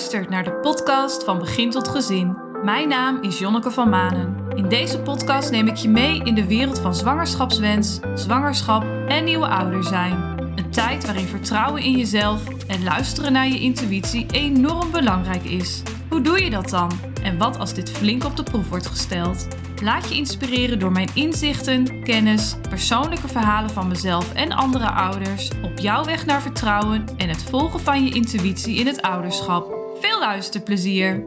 luistert 0.00 0.30
naar 0.30 0.44
de 0.44 0.52
podcast 0.52 1.24
van 1.24 1.38
Begin 1.38 1.70
tot 1.70 1.88
Gezin. 1.88 2.36
Mijn 2.64 2.88
naam 2.88 3.22
is 3.22 3.38
Jonneke 3.38 3.70
van 3.70 3.88
Manen. 3.88 4.36
In 4.54 4.68
deze 4.68 5.00
podcast 5.00 5.50
neem 5.50 5.66
ik 5.66 5.76
je 5.76 5.88
mee 5.88 6.22
in 6.24 6.34
de 6.34 6.46
wereld 6.46 6.78
van 6.78 6.94
zwangerschapswens, 6.94 8.00
zwangerschap 8.14 8.84
en 9.08 9.24
nieuwe 9.24 9.46
ouder 9.46 9.84
zijn. 9.84 10.12
Een 10.56 10.70
tijd 10.70 11.04
waarin 11.04 11.26
vertrouwen 11.26 11.82
in 11.82 11.96
jezelf 11.96 12.48
en 12.66 12.82
luisteren 12.82 13.32
naar 13.32 13.48
je 13.48 13.60
intuïtie 13.60 14.26
enorm 14.30 14.90
belangrijk 14.90 15.44
is. 15.44 15.82
Hoe 16.08 16.20
doe 16.20 16.44
je 16.44 16.50
dat 16.50 16.68
dan? 16.68 16.90
En 17.22 17.38
wat 17.38 17.58
als 17.58 17.74
dit 17.74 17.90
flink 17.90 18.24
op 18.24 18.36
de 18.36 18.42
proef 18.42 18.68
wordt 18.68 18.86
gesteld? 18.86 19.46
Laat 19.82 20.08
je 20.08 20.14
inspireren 20.14 20.78
door 20.78 20.92
mijn 20.92 21.10
inzichten, 21.14 22.02
kennis, 22.02 22.56
persoonlijke 22.68 23.28
verhalen 23.28 23.70
van 23.70 23.88
mezelf 23.88 24.32
en 24.32 24.52
andere 24.52 24.90
ouders 24.90 25.50
op 25.62 25.78
jouw 25.78 26.04
weg 26.04 26.26
naar 26.26 26.42
vertrouwen 26.42 27.04
en 27.16 27.28
het 27.28 27.42
volgen 27.42 27.80
van 27.80 28.04
je 28.04 28.14
intuïtie 28.14 28.76
in 28.76 28.86
het 28.86 29.02
ouderschap. 29.02 29.79
Veel 30.00 30.18
luisterplezier! 30.18 31.26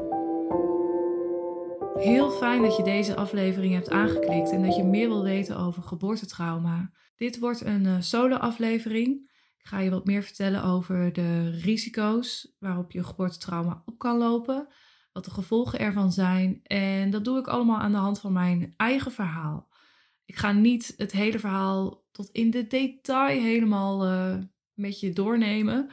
Heel 1.94 2.32
fijn 2.32 2.62
dat 2.62 2.78
je 2.78 2.84
deze 2.84 3.16
aflevering 3.16 3.74
hebt 3.74 3.90
aangeklikt 3.90 4.52
en 4.52 4.64
dat 4.64 4.76
je 4.76 4.84
meer 4.84 5.08
wil 5.08 5.24
weten 5.24 5.58
over 5.58 5.84
geboortetrauma. 5.84 6.92
Dit 7.16 7.40
wordt 7.40 7.62
een 7.62 7.86
uh, 7.86 7.96
solo-aflevering. 8.00 9.30
Ik 9.58 9.66
ga 9.66 9.80
je 9.80 9.90
wat 9.90 10.06
meer 10.06 10.24
vertellen 10.24 10.64
over 10.64 11.14
de 11.14 11.50
risico's 11.50 12.56
waarop 12.60 12.92
je 12.92 13.04
geboortetrauma 13.04 13.84
op 13.86 13.98
kan 13.98 14.18
lopen 14.18 14.68
wat 15.12 15.26
de 15.26 15.32
gevolgen 15.32 15.80
ervan 15.80 16.12
zijn. 16.12 16.60
En 16.64 17.10
dat 17.10 17.26
doe 17.26 17.40
ik 17.40 17.48
allemaal 17.48 17.80
aan 17.80 17.92
de 17.92 17.98
hand 17.98 18.20
van 18.20 18.34
mijn 18.34 18.74
eigen 18.78 19.12
verhaal. 19.12 19.70
Ik 20.26 20.36
ga 20.36 20.52
niet 20.52 20.94
het 20.98 21.12
hele 21.12 21.40
verhaal 21.40 22.06
tot 22.12 22.30
in 22.30 22.50
de 22.50 22.68
detail 22.68 23.42
helemaal 23.42 24.08
uh, 24.08 24.36
met 24.74 25.00
je 25.00 25.14
doornemen. 25.14 25.90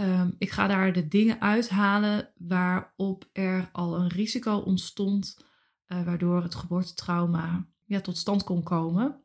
Um, 0.00 0.34
ik 0.38 0.50
ga 0.50 0.66
daar 0.66 0.92
de 0.92 1.08
dingen 1.08 1.40
uithalen 1.40 2.32
waarop 2.36 3.28
er 3.32 3.68
al 3.72 3.96
een 3.96 4.08
risico 4.08 4.56
ontstond, 4.56 5.44
uh, 5.88 6.04
waardoor 6.04 6.42
het 6.42 6.54
geboortetrauma 6.54 7.66
ja, 7.84 8.00
tot 8.00 8.16
stand 8.16 8.44
kon 8.44 8.62
komen. 8.62 9.22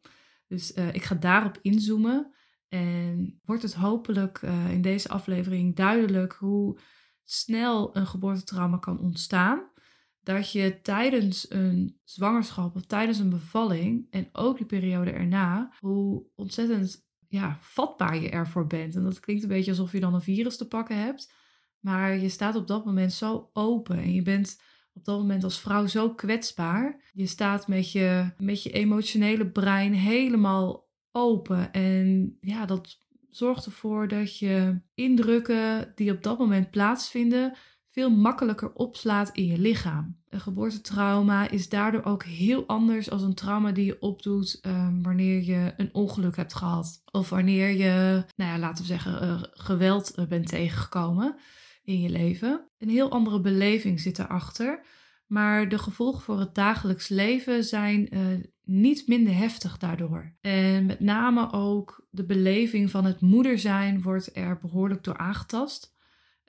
Dus 0.48 0.78
uh, 0.78 0.94
ik 0.94 1.04
ga 1.04 1.16
daarop 1.16 1.60
inzoomen. 1.62 2.34
En 2.68 3.40
wordt 3.46 3.62
het 3.62 3.74
hopelijk 3.74 4.42
in 4.70 4.82
deze 4.82 5.10
aflevering 5.10 5.76
duidelijk 5.76 6.34
hoe 6.34 6.80
snel 7.24 7.96
een 7.96 8.08
geboortetrauma 8.08 8.78
kan 8.78 9.00
ontstaan. 9.00 9.72
Dat 10.20 10.52
je 10.52 10.80
tijdens 10.82 11.52
een 11.52 12.00
zwangerschap 12.04 12.76
of 12.76 12.86
tijdens 12.86 13.20
een 13.20 13.30
bevalling 13.30 14.08
en 14.10 14.30
ook 14.32 14.58
die 14.58 14.66
periode 14.66 15.12
erna, 15.12 15.74
hoe 15.80 16.26
ontzettend 16.36 17.06
ja, 17.34 17.58
vatbaar 17.62 18.18
je 18.18 18.30
ervoor 18.30 18.68
bent. 18.68 18.96
En 18.96 19.04
dat 19.04 19.20
klinkt 19.20 19.44
een 19.44 19.50
beetje 19.50 19.72
alsof 19.72 19.92
je 19.92 20.00
dan 20.00 20.14
een 20.14 20.22
virus 20.22 20.58
te 20.58 20.68
pakken 20.68 20.98
hebt. 20.98 21.34
Maar 21.80 22.18
je 22.18 22.30
staat 22.30 22.56
op 22.56 22.68
dat 22.68 22.86
moment 22.86 23.14
zo 23.14 23.50
open 23.54 23.98
en 23.98 24.14
je 24.14 24.22
bent 24.22 24.62
op 24.94 25.06
dat 25.06 25.18
moment 25.18 25.44
als 25.44 25.60
vrouw 25.60 25.88
zo 25.88 26.14
kwetsbaar. 26.14 27.02
Je 27.14 27.26
staat 27.26 27.68
met 27.68 27.92
je, 27.92 28.30
met 28.38 28.64
je 28.64 28.72
emotionele 28.72 29.50
brein 29.50 29.94
helemaal 29.94 30.90
open. 31.12 31.72
En 31.72 32.38
ja, 32.42 32.66
dat 32.66 33.00
zorgt 33.30 33.66
ervoor 33.66 34.08
dat 34.08 34.38
je 34.38 34.82
indrukken 34.94 35.92
die 35.96 36.12
op 36.12 36.24
dat 36.24 36.40
moment 36.40 36.72
plaatsvinden 36.72 37.58
veel 37.94 38.10
makkelijker 38.10 38.74
opslaat 38.74 39.30
in 39.30 39.46
je 39.46 39.58
lichaam. 39.58 40.18
Een 40.30 40.40
geboortetrauma 40.40 41.50
is 41.50 41.70
daardoor 41.70 42.04
ook 42.04 42.24
heel 42.24 42.68
anders 42.68 43.10
als 43.10 43.22
een 43.22 43.34
trauma 43.34 43.72
die 43.72 43.86
je 43.86 44.02
opdoet 44.02 44.60
um, 44.66 45.04
wanneer 45.04 45.44
je 45.44 45.74
een 45.78 45.90
ongeluk 45.94 46.36
hebt 46.36 46.54
gehad. 46.54 47.02
Of 47.12 47.30
wanneer 47.30 47.70
je, 47.70 48.24
nou 48.36 48.52
ja, 48.52 48.58
laten 48.58 48.82
we 48.82 48.90
zeggen, 48.90 49.24
uh, 49.24 49.44
geweld 49.52 50.14
uh, 50.20 50.26
bent 50.26 50.48
tegengekomen 50.48 51.36
in 51.84 52.00
je 52.00 52.10
leven. 52.10 52.70
Een 52.78 52.90
heel 52.90 53.12
andere 53.12 53.42
beleving 53.42 54.00
zit 54.00 54.20
erachter. 54.20 54.86
Maar 55.28 55.70
de 55.70 55.78
gevolgen 55.78 56.22
voor 56.22 56.40
het 56.40 56.56
dagelijks 56.56 57.08
leven 57.08 57.64
zijn 57.64 58.16
uh, 58.16 58.22
niet 58.64 59.08
minder 59.08 59.36
heftig 59.36 59.78
daardoor. 59.78 60.36
En 60.42 60.86
met 60.86 61.00
name 61.00 61.52
ook 61.52 62.08
de 62.10 62.26
beleving 62.26 62.92
van 62.92 63.06
het 63.06 63.22
moeder 63.22 63.60
zijn 63.60 64.02
wordt 64.02 64.36
er 64.36 64.58
behoorlijk 64.58 65.04
door 65.04 65.18
aangetast. 65.18 65.93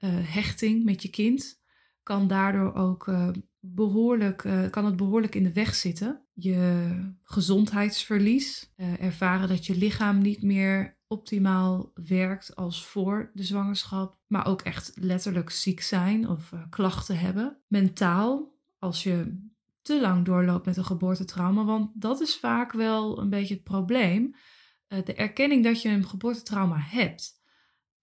Uh, 0.00 0.10
hechting 0.22 0.84
met 0.84 1.02
je 1.02 1.08
kind 1.08 1.62
kan 2.02 2.26
daardoor 2.26 2.74
ook 2.74 3.06
uh, 3.06 3.28
behoorlijk, 3.60 4.44
uh, 4.44 4.70
kan 4.70 4.84
het 4.84 4.96
behoorlijk 4.96 5.34
in 5.34 5.42
de 5.42 5.52
weg 5.52 5.74
zitten. 5.74 6.22
Je 6.32 6.90
gezondheidsverlies, 7.22 8.72
ervaren 8.76 9.48
dat 9.48 9.66
je 9.66 9.76
lichaam 9.76 10.18
niet 10.18 10.42
meer 10.42 10.98
optimaal 11.06 11.90
werkt 11.94 12.56
als 12.56 12.86
voor 12.86 13.30
de 13.34 13.42
zwangerschap, 13.42 14.18
maar 14.26 14.46
ook 14.46 14.62
echt 14.62 14.92
letterlijk 14.94 15.50
ziek 15.50 15.80
zijn 15.80 16.28
of 16.28 16.52
klachten 16.70 17.18
hebben. 17.18 17.58
Mentaal, 17.68 18.58
als 18.78 19.02
je 19.02 19.42
te 19.82 20.00
lang 20.00 20.24
doorloopt 20.24 20.66
met 20.66 20.76
een 20.76 20.84
geboortetrauma. 20.84 21.64
Want 21.64 21.90
dat 21.94 22.20
is 22.20 22.36
vaak 22.36 22.72
wel 22.72 23.18
een 23.18 23.30
beetje 23.30 23.54
het 23.54 23.62
probleem. 23.62 24.34
De 24.86 25.14
erkenning 25.14 25.64
dat 25.64 25.82
je 25.82 25.88
een 25.88 26.06
geboortetrauma 26.06 26.78
hebt. 26.78 27.42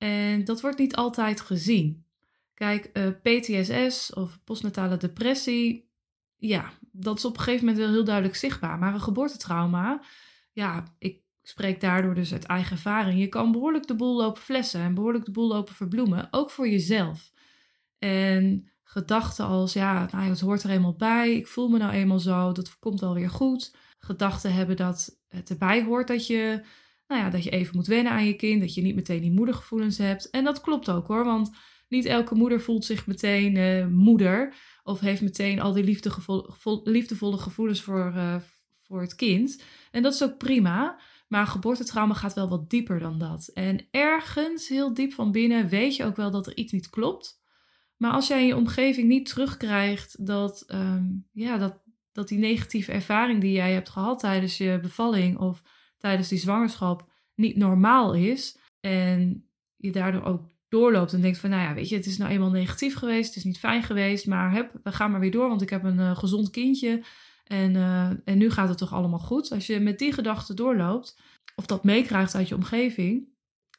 En 0.01 0.43
dat 0.43 0.61
wordt 0.61 0.77
niet 0.77 0.95
altijd 0.95 1.41
gezien. 1.41 2.05
Kijk, 2.53 2.85
eh, 2.85 3.07
PTSS 3.07 4.13
of 4.13 4.39
postnatale 4.43 4.97
depressie, 4.97 5.89
ja, 6.37 6.71
dat 6.91 7.17
is 7.17 7.25
op 7.25 7.37
een 7.37 7.43
gegeven 7.43 7.65
moment 7.65 7.83
wel 7.83 7.93
heel 7.93 8.03
duidelijk 8.03 8.35
zichtbaar. 8.35 8.77
Maar 8.77 8.93
een 8.93 9.01
geboortetrauma, 9.01 10.01
ja, 10.51 10.83
ik 10.99 11.21
spreek 11.41 11.81
daardoor 11.81 12.15
dus 12.15 12.33
uit 12.33 12.43
eigen 12.43 12.71
ervaring. 12.71 13.19
Je 13.19 13.27
kan 13.27 13.51
behoorlijk 13.51 13.87
de 13.87 13.95
boel 13.95 14.15
lopen 14.15 14.41
flessen 14.41 14.81
en 14.81 14.93
behoorlijk 14.93 15.25
de 15.25 15.31
boel 15.31 15.47
lopen 15.47 15.75
verbloemen, 15.75 16.27
ook 16.31 16.49
voor 16.49 16.69
jezelf. 16.69 17.31
En 17.99 18.69
gedachten 18.83 19.45
als, 19.45 19.73
ja, 19.73 20.07
nou, 20.11 20.29
het 20.29 20.39
hoort 20.39 20.63
er 20.63 20.69
eenmaal 20.69 20.95
bij, 20.95 21.35
ik 21.35 21.47
voel 21.47 21.69
me 21.69 21.77
nou 21.77 21.91
eenmaal 21.91 22.19
zo, 22.19 22.51
dat 22.51 22.79
komt 22.79 22.99
wel 22.99 23.13
weer 23.13 23.29
goed. 23.29 23.75
Gedachten 23.99 24.53
hebben 24.53 24.75
dat 24.75 25.19
het 25.27 25.49
erbij 25.49 25.83
hoort 25.83 26.07
dat 26.07 26.27
je, 26.27 26.63
nou 27.11 27.23
ja, 27.23 27.29
dat 27.29 27.43
je 27.43 27.49
even 27.49 27.75
moet 27.75 27.87
wennen 27.87 28.11
aan 28.11 28.25
je 28.25 28.35
kind, 28.35 28.61
dat 28.61 28.73
je 28.73 28.81
niet 28.81 28.95
meteen 28.95 29.21
die 29.21 29.31
moedergevoelens 29.31 29.97
hebt. 29.97 30.29
En 30.29 30.43
dat 30.43 30.61
klopt 30.61 30.89
ook 30.89 31.07
hoor, 31.07 31.25
want 31.25 31.51
niet 31.87 32.05
elke 32.05 32.35
moeder 32.35 32.61
voelt 32.61 32.85
zich 32.85 33.07
meteen 33.07 33.55
uh, 33.55 33.87
moeder 33.87 34.53
of 34.83 34.99
heeft 34.99 35.21
meteen 35.21 35.61
al 35.61 35.73
die 35.73 35.99
liefdevolle 36.83 37.37
gevoelens 37.37 37.81
voor, 37.81 38.13
uh, 38.15 38.35
voor 38.81 39.01
het 39.01 39.15
kind. 39.15 39.63
En 39.91 40.01
dat 40.01 40.13
is 40.13 40.23
ook 40.23 40.37
prima. 40.37 40.99
Maar 41.27 41.47
geboortetrauma 41.47 42.13
gaat 42.13 42.33
wel 42.33 42.49
wat 42.49 42.69
dieper 42.69 42.99
dan 42.99 43.17
dat. 43.19 43.47
En 43.53 43.87
ergens 43.91 44.67
heel 44.67 44.93
diep 44.93 45.13
van 45.13 45.31
binnen 45.31 45.67
weet 45.67 45.95
je 45.95 46.05
ook 46.05 46.15
wel 46.15 46.31
dat 46.31 46.47
er 46.47 46.57
iets 46.57 46.71
niet 46.71 46.89
klopt. 46.89 47.41
Maar 47.97 48.11
als 48.11 48.27
jij 48.27 48.41
in 48.41 48.47
je 48.47 48.55
omgeving 48.55 49.07
niet 49.07 49.25
terugkrijgt 49.25 50.25
dat, 50.25 50.63
um, 50.67 51.27
ja, 51.31 51.57
dat, 51.57 51.81
dat 52.11 52.27
die 52.27 52.37
negatieve 52.37 52.91
ervaring 52.91 53.41
die 53.41 53.51
jij 53.51 53.73
hebt 53.73 53.89
gehad 53.89 54.19
tijdens 54.19 54.57
je 54.57 54.79
bevalling 54.81 55.37
of 55.37 55.61
tijdens 56.01 56.27
die 56.27 56.37
zwangerschap 56.37 57.09
niet 57.35 57.57
normaal 57.57 58.13
is. 58.13 58.57
En 58.79 59.49
je 59.75 59.91
daardoor 59.91 60.23
ook 60.23 60.49
doorloopt 60.69 61.13
en 61.13 61.21
denkt 61.21 61.37
van, 61.37 61.49
nou 61.49 61.61
ja, 61.61 61.73
weet 61.73 61.89
je, 61.89 61.95
het 61.95 62.05
is 62.05 62.17
nou 62.17 62.31
eenmaal 62.31 62.49
negatief 62.49 62.95
geweest, 62.95 63.27
het 63.27 63.35
is 63.35 63.43
niet 63.43 63.59
fijn 63.59 63.83
geweest, 63.83 64.27
maar 64.27 64.51
heb, 64.51 64.71
we 64.83 64.91
gaan 64.91 65.11
maar 65.11 65.19
weer 65.19 65.31
door, 65.31 65.47
want 65.47 65.61
ik 65.61 65.69
heb 65.69 65.83
een 65.83 65.99
uh, 65.99 66.17
gezond 66.17 66.49
kindje 66.49 67.03
en, 67.43 67.75
uh, 67.75 68.09
en 68.25 68.37
nu 68.37 68.49
gaat 68.49 68.69
het 68.69 68.77
toch 68.77 68.93
allemaal 68.93 69.19
goed. 69.19 69.51
Als 69.51 69.67
je 69.67 69.79
met 69.79 69.99
die 69.99 70.13
gedachten 70.13 70.55
doorloopt, 70.55 71.19
of 71.55 71.65
dat 71.65 71.83
meekrijgt 71.83 72.35
uit 72.35 72.47
je 72.47 72.55
omgeving, 72.55 73.27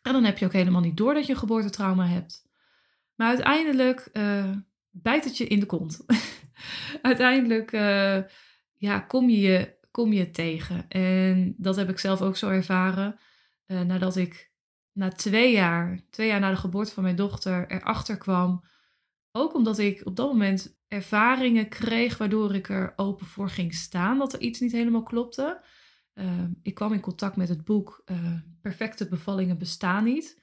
en 0.02 0.12
dan 0.12 0.24
heb 0.24 0.38
je 0.38 0.44
ook 0.44 0.52
helemaal 0.52 0.80
niet 0.80 0.96
door 0.96 1.14
dat 1.14 1.26
je 1.26 1.32
een 1.32 1.38
geboortetrauma 1.38 2.06
hebt. 2.06 2.42
Maar 3.14 3.28
uiteindelijk 3.28 4.08
uh, 4.12 4.50
bijt 4.90 5.24
het 5.24 5.36
je 5.36 5.46
in 5.46 5.60
de 5.60 5.66
kont. 5.66 6.04
uiteindelijk 7.02 7.70
ja, 8.72 9.00
kom, 9.00 9.28
je, 9.28 9.74
kom 9.92 10.12
je 10.12 10.30
tegen. 10.30 10.88
En 10.88 11.54
dat 11.56 11.76
heb 11.76 11.88
ik 11.88 11.98
zelf 11.98 12.22
ook 12.22 12.36
zo 12.36 12.48
ervaren. 12.48 13.19
Uh, 13.66 13.80
nadat 13.80 14.16
ik 14.16 14.53
na 14.92 15.08
twee 15.08 15.53
jaar, 15.53 16.00
twee 16.11 16.26
jaar 16.26 16.40
na 16.40 16.50
de 16.50 16.56
geboorte 16.56 16.93
van 16.93 17.02
mijn 17.02 17.16
dochter, 17.16 17.70
erachter 17.70 18.16
kwam. 18.16 18.64
Ook 19.32 19.55
omdat 19.55 19.78
ik 19.78 20.06
op 20.06 20.16
dat 20.16 20.26
moment 20.28 20.81
ervaringen 20.88 21.69
kreeg 21.69 22.19
waardoor 22.19 22.55
ik 22.55 22.69
er 22.69 22.93
open 22.96 23.26
voor 23.26 23.49
ging 23.49 23.75
staan 23.75 24.19
dat 24.19 24.32
er 24.32 24.40
iets 24.40 24.61
niet 24.61 24.72
helemaal 24.72 25.02
klopte. 25.02 25.64
ik 26.62 26.75
kwam 26.75 26.93
in 26.93 27.00
contact 27.00 27.37
met 27.37 27.49
het 27.49 27.64
boek 27.64 28.05
Perfecte 28.61 29.08
bevallingen 29.08 29.58
bestaan 29.58 30.05
niet 30.05 30.41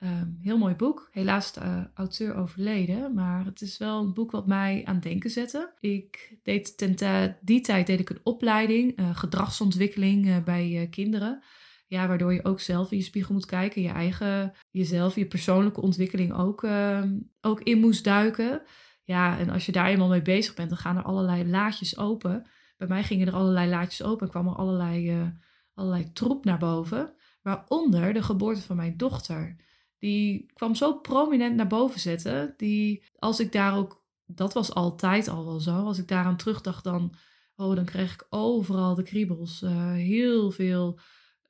Um, 0.00 0.38
heel 0.42 0.58
mooi 0.58 0.74
boek. 0.74 1.08
Helaas 1.12 1.52
uh, 1.58 1.84
auteur 1.94 2.34
overleden, 2.34 3.14
maar 3.14 3.44
het 3.44 3.60
is 3.60 3.78
wel 3.78 4.00
een 4.00 4.14
boek 4.14 4.30
wat 4.30 4.46
mij 4.46 4.82
aan 4.84 5.00
denken 5.00 5.30
zette. 5.30 5.72
Ik 5.80 6.38
deed 6.42 6.78
ten 6.78 7.36
die 7.40 7.60
tijd 7.60 7.86
deed 7.86 8.00
ik 8.00 8.10
een 8.10 8.20
opleiding, 8.22 9.00
uh, 9.00 9.16
gedragsontwikkeling 9.16 10.26
uh, 10.26 10.42
bij 10.42 10.86
kinderen. 10.90 11.42
Ja, 11.86 12.08
waardoor 12.08 12.32
je 12.32 12.44
ook 12.44 12.60
zelf 12.60 12.90
in 12.90 12.96
je 12.96 13.02
spiegel 13.02 13.34
moet 13.34 13.46
kijken, 13.46 13.82
je 13.82 13.88
eigen, 13.88 14.52
jezelf, 14.70 15.14
je 15.14 15.26
persoonlijke 15.26 15.80
ontwikkeling 15.80 16.32
ook, 16.32 16.64
ehm, 16.64 17.18
ook 17.40 17.60
in 17.60 17.80
moest 17.80 18.04
duiken. 18.04 18.62
Ja, 19.02 19.38
en 19.38 19.50
als 19.50 19.66
je 19.66 19.72
daar 19.72 19.88
eenmaal 19.88 20.08
mee 20.08 20.22
bezig 20.22 20.54
bent, 20.54 20.68
dan 20.68 20.78
gaan 20.78 20.96
er 20.96 21.02
allerlei 21.02 21.48
laadjes 21.48 21.96
open. 21.98 22.46
Bij 22.76 22.88
mij 22.88 23.02
gingen 23.02 23.26
er 23.26 23.34
allerlei 23.34 23.68
laadjes 23.68 24.02
open 24.02 24.26
en 24.26 24.32
kwam 24.32 24.46
er 24.46 24.54
allerlei, 24.54 25.32
allerlei 25.74 26.12
troep 26.12 26.44
naar 26.44 26.58
boven. 26.58 27.14
Waaronder 27.42 28.12
de 28.12 28.22
geboorte 28.22 28.62
van 28.62 28.76
mijn 28.76 28.96
dochter. 28.96 29.56
Die 29.98 30.50
kwam 30.54 30.74
zo 30.74 30.94
prominent 30.94 31.56
naar 31.56 31.66
boven 31.66 32.00
zetten. 32.00 32.54
Die, 32.56 33.04
als 33.18 33.40
ik 33.40 33.52
daar 33.52 33.76
ook, 33.76 34.04
dat 34.26 34.52
was 34.52 34.74
altijd 34.74 35.28
al 35.28 35.44
wel 35.44 35.60
zo, 35.60 35.84
als 35.84 35.98
ik 35.98 36.08
daaraan 36.08 36.36
terugdacht, 36.36 36.84
dan, 36.84 37.14
oh, 37.56 37.76
dan 37.76 37.84
kreeg 37.84 38.12
ik 38.12 38.26
overal 38.30 38.94
de 38.94 39.02
kriebels. 39.02 39.62
Uh, 39.62 39.92
heel 39.92 40.50
veel 40.50 40.98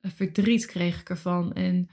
eh, 0.01 0.11
verdriet 0.11 0.65
kreeg 0.65 0.99
ik 1.01 1.09
ervan. 1.09 1.53
En 1.53 1.89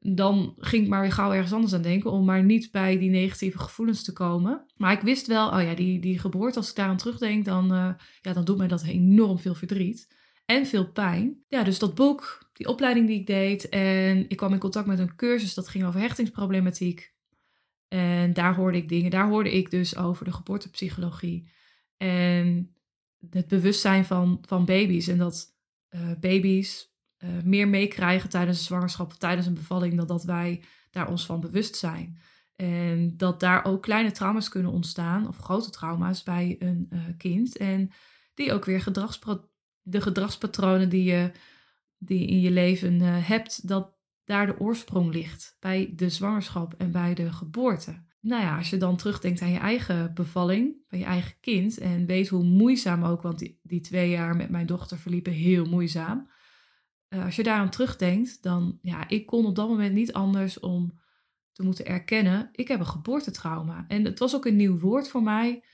dan 0.00 0.54
ging 0.58 0.82
ik 0.82 0.88
maar 0.88 1.00
weer 1.00 1.12
gauw 1.12 1.32
ergens 1.32 1.52
anders 1.52 1.72
aan 1.72 1.82
denken, 1.82 2.10
om 2.10 2.24
maar 2.24 2.44
niet 2.44 2.70
bij 2.70 2.98
die 2.98 3.10
negatieve 3.10 3.58
gevoelens 3.58 4.04
te 4.04 4.12
komen. 4.12 4.66
Maar 4.76 4.92
ik 4.92 5.00
wist 5.00 5.26
wel, 5.26 5.48
oh 5.50 5.62
ja, 5.62 5.74
die, 5.74 6.00
die 6.00 6.18
geboorte, 6.18 6.58
als 6.58 6.70
ik 6.70 6.76
daaraan 6.76 6.96
terugdenk, 6.96 7.44
dan, 7.44 7.72
uh, 7.72 7.94
ja, 8.20 8.32
dan 8.32 8.44
doet 8.44 8.56
mij 8.56 8.68
dat 8.68 8.82
enorm 8.82 9.38
veel 9.38 9.54
verdriet 9.54 10.13
en 10.44 10.66
veel 10.66 10.92
pijn. 10.92 11.44
Ja, 11.48 11.62
dus 11.62 11.78
dat 11.78 11.94
boek, 11.94 12.50
die 12.52 12.68
opleiding 12.68 13.06
die 13.06 13.20
ik 13.20 13.26
deed. 13.26 13.68
En 13.68 14.28
ik 14.28 14.36
kwam 14.36 14.52
in 14.52 14.58
contact 14.58 14.86
met 14.86 14.98
een 14.98 15.16
cursus 15.16 15.54
dat 15.54 15.68
ging 15.68 15.84
over 15.84 16.00
hechtingsproblematiek. 16.00 17.12
En 17.88 18.32
daar 18.32 18.54
hoorde 18.54 18.78
ik 18.78 18.88
dingen. 18.88 19.10
Daar 19.10 19.28
hoorde 19.28 19.52
ik 19.52 19.70
dus 19.70 19.96
over 19.96 20.24
de 20.24 20.32
geboortepsychologie. 20.32 21.50
En 21.96 22.74
het 23.30 23.48
bewustzijn 23.48 24.04
van, 24.04 24.38
van 24.46 24.64
baby's. 24.64 25.08
En 25.08 25.18
dat 25.18 25.56
uh, 25.90 26.00
baby's 26.20 26.92
uh, 27.18 27.42
meer 27.42 27.68
meekrijgen 27.68 28.30
tijdens 28.30 28.58
een 28.58 28.64
zwangerschap 28.64 29.06
of 29.06 29.16
tijdens 29.16 29.46
een 29.46 29.54
bevalling. 29.54 29.96
Dan 29.96 30.06
dat 30.06 30.24
wij 30.24 30.62
daar 30.90 31.08
ons 31.08 31.26
van 31.26 31.40
bewust 31.40 31.76
zijn. 31.76 32.18
En 32.56 33.16
dat 33.16 33.40
daar 33.40 33.64
ook 33.64 33.82
kleine 33.82 34.10
trauma's 34.10 34.48
kunnen 34.48 34.72
ontstaan. 34.72 35.28
Of 35.28 35.36
grote 35.36 35.70
trauma's 35.70 36.22
bij 36.22 36.56
een 36.58 36.88
uh, 36.92 37.00
kind. 37.16 37.56
En 37.56 37.90
die 38.34 38.52
ook 38.52 38.64
weer 38.64 38.80
gedragspro 38.80 39.48
de 39.84 40.00
gedragspatronen 40.00 40.88
die 40.88 41.04
je 41.04 41.30
die 41.98 42.26
in 42.26 42.40
je 42.40 42.50
leven 42.50 42.94
uh, 42.94 43.28
hebt, 43.28 43.68
dat 43.68 43.92
daar 44.24 44.46
de 44.46 44.60
oorsprong 44.60 45.12
ligt 45.12 45.56
bij 45.60 45.92
de 45.96 46.08
zwangerschap 46.08 46.74
en 46.78 46.90
bij 46.90 47.14
de 47.14 47.32
geboorte. 47.32 48.02
Nou 48.20 48.42
ja, 48.42 48.56
als 48.56 48.70
je 48.70 48.76
dan 48.76 48.96
terugdenkt 48.96 49.40
aan 49.42 49.52
je 49.52 49.58
eigen 49.58 50.14
bevalling, 50.14 50.76
van 50.88 50.98
je 50.98 51.04
eigen 51.04 51.34
kind 51.40 51.78
en 51.78 52.06
weet 52.06 52.28
hoe 52.28 52.44
moeizaam 52.44 53.04
ook, 53.04 53.22
want 53.22 53.38
die, 53.38 53.60
die 53.62 53.80
twee 53.80 54.10
jaar 54.10 54.36
met 54.36 54.50
mijn 54.50 54.66
dochter 54.66 54.98
verliepen 54.98 55.32
heel 55.32 55.64
moeizaam. 55.64 56.30
Uh, 57.08 57.24
als 57.24 57.36
je 57.36 57.42
daaraan 57.42 57.70
terugdenkt, 57.70 58.42
dan 58.42 58.78
ja, 58.82 59.08
ik 59.08 59.26
kon 59.26 59.46
op 59.46 59.54
dat 59.54 59.68
moment 59.68 59.94
niet 59.94 60.12
anders 60.12 60.60
om 60.60 61.00
te 61.52 61.62
moeten 61.62 61.86
erkennen, 61.86 62.48
ik 62.52 62.68
heb 62.68 62.80
een 62.80 62.86
geboortetrauma. 62.86 63.84
En 63.88 64.04
het 64.04 64.18
was 64.18 64.34
ook 64.34 64.46
een 64.46 64.56
nieuw 64.56 64.78
woord 64.78 65.08
voor 65.08 65.22
mij 65.22 65.64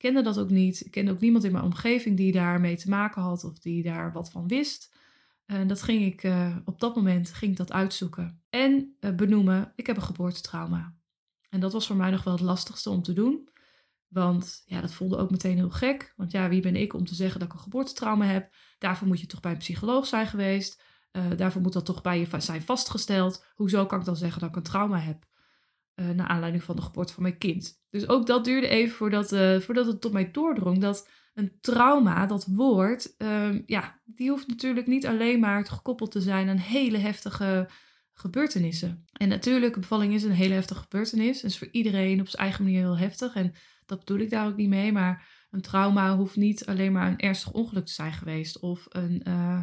kende 0.00 0.22
dat 0.22 0.38
ook 0.38 0.50
niet. 0.50 0.84
Ik 0.84 0.90
kende 0.90 1.10
ook 1.10 1.20
niemand 1.20 1.44
in 1.44 1.52
mijn 1.52 1.64
omgeving 1.64 2.16
die 2.16 2.32
daarmee 2.32 2.76
te 2.76 2.88
maken 2.88 3.22
had 3.22 3.44
of 3.44 3.58
die 3.58 3.82
daar 3.82 4.12
wat 4.12 4.30
van 4.30 4.48
wist. 4.48 4.94
En 5.46 5.66
dat 5.66 5.82
ging 5.82 6.02
ik 6.02 6.22
uh, 6.22 6.56
op 6.64 6.80
dat 6.80 6.96
moment 6.96 7.32
ging 7.32 7.50
ik 7.50 7.56
dat 7.56 7.72
uitzoeken. 7.72 8.42
En 8.50 8.96
uh, 9.00 9.14
benoemen, 9.14 9.72
ik 9.76 9.86
heb 9.86 9.96
een 9.96 10.02
geboortetrauma. 10.02 10.94
En 11.48 11.60
dat 11.60 11.72
was 11.72 11.86
voor 11.86 11.96
mij 11.96 12.10
nog 12.10 12.24
wel 12.24 12.32
het 12.32 12.42
lastigste 12.42 12.90
om 12.90 13.02
te 13.02 13.12
doen. 13.12 13.48
Want 14.08 14.62
ja, 14.66 14.80
dat 14.80 14.92
voelde 14.92 15.16
ook 15.16 15.30
meteen 15.30 15.56
heel 15.56 15.70
gek. 15.70 16.12
Want 16.16 16.30
ja, 16.30 16.48
wie 16.48 16.60
ben 16.60 16.76
ik 16.76 16.94
om 16.94 17.04
te 17.04 17.14
zeggen 17.14 17.40
dat 17.40 17.48
ik 17.48 17.54
een 17.54 17.60
geboortetrauma 17.60 18.24
heb? 18.24 18.54
Daarvoor 18.78 19.08
moet 19.08 19.20
je 19.20 19.26
toch 19.26 19.40
bij 19.40 19.52
een 19.52 19.58
psycholoog 19.58 20.06
zijn 20.06 20.26
geweest. 20.26 20.82
Uh, 21.12 21.24
daarvoor 21.36 21.62
moet 21.62 21.72
dat 21.72 21.84
toch 21.84 22.02
bij 22.02 22.18
je 22.18 22.40
zijn 22.40 22.62
vastgesteld. 22.62 23.46
Hoezo 23.54 23.86
kan 23.86 23.98
ik 23.98 24.04
dan 24.04 24.16
zeggen 24.16 24.40
dat 24.40 24.50
ik 24.50 24.56
een 24.56 24.62
trauma 24.62 24.98
heb? 24.98 25.26
Uh, 26.00 26.10
naar 26.10 26.26
aanleiding 26.26 26.62
van 26.62 26.76
de 26.76 26.82
geboorte 26.82 27.12
van 27.12 27.22
mijn 27.22 27.38
kind. 27.38 27.82
Dus 27.90 28.08
ook 28.08 28.26
dat 28.26 28.44
duurde 28.44 28.68
even 28.68 28.96
voordat, 28.96 29.32
uh, 29.32 29.60
voordat 29.60 29.86
het 29.86 30.00
tot 30.00 30.12
mij 30.12 30.30
doordrong. 30.30 30.78
Dat 30.78 31.08
een 31.34 31.52
trauma, 31.60 32.26
dat 32.26 32.46
woord, 32.46 33.14
um, 33.18 33.62
ja, 33.66 34.00
die 34.04 34.30
hoeft 34.30 34.48
natuurlijk 34.48 34.86
niet 34.86 35.06
alleen 35.06 35.40
maar 35.40 35.66
gekoppeld 35.66 36.10
te 36.10 36.20
zijn 36.20 36.48
aan 36.48 36.56
hele 36.56 36.98
heftige 36.98 37.68
gebeurtenissen. 38.12 39.04
En 39.12 39.28
natuurlijk, 39.28 39.74
een 39.74 39.80
bevalling 39.80 40.14
is 40.14 40.22
een 40.22 40.30
hele 40.30 40.54
heftige 40.54 40.80
gebeurtenis. 40.80 41.44
is 41.44 41.58
voor 41.58 41.68
iedereen 41.70 42.20
op 42.20 42.28
zijn 42.28 42.42
eigen 42.42 42.64
manier 42.64 42.80
heel 42.80 42.98
heftig. 42.98 43.34
En 43.34 43.54
dat 43.86 43.98
bedoel 43.98 44.18
ik 44.18 44.30
daar 44.30 44.46
ook 44.46 44.56
niet 44.56 44.68
mee. 44.68 44.92
Maar 44.92 45.46
een 45.50 45.60
trauma 45.60 46.16
hoeft 46.16 46.36
niet 46.36 46.66
alleen 46.66 46.92
maar 46.92 47.08
een 47.08 47.18
ernstig 47.18 47.52
ongeluk 47.52 47.86
te 47.86 47.92
zijn 47.92 48.12
geweest. 48.12 48.58
Of 48.58 48.86
een, 48.88 49.22
uh, 49.28 49.62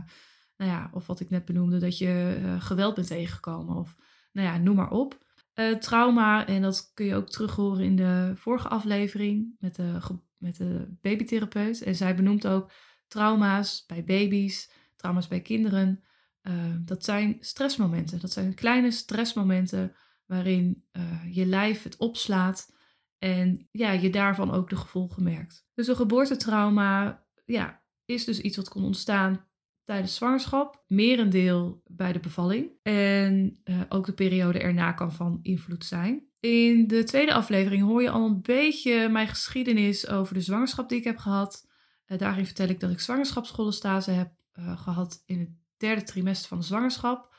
nou 0.57 0.71
ja, 0.71 0.89
of 0.93 1.07
wat 1.07 1.19
ik 1.19 1.29
net 1.29 1.45
benoemde, 1.45 1.77
dat 1.77 1.97
je 1.97 2.37
geweld 2.59 2.95
bent 2.95 3.07
tegengekomen. 3.07 3.75
Of 3.75 3.95
nou 4.31 4.47
ja, 4.47 4.57
noem 4.57 4.75
maar 4.75 4.91
op. 4.91 5.25
Uh, 5.59 5.75
trauma, 5.75 6.47
en 6.47 6.61
dat 6.61 6.91
kun 6.93 7.05
je 7.05 7.15
ook 7.15 7.29
terug 7.29 7.55
horen 7.55 7.83
in 7.83 7.95
de 7.95 8.31
vorige 8.35 8.67
aflevering 8.67 9.55
met 9.59 9.75
de, 9.75 9.99
met 10.37 10.57
de 10.57 10.97
babytherapeut. 11.01 11.81
En 11.81 11.95
zij 11.95 12.15
benoemt 12.15 12.47
ook 12.47 12.71
trauma's 13.07 13.85
bij 13.85 14.03
baby's, 14.03 14.71
trauma's 14.95 15.27
bij 15.27 15.41
kinderen. 15.41 16.03
Uh, 16.41 16.53
dat 16.79 17.03
zijn 17.03 17.37
stressmomenten. 17.39 18.19
Dat 18.19 18.31
zijn 18.31 18.53
kleine 18.53 18.91
stressmomenten 18.91 19.95
waarin 20.25 20.85
uh, 20.91 21.35
je 21.35 21.45
lijf 21.45 21.83
het 21.83 21.97
opslaat 21.97 22.75
en 23.17 23.67
ja, 23.71 23.91
je 23.91 24.09
daarvan 24.09 24.51
ook 24.51 24.69
de 24.69 24.75
gevolgen 24.75 25.23
merkt. 25.23 25.67
Dus 25.73 25.87
een 25.87 25.95
geboortetrauma 25.95 27.23
ja, 27.45 27.83
is 28.05 28.25
dus 28.25 28.39
iets 28.39 28.57
wat 28.57 28.69
kon 28.69 28.83
ontstaan 28.83 29.47
tijdens 29.87 30.15
zwangerschap, 30.15 30.83
merendeel 30.87 31.81
bij 31.85 32.11
de 32.11 32.19
bevalling. 32.19 32.71
En 32.81 33.59
uh, 33.65 33.81
ook 33.89 34.05
de 34.05 34.13
periode 34.13 34.59
erna 34.59 34.91
kan 34.91 35.11
van 35.11 35.39
invloed 35.41 35.85
zijn. 35.85 36.27
In 36.39 36.87
de 36.87 37.03
tweede 37.03 37.33
aflevering 37.33 37.83
hoor 37.83 38.01
je 38.01 38.09
al 38.09 38.25
een 38.25 38.41
beetje 38.41 39.09
mijn 39.09 39.27
geschiedenis 39.27 40.07
over 40.07 40.33
de 40.33 40.41
zwangerschap 40.41 40.89
die 40.89 40.97
ik 40.97 41.03
heb 41.03 41.17
gehad. 41.17 41.67
Uh, 42.07 42.17
daarin 42.17 42.45
vertel 42.45 42.67
ik 42.67 42.79
dat 42.79 42.91
ik 42.91 42.99
zwangerschapsscholenstase 42.99 44.11
heb 44.11 44.31
uh, 44.59 44.81
gehad 44.81 45.23
in 45.25 45.39
het 45.39 45.49
derde 45.77 46.03
trimester 46.03 46.47
van 46.47 46.59
de 46.59 46.65
zwangerschap. 46.65 47.35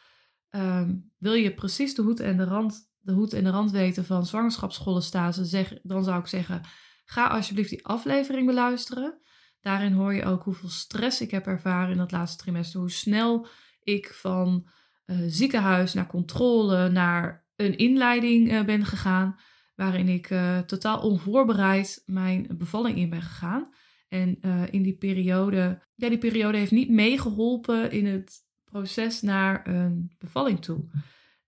Ehm, 0.50 0.96
wil 1.18 1.34
je 1.34 1.54
precies 1.54 1.94
de 1.94 2.02
hoed 2.02 2.20
en 2.20 2.36
de 2.36 2.44
rand, 2.44 2.90
de 2.98 3.12
hoed 3.12 3.32
en 3.32 3.44
de 3.44 3.50
rand 3.50 3.70
weten 3.70 4.04
van 4.04 4.26
zwangerschapsscholenstase, 4.26 5.44
zeg, 5.44 5.78
dan 5.82 6.04
zou 6.04 6.20
ik 6.20 6.26
zeggen, 6.26 6.62
ga 7.04 7.26
alsjeblieft 7.26 7.70
die 7.70 7.86
aflevering 7.86 8.46
beluisteren. 8.46 9.20
Daarin 9.60 9.92
hoor 9.92 10.14
je 10.14 10.24
ook 10.24 10.42
hoeveel 10.42 10.68
stress 10.68 11.20
ik 11.20 11.30
heb 11.30 11.46
ervaren 11.46 11.90
in 11.90 11.96
dat 11.96 12.12
laatste 12.12 12.42
trimester. 12.42 12.80
Hoe 12.80 12.90
snel 12.90 13.46
ik 13.82 14.14
van 14.14 14.68
uh, 15.06 15.16
ziekenhuis 15.26 15.94
naar 15.94 16.06
controle 16.06 16.88
naar 16.88 17.46
een 17.56 17.76
inleiding 17.76 18.52
uh, 18.52 18.64
ben 18.64 18.84
gegaan. 18.84 19.36
Waarin 19.74 20.08
ik 20.08 20.30
uh, 20.30 20.58
totaal 20.58 21.00
onvoorbereid 21.00 22.02
mijn 22.06 22.46
bevalling 22.58 22.98
in 22.98 23.10
ben 23.10 23.22
gegaan. 23.22 23.68
En 24.08 24.40
in 24.70 24.82
die 24.82 24.96
periode, 24.96 25.82
ja, 25.94 26.08
die 26.08 26.18
periode 26.18 26.58
heeft 26.58 26.70
niet 26.70 26.90
meegeholpen 26.90 27.90
in 27.90 28.06
het 28.06 28.46
proces 28.64 29.22
naar 29.22 29.66
een 29.66 30.12
bevalling 30.18 30.60
toe. 30.60 30.84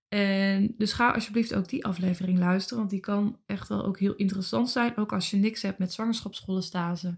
En 0.07 0.73
dus 0.77 0.93
ga 0.93 1.11
alsjeblieft 1.11 1.53
ook 1.53 1.69
die 1.69 1.85
aflevering 1.85 2.39
luisteren, 2.39 2.77
want 2.77 2.89
die 2.89 2.99
kan 2.99 3.39
echt 3.45 3.67
wel 3.67 3.85
ook 3.85 3.99
heel 3.99 4.15
interessant 4.15 4.69
zijn. 4.69 4.97
Ook 4.97 5.13
als 5.13 5.29
je 5.29 5.37
niks 5.37 5.61
hebt 5.61 5.79
met 5.79 5.93
zwangerschapsscholenstase 5.93 7.17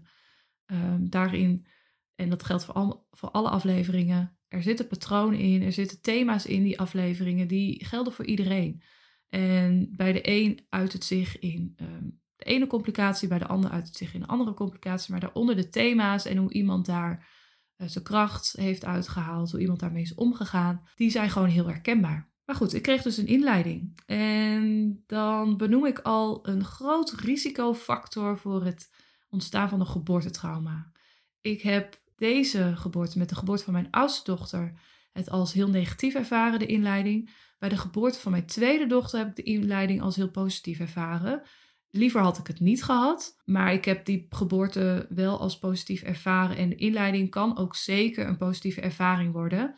um, 0.66 1.10
daarin, 1.10 1.66
en 2.14 2.28
dat 2.28 2.42
geldt 2.42 2.64
voor, 2.64 2.74
al, 2.74 3.06
voor 3.10 3.30
alle 3.30 3.48
afleveringen, 3.48 4.38
er 4.48 4.62
zitten 4.62 4.86
patronen 4.86 5.38
in, 5.38 5.62
er 5.62 5.72
zitten 5.72 6.00
thema's 6.00 6.46
in 6.46 6.62
die 6.62 6.80
afleveringen 6.80 7.48
die 7.48 7.84
gelden 7.84 8.12
voor 8.12 8.24
iedereen. 8.24 8.82
En 9.28 9.92
bij 9.96 10.12
de 10.12 10.20
een 10.22 10.66
uit 10.68 10.92
het 10.92 11.04
zich 11.04 11.38
in 11.38 11.76
um, 11.80 12.20
de 12.36 12.44
ene 12.44 12.66
complicatie, 12.66 13.28
bij 13.28 13.38
de 13.38 13.46
ander 13.46 13.70
uit 13.70 13.86
het 13.86 13.96
zich 13.96 14.14
in 14.14 14.22
een 14.22 14.28
andere 14.28 14.54
complicatie, 14.54 15.10
maar 15.10 15.20
daaronder 15.20 15.56
de 15.56 15.68
thema's 15.68 16.24
en 16.24 16.36
hoe 16.36 16.52
iemand 16.52 16.86
daar 16.86 17.28
uh, 17.76 17.88
zijn 17.88 18.04
kracht 18.04 18.52
heeft 18.52 18.84
uitgehaald, 18.84 19.50
hoe 19.50 19.60
iemand 19.60 19.80
daarmee 19.80 20.02
is 20.02 20.14
omgegaan, 20.14 20.88
die 20.94 21.10
zijn 21.10 21.30
gewoon 21.30 21.48
heel 21.48 21.66
herkenbaar. 21.66 22.32
Maar 22.44 22.56
goed, 22.56 22.74
ik 22.74 22.82
kreeg 22.82 23.02
dus 23.02 23.16
een 23.16 23.26
inleiding. 23.26 23.98
En 24.06 25.02
dan 25.06 25.56
benoem 25.56 25.86
ik 25.86 25.98
al 25.98 26.48
een 26.48 26.64
groot 26.64 27.12
risicofactor 27.12 28.38
voor 28.38 28.64
het 28.64 28.90
ontstaan 29.34 29.68
van 29.68 29.80
een 29.80 29.86
geboortetrauma. 29.86 30.92
Ik 31.40 31.62
heb 31.62 32.00
deze 32.16 32.72
geboorte, 32.76 33.18
met 33.18 33.28
de 33.28 33.34
geboorte 33.34 33.64
van 33.64 33.72
mijn 33.72 33.90
oudste 33.90 34.30
dochter, 34.30 34.72
het 35.12 35.30
als 35.30 35.52
heel 35.52 35.68
negatief 35.68 36.14
ervaren, 36.14 36.58
de 36.58 36.66
inleiding. 36.66 37.30
Bij 37.58 37.68
de 37.68 37.76
geboorte 37.76 38.18
van 38.18 38.30
mijn 38.30 38.46
tweede 38.46 38.86
dochter 38.86 39.18
heb 39.18 39.28
ik 39.28 39.36
de 39.36 39.42
inleiding 39.42 40.02
als 40.02 40.16
heel 40.16 40.30
positief 40.30 40.80
ervaren. 40.80 41.42
Liever 41.90 42.20
had 42.20 42.38
ik 42.38 42.46
het 42.46 42.60
niet 42.60 42.84
gehad, 42.84 43.40
maar 43.44 43.72
ik 43.72 43.84
heb 43.84 44.04
die 44.04 44.26
geboorte 44.30 45.06
wel 45.08 45.40
als 45.40 45.58
positief 45.58 46.02
ervaren. 46.02 46.56
En 46.56 46.68
de 46.68 46.74
inleiding 46.74 47.30
kan 47.30 47.58
ook 47.58 47.76
zeker 47.76 48.26
een 48.26 48.36
positieve 48.36 48.80
ervaring 48.80 49.32
worden, 49.32 49.74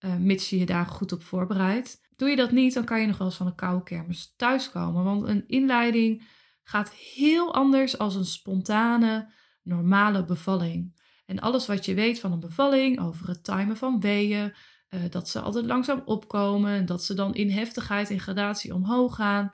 uh, 0.00 0.16
mits 0.16 0.50
je 0.50 0.58
je 0.58 0.66
daar 0.66 0.86
goed 0.86 1.12
op 1.12 1.22
voorbereidt. 1.22 2.00
Doe 2.16 2.28
je 2.28 2.36
dat 2.36 2.50
niet, 2.50 2.74
dan 2.74 2.84
kan 2.84 3.00
je 3.00 3.06
nog 3.06 3.18
wel 3.18 3.26
eens 3.26 3.36
van 3.36 3.46
een 3.46 3.54
koude 3.54 3.82
kermis 3.82 4.34
thuiskomen. 4.36 5.04
Want 5.04 5.22
een 5.22 5.44
inleiding 5.46 6.22
gaat 6.68 6.92
heel 6.92 7.54
anders 7.54 7.98
als 7.98 8.14
een 8.14 8.24
spontane, 8.24 9.32
normale 9.62 10.24
bevalling. 10.24 11.00
En 11.26 11.40
alles 11.40 11.66
wat 11.66 11.84
je 11.84 11.94
weet 11.94 12.20
van 12.20 12.32
een 12.32 12.40
bevalling, 12.40 13.00
over 13.00 13.28
het 13.28 13.44
timen 13.44 13.76
van 13.76 14.00
weeën, 14.00 14.54
uh, 14.90 15.00
dat 15.10 15.28
ze 15.28 15.40
altijd 15.40 15.66
langzaam 15.66 16.02
opkomen, 16.04 16.86
dat 16.86 17.04
ze 17.04 17.14
dan 17.14 17.34
in 17.34 17.50
heftigheid 17.50 18.10
en 18.10 18.20
gradatie 18.20 18.74
omhoog 18.74 19.14
gaan, 19.14 19.50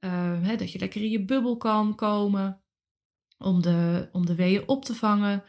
uh, 0.00 0.42
hè, 0.42 0.56
dat 0.56 0.72
je 0.72 0.78
lekker 0.78 1.02
in 1.02 1.10
je 1.10 1.24
bubbel 1.24 1.56
kan 1.56 1.94
komen 1.94 2.62
om 3.38 3.62
de, 3.62 4.08
om 4.12 4.26
de 4.26 4.34
weeën 4.34 4.68
op 4.68 4.84
te 4.84 4.94
vangen. 4.94 5.42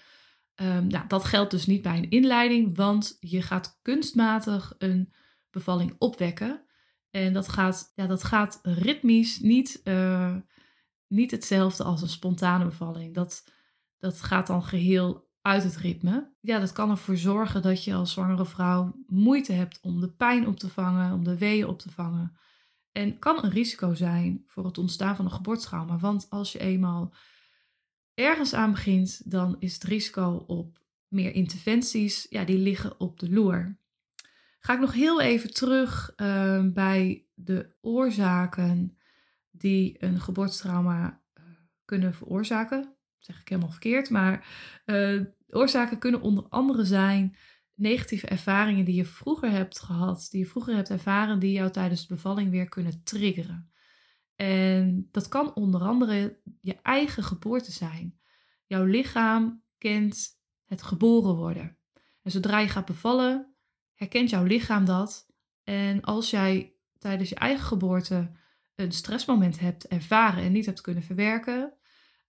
Um, 0.56 0.88
nou, 0.88 1.08
dat 1.08 1.26
geldt 1.26 1.52
dus 1.52 1.66
niet 1.66 1.82
bij 1.82 1.98
een 1.98 2.10
inleiding, 2.10 2.76
want 2.78 3.18
je 3.20 3.42
gaat 3.42 3.80
kunstmatig 3.82 4.76
een 4.78 5.14
bevalling 5.50 5.96
opwekken. 5.98 6.66
En 7.10 7.34
dat 7.34 7.50
gaat, 7.50 7.92
ja, 7.96 8.08
dat 8.08 8.24
gaat 8.24 8.60
ritmisch 8.64 9.40
niet, 9.40 9.82
uh, 9.84 10.36
niet 11.14 11.32
hetzelfde 11.32 11.84
als 11.84 12.02
een 12.02 12.10
spontane 12.10 12.66
bevalling. 12.66 13.14
Dat, 13.14 13.44
dat 13.98 14.22
gaat 14.22 14.48
dan 14.48 14.64
geheel 14.64 15.32
uit 15.42 15.64
het 15.64 15.78
ritme. 15.78 16.34
Ja, 16.40 16.60
dat 16.60 16.72
kan 16.72 16.90
ervoor 16.90 17.18
zorgen 17.18 17.62
dat 17.62 17.84
je 17.84 17.94
als 17.94 18.12
zwangere 18.12 18.46
vrouw 18.46 18.96
moeite 19.08 19.54
hebt 19.54 19.80
om 19.82 20.00
de 20.00 20.12
pijn 20.12 20.48
op 20.48 20.60
te 20.60 20.70
vangen, 20.70 21.14
om 21.14 21.24
de 21.24 21.38
weeën 21.38 21.68
op 21.68 21.80
te 21.80 21.92
vangen. 21.92 22.38
En 22.92 23.20
kan 23.20 23.44
een 23.44 23.50
risico 23.50 23.94
zijn 23.94 24.44
voor 24.48 24.66
het 24.66 24.78
ontstaan 24.78 25.16
van 25.16 25.26
een 25.26 25.32
geboortetrauma. 25.32 25.98
Want 25.98 26.30
als 26.30 26.52
je 26.52 26.60
eenmaal 26.60 27.14
ergens 28.14 28.54
aan 28.54 28.72
begint, 28.72 29.32
dan 29.32 29.56
is 29.60 29.74
het 29.74 29.84
risico 29.84 30.44
op 30.48 30.82
meer 31.08 31.34
interventies, 31.34 32.28
ja, 32.30 32.44
die 32.44 32.58
liggen 32.58 33.00
op 33.00 33.20
de 33.20 33.30
loer. 33.30 33.78
Ga 34.60 34.74
ik 34.74 34.80
nog 34.80 34.94
heel 34.94 35.22
even 35.22 35.54
terug 35.54 36.14
uh, 36.18 36.66
bij 36.66 37.26
de 37.34 37.76
oorzaken 37.82 38.98
die 39.56 40.04
een 40.04 40.20
geboortetrauma 40.20 41.22
uh, 41.38 41.44
kunnen 41.86 42.14
veroorzaken. 42.14 42.82
Dat 42.82 43.26
zeg 43.26 43.42
ik 43.42 43.50
helemaal 43.50 43.72
verkeerd, 43.72 44.10
maar 44.10 44.48
uh, 44.86 45.22
oorzaken 45.50 45.98
kunnen 45.98 46.22
onder 46.22 46.44
andere 46.50 46.86
zijn 46.86 47.36
negatieve 47.74 48.28
ervaringen 48.28 48.86
die 48.86 48.96
je 48.96 49.06
vroeger 49.06 49.52
hebt 49.52 49.80
gehad, 49.80 50.28
die 50.32 50.40
je 50.40 50.46
vroeger 50.46 50.76
hebt 50.76 50.90
ervaren, 50.90 51.40
die 51.40 51.52
jou 51.52 51.72
tijdens 51.72 52.08
de 52.08 52.14
bevalling 52.14 52.52
weer 52.52 52.70
kunnen 52.70 53.04
triggeren. 53.04 53.72
En 54.36 55.08
dat 55.12 55.28
kan 55.28 55.56
onder 55.56 55.82
andere 55.82 56.40
je 56.62 56.76
eigen 56.82 57.24
geboorte 57.24 57.72
zijn. 57.72 58.20
Jouw 58.66 58.86
lichaam 58.86 59.64
kent 59.78 60.42
het 60.66 60.82
geboren 60.82 61.36
worden. 61.36 61.78
En 62.22 62.32
zodra 62.32 62.60
je 62.60 62.68
gaat 62.68 62.86
bevallen, 62.86 63.56
herkent 63.94 64.30
jouw 64.30 64.44
lichaam 64.44 64.86
dat. 64.86 65.28
En 65.64 66.02
als 66.02 66.30
jij 66.30 66.76
tijdens 66.98 67.30
je 67.30 67.36
eigen 67.36 67.66
geboorte 67.66 68.32
een 68.76 68.92
stressmoment 68.92 69.60
hebt 69.60 69.88
ervaren 69.88 70.44
en 70.44 70.52
niet 70.52 70.66
hebt 70.66 70.82
kunnen 70.82 71.04
verwerken, 71.04 71.74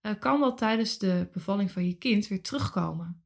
eh, 0.00 0.12
kan 0.18 0.40
dat 0.40 0.58
tijdens 0.58 0.98
de 0.98 1.28
bevalling 1.32 1.70
van 1.70 1.86
je 1.86 1.94
kind 1.94 2.28
weer 2.28 2.42
terugkomen. 2.42 3.24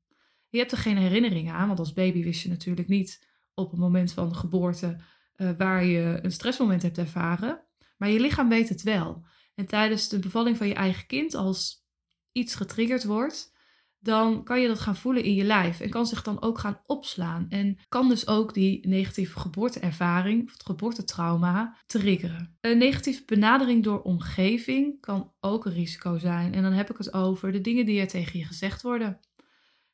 Je 0.49 0.59
hebt 0.59 0.73
er 0.73 0.79
geen 0.79 0.97
herinneringen 0.97 1.55
aan, 1.55 1.67
want 1.67 1.79
als 1.79 1.93
baby 1.93 2.23
wist 2.23 2.43
je 2.43 2.49
natuurlijk 2.49 2.89
niet 2.89 3.27
op 3.55 3.71
het 3.71 3.81
moment 3.81 4.13
van 4.13 4.35
geboorte 4.35 5.01
uh, 5.37 5.51
waar 5.59 5.85
je 5.85 6.19
een 6.23 6.33
stressmoment 6.33 6.83
hebt 6.83 6.99
ervaren. 6.99 7.65
Maar 7.97 8.09
je 8.09 8.21
lichaam 8.21 8.49
weet 8.49 8.69
het 8.69 8.83
wel. 8.83 9.27
En 9.55 9.67
tijdens 9.67 10.09
de 10.09 10.19
bevalling 10.19 10.57
van 10.57 10.69
je 10.69 10.75
eigen 10.75 11.07
kind, 11.07 11.35
als 11.35 11.87
iets 12.33 12.55
getriggerd 12.55 13.05
wordt, 13.05 13.57
dan 14.01 14.45
kan 14.45 14.61
je 14.61 14.69
dat 14.69 14.81
gaan 14.81 14.97
voelen 14.97 15.25
in 15.25 15.35
je 15.35 15.45
lijf 15.45 15.81
en 15.81 15.91
kan 15.91 16.07
zich 16.07 16.23
dan 16.23 16.43
ook 16.43 16.59
gaan 16.59 16.81
opslaan. 16.87 17.47
En 17.49 17.79
kan 17.89 18.09
dus 18.09 18.27
ook 18.27 18.55
die 18.55 18.89
negatieve 18.89 19.39
geboorteervaring 19.39 20.45
of 20.45 20.53
het 20.53 20.67
geboortetrauma 20.67 21.77
triggeren. 21.87 22.57
Een 22.61 22.79
negatieve 22.79 23.23
benadering 23.27 23.85
door 23.85 24.03
omgeving 24.03 25.01
kan 25.01 25.33
ook 25.41 25.67
een 25.67 25.73
risico 25.73 26.19
zijn. 26.19 26.55
En 26.55 26.63
dan 26.63 26.73
heb 26.73 26.91
ik 26.91 26.99
het 26.99 27.13
over 27.13 27.53
de 27.53 27.61
dingen 27.61 27.87
die 27.87 28.01
er 28.01 28.09
tegen 28.09 28.39
je 28.39 28.45
gezegd 28.45 28.83
worden. 28.83 29.21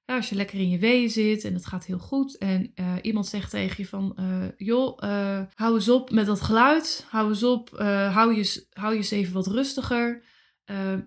Ja, 0.07 0.17
als 0.17 0.29
je 0.29 0.35
lekker 0.35 0.59
in 0.59 0.69
je 0.69 0.79
weeën 0.79 1.11
zit 1.11 1.45
en 1.45 1.55
het 1.55 1.67
gaat 1.67 1.85
heel 1.85 1.99
goed 1.99 2.39
en 2.39 2.73
uh, 2.75 2.93
iemand 3.03 3.27
zegt 3.27 3.51
tegen 3.51 3.75
je 3.77 3.87
van, 3.87 4.17
uh, 4.21 4.45
joh, 4.57 4.99
uh, 5.05 5.41
hou 5.55 5.75
eens 5.75 5.89
op 5.89 6.11
met 6.11 6.27
dat 6.27 6.41
geluid, 6.41 7.07
hou 7.09 7.29
eens 7.29 7.43
op, 7.43 7.71
hou, 8.13 8.35
je, 8.35 8.67
hou 8.73 8.93
je 8.93 8.99
eens 8.99 9.11
even 9.11 9.33
wat 9.33 9.47
rustiger, 9.47 10.23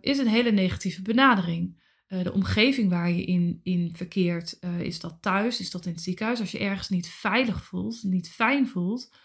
is 0.01 0.17
een 0.17 0.27
hele 0.27 0.51
negatieve 0.51 1.01
benadering. 1.01 1.85
De 2.07 2.33
omgeving 2.33 2.89
waar 2.89 3.11
je 3.11 3.23
in, 3.23 3.59
in 3.63 3.95
verkeert, 3.95 4.59
is 4.79 4.99
dat 4.99 5.17
thuis, 5.21 5.59
is 5.59 5.71
dat 5.71 5.85
in 5.85 5.91
het 5.91 6.01
ziekenhuis? 6.01 6.39
Als 6.39 6.51
je 6.51 6.59
ergens 6.59 6.89
niet 6.89 7.07
veilig 7.07 7.63
voelt, 7.63 8.03
niet 8.03 8.29
fijn 8.29 8.67
voelt, 8.67 9.15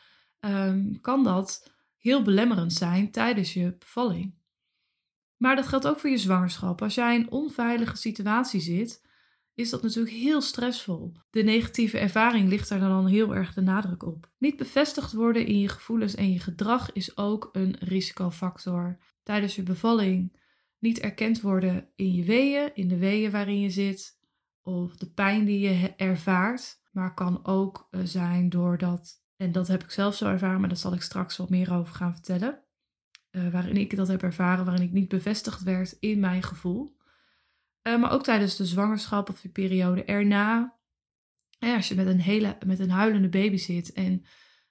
um, 0.40 1.00
kan 1.00 1.24
dat 1.24 1.72
heel 1.96 2.22
belemmerend 2.22 2.72
zijn 2.72 3.10
tijdens 3.10 3.52
je 3.52 3.76
bevalling. 3.78 4.34
Maar 5.36 5.56
dat 5.56 5.66
geldt 5.66 5.86
ook 5.86 5.98
voor 5.98 6.10
je 6.10 6.18
zwangerschap. 6.18 6.82
Als 6.82 6.94
jij 6.94 7.14
in 7.14 7.20
een 7.20 7.30
onveilige 7.30 7.96
situatie 7.96 8.60
zit, 8.60 9.10
is 9.54 9.70
dat 9.70 9.82
natuurlijk 9.82 10.14
heel 10.14 10.40
stressvol. 10.40 11.12
De 11.30 11.42
negatieve 11.42 11.98
ervaring 11.98 12.48
ligt 12.48 12.68
daar 12.68 12.80
dan 12.80 13.06
heel 13.06 13.34
erg 13.34 13.54
de 13.54 13.60
nadruk 13.60 14.02
op. 14.02 14.30
Niet 14.38 14.56
bevestigd 14.56 15.12
worden 15.12 15.46
in 15.46 15.58
je 15.58 15.68
gevoelens 15.68 16.14
en 16.14 16.32
je 16.32 16.38
gedrag 16.38 16.92
is 16.92 17.16
ook 17.16 17.48
een 17.52 17.76
risicofactor. 17.78 18.98
Tijdens 19.22 19.56
je 19.56 19.62
bevalling 19.62 20.40
niet 20.82 21.00
erkend 21.00 21.40
worden 21.40 21.88
in 21.96 22.12
je 22.12 22.24
weeën, 22.24 22.74
in 22.74 22.88
de 22.88 22.98
weeën 22.98 23.30
waarin 23.30 23.60
je 23.60 23.70
zit, 23.70 24.18
of 24.62 24.96
de 24.96 25.10
pijn 25.10 25.44
die 25.44 25.60
je 25.60 25.94
ervaart, 25.96 26.80
maar 26.90 27.14
kan 27.14 27.46
ook 27.46 27.88
eh, 27.90 28.00
zijn 28.04 28.48
doordat, 28.48 29.22
en 29.36 29.52
dat 29.52 29.68
heb 29.68 29.82
ik 29.82 29.90
zelf 29.90 30.14
zo 30.14 30.26
ervaren, 30.26 30.60
maar 30.60 30.68
daar 30.68 30.78
zal 30.78 30.92
ik 30.92 31.02
straks 31.02 31.36
wat 31.36 31.50
meer 31.50 31.72
over 31.72 31.94
gaan 31.94 32.12
vertellen, 32.12 32.64
uh, 33.30 33.52
waarin 33.52 33.76
ik 33.76 33.96
dat 33.96 34.08
heb 34.08 34.22
ervaren, 34.22 34.64
waarin 34.64 34.84
ik 34.84 34.92
niet 34.92 35.08
bevestigd 35.08 35.62
werd 35.62 35.96
in 36.00 36.20
mijn 36.20 36.42
gevoel. 36.42 36.96
Uh, 37.82 38.00
maar 38.00 38.12
ook 38.12 38.24
tijdens 38.24 38.56
de 38.56 38.66
zwangerschap 38.66 39.28
of 39.28 39.40
de 39.40 39.48
periode 39.48 40.04
erna. 40.04 40.78
Als 41.58 41.88
je 41.88 41.94
met 41.94 42.06
een, 42.06 42.20
hele, 42.20 42.56
met 42.66 42.78
een 42.78 42.90
huilende 42.90 43.28
baby 43.28 43.56
zit 43.56 43.92
en 43.92 44.24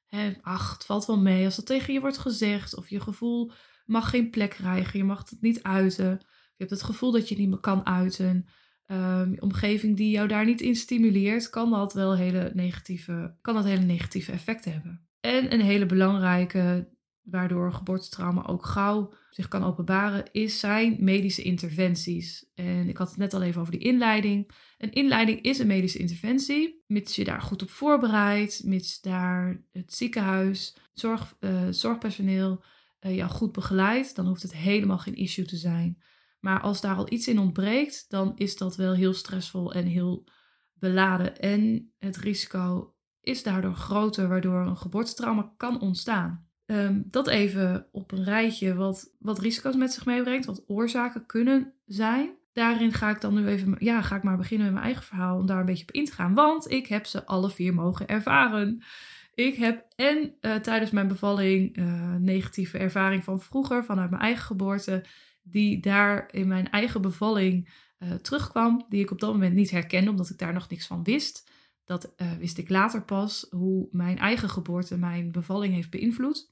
hè, 0.05 0.33
ach, 0.41 0.73
het 0.73 0.85
valt 0.85 1.05
wel 1.05 1.19
mee 1.19 1.45
als 1.45 1.55
dat 1.55 1.65
tegen 1.65 1.93
je 1.93 1.99
wordt 1.99 2.17
gezegd 2.17 2.75
of 2.75 2.89
je 2.89 2.99
gevoel 2.99 3.51
mag 3.85 4.09
geen 4.09 4.29
plek 4.29 4.49
krijgen, 4.49 4.99
je 4.99 5.05
mag 5.05 5.29
het 5.29 5.41
niet 5.41 5.63
uiten. 5.63 6.09
Je 6.55 6.67
hebt 6.67 6.69
het 6.69 6.83
gevoel 6.83 7.11
dat 7.11 7.29
je 7.29 7.37
niet 7.37 7.49
meer 7.49 7.59
kan 7.59 7.85
uiten. 7.85 8.45
Um, 8.87 9.35
omgeving 9.39 9.97
die 9.97 10.11
jou 10.11 10.27
daar 10.27 10.45
niet 10.45 10.61
in 10.61 10.75
stimuleert, 10.75 11.49
kan 11.49 11.71
dat 11.71 11.93
wel 11.93 12.15
hele 12.15 12.51
negatieve, 12.53 13.37
kan 13.41 13.55
dat 13.55 13.63
hele 13.63 13.85
negatieve 13.85 14.31
effecten 14.31 14.71
hebben. 14.71 15.07
En 15.19 15.53
een 15.53 15.61
hele 15.61 15.85
belangrijke 15.85 16.89
waardoor 17.21 17.73
geboortetrauma 17.73 18.45
ook 18.45 18.65
gauw 18.65 19.13
zich 19.29 19.47
kan 19.47 19.63
openbaren, 19.63 20.31
is 20.31 20.59
zijn 20.59 20.97
medische 20.99 21.41
interventies. 21.41 22.51
En 22.53 22.89
ik 22.89 22.97
had 22.97 23.09
het 23.09 23.17
net 23.17 23.33
al 23.33 23.41
even 23.41 23.61
over 23.61 23.71
die 23.71 23.81
inleiding. 23.81 24.51
Een 24.77 24.91
inleiding 24.91 25.41
is 25.41 25.59
een 25.59 25.67
medische 25.67 25.99
interventie, 25.99 26.83
mits 26.87 27.15
je 27.15 27.23
daar 27.23 27.41
goed 27.41 27.61
op 27.61 27.69
voorbereidt, 27.69 28.63
mits 28.63 29.01
daar 29.01 29.63
het 29.71 29.93
ziekenhuis, 29.93 30.77
zorg, 30.93 31.35
uh, 31.39 31.67
zorgpersoneel 31.69 32.63
uh, 33.01 33.29
goed 33.29 33.51
begeleidt, 33.51 34.15
dan 34.15 34.27
hoeft 34.27 34.41
het 34.41 34.53
helemaal 34.53 34.97
geen 34.97 35.15
issue 35.15 35.45
te 35.45 35.57
zijn. 35.57 36.01
Maar 36.39 36.61
als 36.61 36.81
daar 36.81 36.95
al 36.95 37.11
iets 37.11 37.27
in 37.27 37.39
ontbreekt, 37.39 38.05
dan 38.09 38.31
is 38.35 38.57
dat 38.57 38.75
wel 38.75 38.93
heel 38.93 39.13
stressvol 39.13 39.73
en 39.73 39.85
heel 39.85 40.27
beladen. 40.73 41.37
En 41.39 41.93
het 41.97 42.17
risico 42.17 42.95
is 43.21 43.43
daardoor 43.43 43.75
groter, 43.75 44.27
waardoor 44.27 44.61
een 44.65 44.77
geboortetrauma 44.77 45.53
kan 45.57 45.81
ontstaan. 45.81 46.49
Um, 46.65 47.03
dat 47.07 47.27
even 47.27 47.87
op 47.91 48.11
een 48.11 48.23
rijtje 48.23 48.75
wat, 48.75 49.15
wat 49.19 49.39
risico's 49.39 49.75
met 49.75 49.93
zich 49.93 50.05
meebrengt, 50.05 50.45
wat 50.45 50.63
oorzaken 50.67 51.25
kunnen 51.25 51.73
zijn. 51.85 52.39
Daarin 52.53 52.93
ga 52.93 53.09
ik 53.09 53.21
dan 53.21 53.33
nu 53.33 53.47
even, 53.47 53.75
ja, 53.79 54.01
ga 54.01 54.15
ik 54.15 54.23
maar 54.23 54.37
beginnen 54.37 54.65
met 54.65 54.73
mijn 54.73 54.85
eigen 54.85 55.05
verhaal 55.05 55.37
om 55.37 55.45
daar 55.45 55.59
een 55.59 55.65
beetje 55.65 55.83
op 55.83 55.91
in 55.91 56.05
te 56.05 56.11
gaan. 56.11 56.33
Want 56.33 56.71
ik 56.71 56.87
heb 56.87 57.05
ze 57.05 57.25
alle 57.25 57.49
vier 57.49 57.73
mogen 57.73 58.07
ervaren. 58.07 58.83
Ik 59.33 59.55
heb 59.55 59.85
en 59.95 60.35
uh, 60.41 60.55
tijdens 60.55 60.91
mijn 60.91 61.07
bevalling 61.07 61.77
uh, 61.77 62.15
negatieve 62.15 62.77
ervaring 62.77 63.23
van 63.23 63.41
vroeger, 63.41 63.85
vanuit 63.85 64.09
mijn 64.09 64.21
eigen 64.21 64.43
geboorte, 64.43 65.05
die 65.41 65.79
daar 65.79 66.33
in 66.33 66.47
mijn 66.47 66.69
eigen 66.69 67.01
bevalling 67.01 67.69
uh, 67.99 68.13
terugkwam, 68.13 68.85
die 68.89 69.01
ik 69.01 69.11
op 69.11 69.19
dat 69.19 69.33
moment 69.33 69.53
niet 69.53 69.71
herkende, 69.71 70.09
omdat 70.09 70.29
ik 70.29 70.37
daar 70.37 70.53
nog 70.53 70.69
niks 70.69 70.87
van 70.87 71.03
wist. 71.03 71.49
Dat 71.85 72.13
wist 72.39 72.57
ik 72.57 72.69
later 72.69 73.03
pas, 73.03 73.47
hoe 73.49 73.87
mijn 73.91 74.17
eigen 74.17 74.49
geboorte 74.49 74.97
mijn 74.97 75.31
bevalling 75.31 75.73
heeft 75.73 75.89
beïnvloed. 75.89 76.51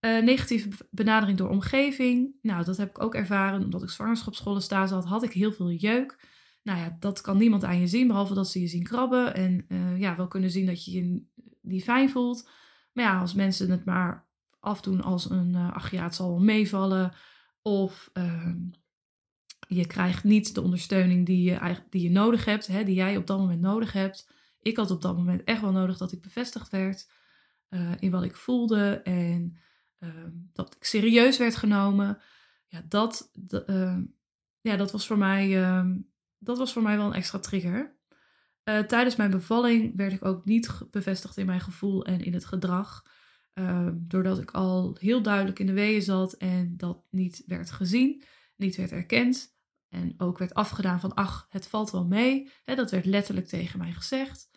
Negatieve 0.00 0.68
benadering 0.90 1.38
door 1.38 1.48
omgeving. 1.48 2.34
Nou, 2.42 2.64
dat 2.64 2.76
heb 2.76 2.88
ik 2.88 3.02
ook 3.02 3.14
ervaren. 3.14 3.64
Omdat 3.64 3.82
ik 3.82 3.88
zwangerschapsscholen 3.88 4.62
staan 4.62 4.88
zat, 4.88 5.04
had 5.04 5.22
ik 5.22 5.32
heel 5.32 5.52
veel 5.52 5.70
jeuk. 5.70 6.26
Nou 6.62 6.78
ja, 6.78 6.96
dat 7.00 7.20
kan 7.20 7.36
niemand 7.36 7.64
aan 7.64 7.80
je 7.80 7.86
zien, 7.86 8.06
behalve 8.06 8.34
dat 8.34 8.48
ze 8.48 8.60
je 8.60 8.66
zien 8.66 8.82
krabben. 8.82 9.34
En 9.34 9.64
uh, 9.68 10.00
ja, 10.00 10.16
wel 10.16 10.28
kunnen 10.28 10.50
zien 10.50 10.66
dat 10.66 10.84
je 10.84 10.90
je 10.92 11.22
niet 11.68 11.84
fijn 11.84 12.10
voelt. 12.10 12.48
Maar 12.92 13.04
ja, 13.04 13.20
als 13.20 13.34
mensen 13.34 13.70
het 13.70 13.84
maar 13.84 14.26
afdoen 14.60 15.02
als 15.02 15.30
een, 15.30 15.52
uh, 15.54 15.72
ach 15.72 15.90
ja, 15.90 16.02
het 16.02 16.14
zal 16.14 16.28
wel 16.28 16.40
meevallen. 16.40 17.12
Of 17.62 18.10
ehm, 18.12 18.56
je 19.68 19.86
krijgt 19.86 20.24
niet 20.24 20.54
de 20.54 20.62
ondersteuning 20.62 21.26
die 21.26 21.50
je, 21.50 21.76
die 21.90 22.02
je 22.02 22.10
nodig 22.10 22.44
hebt, 22.44 22.66
hè, 22.66 22.84
die 22.84 22.94
jij 22.94 23.16
op 23.16 23.26
dat 23.26 23.38
moment 23.38 23.60
nodig 23.60 23.92
hebt. 23.92 24.30
Ik 24.60 24.76
had 24.76 24.90
op 24.90 25.02
dat 25.02 25.16
moment 25.16 25.44
echt 25.44 25.60
wel 25.60 25.72
nodig 25.72 25.98
dat 25.98 26.12
ik 26.12 26.20
bevestigd 26.20 26.70
werd 26.70 27.10
in 27.98 28.10
wat 28.10 28.22
ik 28.22 28.36
voelde. 28.36 29.00
En 29.02 29.58
Ehm, 29.98 30.30
dat 30.52 30.74
ik 30.74 30.84
serieus 30.84 31.38
werd 31.38 31.56
genomen. 31.56 32.20
Ja, 32.66 32.82
dat, 32.88 33.30
ehm, 33.66 34.04
ja, 34.60 34.76
dat, 34.76 34.92
was 34.92 35.06
voor 35.06 35.18
mij, 35.18 35.48
dat 36.38 36.58
was 36.58 36.72
voor 36.72 36.82
mij 36.82 36.96
wel 36.96 37.06
een 37.06 37.12
extra 37.12 37.38
trigger. 37.38 37.97
Uh, 38.68 38.78
tijdens 38.78 39.16
mijn 39.16 39.30
bevalling 39.30 39.96
werd 39.96 40.12
ik 40.12 40.24
ook 40.24 40.44
niet 40.44 40.70
bevestigd 40.90 41.36
in 41.36 41.46
mijn 41.46 41.60
gevoel 41.60 42.04
en 42.04 42.20
in 42.20 42.32
het 42.32 42.44
gedrag. 42.44 43.06
doordat 43.94 44.38
ik 44.38 44.50
al 44.50 44.96
heel 45.00 45.22
duidelijk 45.22 45.58
in 45.58 45.66
de 45.66 45.72
weeën 45.72 46.02
zat 46.02 46.32
en 46.32 46.76
dat 46.76 47.04
niet 47.10 47.42
werd 47.46 47.70
gezien, 47.70 48.22
niet 48.56 48.76
werd 48.76 48.92
erkend. 48.92 49.56
En 49.88 50.14
ook 50.16 50.38
werd 50.38 50.54
afgedaan 50.54 51.00
van, 51.00 51.14
ach, 51.14 51.46
het 51.50 51.66
valt 51.66 51.90
wel 51.90 52.06
mee. 52.06 52.50
Dat 52.64 52.90
werd 52.90 53.04
letterlijk 53.04 53.46
tegen 53.46 53.78
mij 53.78 53.92
gezegd. 53.92 54.50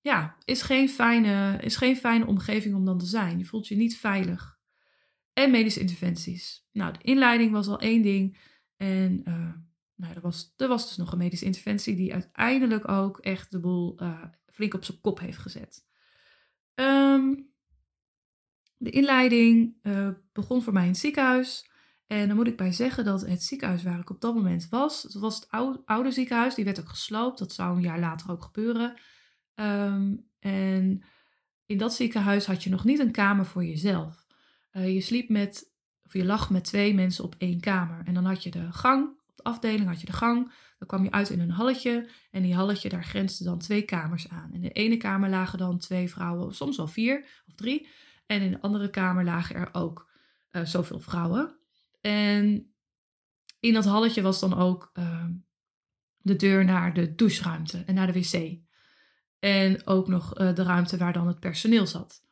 ja, 0.00 0.36
is 0.44 0.62
geen, 0.62 0.88
fijne, 0.88 1.58
is 1.60 1.76
geen 1.76 1.96
fijne 1.96 2.26
omgeving 2.26 2.74
om 2.74 2.84
dan 2.84 2.98
te 2.98 3.06
zijn. 3.06 3.38
Je 3.38 3.44
voelt 3.44 3.68
je 3.68 3.76
niet 3.76 3.96
veilig. 3.96 4.58
En 5.32 5.50
medische 5.50 5.80
interventies. 5.80 6.66
Nou, 6.72 6.92
de 6.92 7.02
inleiding 7.02 7.52
was 7.52 7.66
al 7.66 7.80
één 7.80 8.02
ding. 8.02 8.38
En 8.76 9.22
uh, 9.28 9.54
nou, 10.00 10.14
er, 10.14 10.20
was, 10.20 10.54
was 10.56 10.88
dus 10.88 10.96
nog 10.96 11.12
een 11.12 11.18
medische 11.18 11.44
interventie 11.44 11.96
die 11.96 12.12
uiteindelijk 12.12 12.88
ook 12.88 13.18
echt 13.18 13.50
de 13.50 13.60
boel 13.60 14.02
uh, 14.02 14.22
flink 14.46 14.74
op 14.74 14.84
zijn 14.84 15.00
kop 15.00 15.20
heeft 15.20 15.38
gezet. 15.38 15.86
Um, 16.74 17.48
de 18.76 18.90
inleiding 18.90 19.76
uh, 19.82 20.08
begon 20.32 20.62
voor 20.62 20.72
mij 20.72 20.82
in 20.82 20.88
het 20.88 20.98
ziekenhuis. 20.98 21.70
En 22.06 22.26
dan 22.26 22.36
moet 22.36 22.46
ik 22.46 22.56
bij 22.56 22.72
zeggen 22.72 23.04
dat 23.04 23.20
het 23.26 23.42
ziekenhuis 23.42 23.82
waar 23.82 23.98
ik 23.98 24.10
op 24.10 24.20
dat 24.20 24.34
moment 24.34 24.68
was, 24.68 25.02
dat 25.02 25.22
was 25.22 25.34
het 25.34 25.50
oude, 25.50 25.82
oude 25.84 26.10
ziekenhuis, 26.10 26.54
die 26.54 26.64
werd 26.64 26.80
ook 26.80 26.88
gesloopt. 26.88 27.38
Dat 27.38 27.52
zou 27.52 27.76
een 27.76 27.82
jaar 27.82 28.00
later 28.00 28.30
ook 28.30 28.42
gebeuren. 28.42 29.00
Um, 29.54 30.28
en 30.38 31.02
in 31.66 31.78
dat 31.78 31.94
ziekenhuis 31.94 32.46
had 32.46 32.64
je 32.64 32.70
nog 32.70 32.84
niet 32.84 32.98
een 32.98 33.12
kamer 33.12 33.46
voor 33.46 33.64
jezelf. 33.64 34.26
Uh, 34.72 34.94
je 34.94 35.00
sliep 35.00 35.28
met, 35.28 35.72
of 36.02 36.12
je 36.12 36.24
lag 36.24 36.50
met 36.50 36.64
twee 36.64 36.94
mensen 36.94 37.24
op 37.24 37.34
één 37.38 37.60
kamer. 37.60 38.06
En 38.06 38.14
dan 38.14 38.24
had 38.24 38.42
je 38.42 38.50
de 38.50 38.72
gang, 38.72 39.19
de 39.42 39.50
afdeling 39.50 39.88
had 39.88 40.00
je 40.00 40.06
de 40.06 40.12
gang. 40.12 40.52
Dan 40.78 40.88
kwam 40.88 41.04
je 41.04 41.10
uit 41.10 41.30
in 41.30 41.40
een 41.40 41.50
halletje. 41.50 42.08
En 42.30 42.42
die 42.42 42.54
halletje, 42.54 42.88
daar 42.88 43.04
grensden 43.04 43.46
dan 43.46 43.58
twee 43.58 43.82
kamers 43.82 44.28
aan. 44.28 44.52
In 44.52 44.60
de 44.60 44.70
ene 44.70 44.96
kamer 44.96 45.28
lagen 45.28 45.58
dan 45.58 45.78
twee 45.78 46.10
vrouwen, 46.10 46.54
soms 46.54 46.76
wel 46.76 46.86
vier 46.86 47.42
of 47.46 47.54
drie. 47.54 47.88
En 48.26 48.42
in 48.42 48.50
de 48.50 48.60
andere 48.60 48.90
kamer 48.90 49.24
lagen 49.24 49.56
er 49.56 49.68
ook 49.72 50.10
uh, 50.52 50.64
zoveel 50.64 51.00
vrouwen. 51.00 51.58
En 52.00 52.74
in 53.60 53.72
dat 53.72 53.84
halletje 53.84 54.22
was 54.22 54.40
dan 54.40 54.54
ook 54.54 54.90
uh, 54.94 55.24
de 56.16 56.36
deur 56.36 56.64
naar 56.64 56.94
de 56.94 57.14
doucheruimte 57.14 57.82
en 57.86 57.94
naar 57.94 58.12
de 58.12 58.20
wc. 58.20 58.58
En 59.38 59.86
ook 59.86 60.08
nog 60.08 60.40
uh, 60.40 60.54
de 60.54 60.62
ruimte 60.62 60.96
waar 60.96 61.12
dan 61.12 61.26
het 61.26 61.40
personeel 61.40 61.86
zat. 61.86 62.22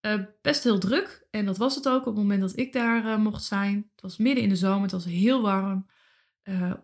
Uh, 0.00 0.22
best 0.42 0.64
heel 0.64 0.78
druk. 0.78 1.26
En 1.30 1.44
dat 1.44 1.56
was 1.56 1.74
het 1.74 1.88
ook 1.88 2.00
op 2.00 2.06
het 2.06 2.16
moment 2.16 2.40
dat 2.40 2.58
ik 2.58 2.72
daar 2.72 3.20
mocht 3.20 3.44
zijn. 3.44 3.90
Het 3.92 4.02
was 4.02 4.16
midden 4.16 4.42
in 4.42 4.48
de 4.48 4.56
zomer, 4.56 4.82
het 4.82 4.92
was 4.92 5.04
heel 5.04 5.42
warm. 5.42 5.86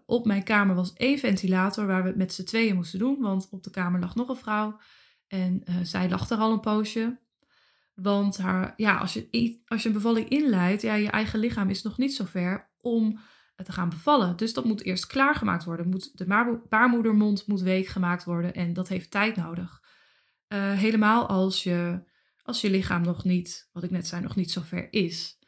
Op 0.06 0.26
mijn 0.26 0.42
kamer 0.42 0.74
was 0.74 0.92
één 0.92 1.18
ventilator 1.18 1.86
waar 1.86 2.02
we 2.02 2.08
het 2.08 2.16
met 2.16 2.32
z'n 2.32 2.44
tweeën 2.44 2.74
moesten 2.74 2.98
doen. 2.98 3.20
Want 3.20 3.48
op 3.50 3.62
de 3.62 3.70
kamer 3.70 4.00
lag 4.00 4.14
nog 4.14 4.28
een 4.28 4.36
vrouw. 4.36 4.80
En 5.26 5.62
zij 5.82 6.08
lag 6.08 6.30
er 6.30 6.38
al 6.38 6.52
een 6.52 6.60
poosje. 6.60 7.18
Want 7.94 8.38
haar, 8.38 8.72
ja, 8.76 8.96
als, 8.96 9.12
je, 9.12 9.60
als 9.66 9.82
je 9.82 9.88
een 9.88 9.94
bevalling 9.94 10.28
inleidt, 10.28 10.82
ja, 10.82 10.94
je 10.94 11.10
eigen 11.10 11.38
lichaam 11.38 11.70
is 11.70 11.82
nog 11.82 11.98
niet 11.98 12.14
zo 12.14 12.24
ver 12.24 12.70
om 12.80 13.20
te 13.64 13.72
gaan 13.72 13.88
bevallen. 13.88 14.36
Dus 14.36 14.52
dat 14.52 14.64
moet 14.64 14.82
eerst 14.82 15.06
klaargemaakt 15.06 15.64
worden. 15.64 15.88
Moet, 15.88 16.18
de 16.18 16.60
baarmoedermond 16.68 17.46
moet 17.46 17.60
week 17.60 17.86
gemaakt 17.86 18.24
worden 18.24 18.54
en 18.54 18.72
dat 18.72 18.88
heeft 18.88 19.10
tijd 19.10 19.36
nodig. 19.36 19.82
Uh, 20.48 20.72
helemaal 20.72 21.26
als 21.26 21.62
je, 21.62 22.02
als 22.42 22.60
je 22.60 22.70
lichaam 22.70 23.02
nog 23.02 23.24
niet, 23.24 23.68
wat 23.72 23.82
ik 23.82 23.90
net 23.90 24.06
zei, 24.06 24.22
nog 24.22 24.36
niet 24.36 24.50
zo 24.50 24.60
ver 24.60 24.92
is. 24.92 25.38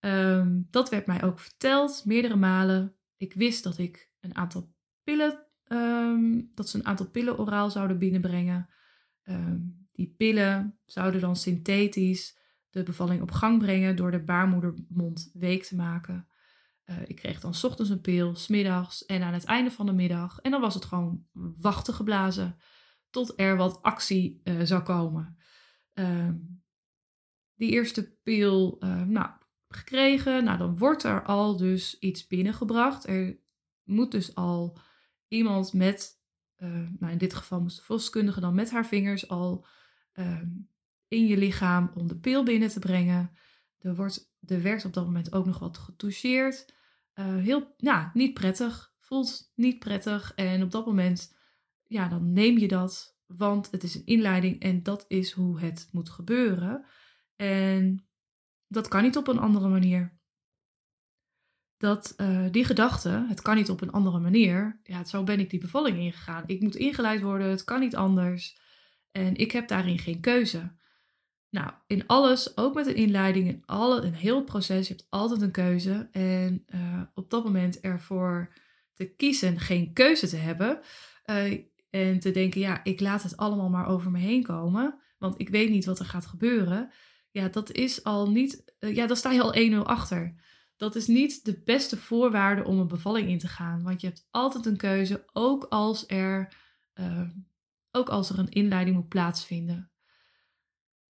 Um, 0.00 0.66
dat 0.70 0.88
werd 0.88 1.06
mij 1.06 1.22
ook 1.22 1.38
verteld, 1.38 2.02
meerdere 2.04 2.36
malen. 2.36 2.94
Ik 3.16 3.32
wist 3.32 3.62
dat 3.62 3.78
ik 3.78 4.10
een 4.20 4.34
aantal 4.34 4.74
pillen, 5.02 5.46
um, 5.68 6.50
dat 6.54 6.68
ze 6.68 6.78
een 6.78 6.86
aantal 6.86 7.10
pillen 7.10 7.38
oraal 7.38 7.70
zouden 7.70 7.98
binnenbrengen. 7.98 8.68
Um, 9.24 9.88
die 9.92 10.14
pillen 10.16 10.78
zouden 10.84 11.20
dan 11.20 11.36
synthetisch 11.36 12.38
de 12.70 12.82
bevalling 12.82 13.22
op 13.22 13.30
gang 13.30 13.58
brengen 13.58 13.96
door 13.96 14.10
de 14.10 14.24
baarmoedermond 14.24 15.30
week 15.32 15.64
te 15.64 15.76
maken. 15.76 16.28
Uh, 16.84 16.96
ik 17.06 17.16
kreeg 17.16 17.40
dan 17.40 17.54
ochtends 17.62 17.90
een 17.90 18.00
pil, 18.00 18.34
smiddags 18.34 19.04
en 19.04 19.22
aan 19.22 19.32
het 19.32 19.44
einde 19.44 19.70
van 19.70 19.86
de 19.86 19.92
middag. 19.92 20.38
En 20.38 20.50
dan 20.50 20.60
was 20.60 20.74
het 20.74 20.84
gewoon 20.84 21.26
wachten 21.58 21.94
geblazen 21.94 22.56
tot 23.10 23.32
er 23.36 23.56
wat 23.56 23.82
actie 23.82 24.40
uh, 24.44 24.60
zou 24.62 24.82
komen. 24.82 25.36
Uh, 25.94 26.30
die 27.54 27.70
eerste 27.70 28.16
pil, 28.22 28.76
uh, 28.84 29.02
nou, 29.02 29.30
gekregen. 29.76 30.44
Nou, 30.44 30.58
dan 30.58 30.78
wordt 30.78 31.02
er 31.02 31.22
al 31.22 31.56
dus 31.56 31.98
iets 31.98 32.26
binnengebracht. 32.26 33.06
Er 33.06 33.38
moet 33.84 34.10
dus 34.10 34.34
al 34.34 34.78
iemand 35.28 35.72
met, 35.72 36.20
nou 36.98 37.12
in 37.12 37.18
dit 37.18 37.34
geval 37.34 37.60
moest 37.60 37.76
de 37.76 37.82
volkskundige 37.82 38.40
dan 38.40 38.54
met 38.54 38.70
haar 38.70 38.86
vingers 38.86 39.28
al 39.28 39.66
Ehm, 40.14 40.48
in 41.08 41.26
je 41.26 41.36
lichaam 41.36 41.90
om 41.94 42.06
de 42.06 42.16
pil 42.16 42.44
binnen 42.44 42.68
te 42.68 42.78
brengen. 42.78 43.30
Er, 43.78 43.96
wordt, 43.96 44.32
er 44.46 44.62
werd 44.62 44.84
op 44.84 44.92
dat 44.92 45.04
moment 45.04 45.32
ook 45.32 45.46
nog 45.46 45.58
wat 45.58 45.78
getoucheerd. 45.78 46.74
Uh, 47.14 47.36
heel, 47.36 47.74
nou, 47.78 48.10
niet 48.12 48.34
prettig. 48.34 48.94
Voelt 48.98 49.52
niet 49.54 49.78
prettig. 49.78 50.32
En 50.34 50.62
op 50.62 50.70
dat 50.70 50.86
moment, 50.86 51.36
ja, 51.84 52.08
dan 52.08 52.32
neem 52.32 52.58
je 52.58 52.68
dat. 52.68 53.18
Want 53.26 53.70
het 53.70 53.82
is 53.82 53.94
een 53.94 54.06
inleiding 54.06 54.60
en 54.60 54.82
dat 54.82 55.04
is 55.08 55.32
hoe 55.32 55.60
het 55.60 55.88
moet 55.92 56.10
gebeuren. 56.10 56.84
En 57.36 58.06
dat 58.74 58.88
kan 58.88 59.02
niet 59.02 59.16
op 59.16 59.28
een 59.28 59.38
andere 59.38 59.68
manier. 59.68 60.18
Dat 61.76 62.14
uh, 62.16 62.46
die 62.50 62.64
gedachte, 62.64 63.26
het 63.28 63.42
kan 63.42 63.56
niet 63.56 63.70
op 63.70 63.80
een 63.80 63.92
andere 63.92 64.18
manier. 64.18 64.80
Ja, 64.82 65.04
zo 65.04 65.22
ben 65.22 65.40
ik 65.40 65.50
die 65.50 65.60
bevalling 65.60 65.98
ingegaan. 65.98 66.44
Ik 66.46 66.60
moet 66.60 66.76
ingeleid 66.76 67.22
worden, 67.22 67.48
het 67.48 67.64
kan 67.64 67.80
niet 67.80 67.96
anders. 67.96 68.58
En 69.10 69.36
ik 69.36 69.50
heb 69.50 69.68
daarin 69.68 69.98
geen 69.98 70.20
keuze. 70.20 70.72
Nou, 71.50 71.70
in 71.86 72.06
alles, 72.06 72.56
ook 72.56 72.74
met 72.74 72.86
een 72.86 72.94
inleiding, 72.94 73.48
in 73.48 73.62
alle, 73.66 74.00
een 74.00 74.14
heel 74.14 74.44
proces, 74.44 74.88
je 74.88 74.94
hebt 74.94 75.06
altijd 75.10 75.40
een 75.40 75.50
keuze. 75.50 76.08
En 76.12 76.64
uh, 76.74 77.02
op 77.14 77.30
dat 77.30 77.44
moment 77.44 77.80
ervoor 77.80 78.52
te 78.94 79.04
kiezen 79.04 79.60
geen 79.60 79.92
keuze 79.92 80.28
te 80.28 80.36
hebben. 80.36 80.80
Uh, 81.26 81.60
en 81.90 82.18
te 82.18 82.30
denken, 82.30 82.60
ja, 82.60 82.84
ik 82.84 83.00
laat 83.00 83.22
het 83.22 83.36
allemaal 83.36 83.68
maar 83.68 83.86
over 83.86 84.10
me 84.10 84.18
heen 84.18 84.42
komen. 84.42 84.98
Want 85.18 85.40
ik 85.40 85.48
weet 85.48 85.70
niet 85.70 85.84
wat 85.84 85.98
er 85.98 86.04
gaat 86.04 86.26
gebeuren. 86.26 86.90
Ja, 87.34 87.48
dat 87.48 87.70
is 87.70 88.04
al 88.04 88.30
niet, 88.30 88.74
uh, 88.80 88.94
ja, 88.94 89.06
dan 89.06 89.16
sta 89.16 89.30
je 89.30 89.42
al 89.42 89.82
1-0 89.82 89.86
achter. 89.86 90.34
Dat 90.76 90.94
is 90.94 91.06
niet 91.06 91.44
de 91.44 91.62
beste 91.64 91.96
voorwaarde 91.96 92.64
om 92.64 92.78
een 92.78 92.88
bevalling 92.88 93.28
in 93.28 93.38
te 93.38 93.48
gaan. 93.48 93.82
Want 93.82 94.00
je 94.00 94.06
hebt 94.06 94.28
altijd 94.30 94.66
een 94.66 94.76
keuze, 94.76 95.24
ook 95.32 95.64
als 95.64 96.04
er 96.06 96.62
ook 97.90 98.08
als 98.08 98.30
er 98.30 98.38
een 98.38 98.48
inleiding 98.48 98.96
moet 98.96 99.08
plaatsvinden. 99.08 99.90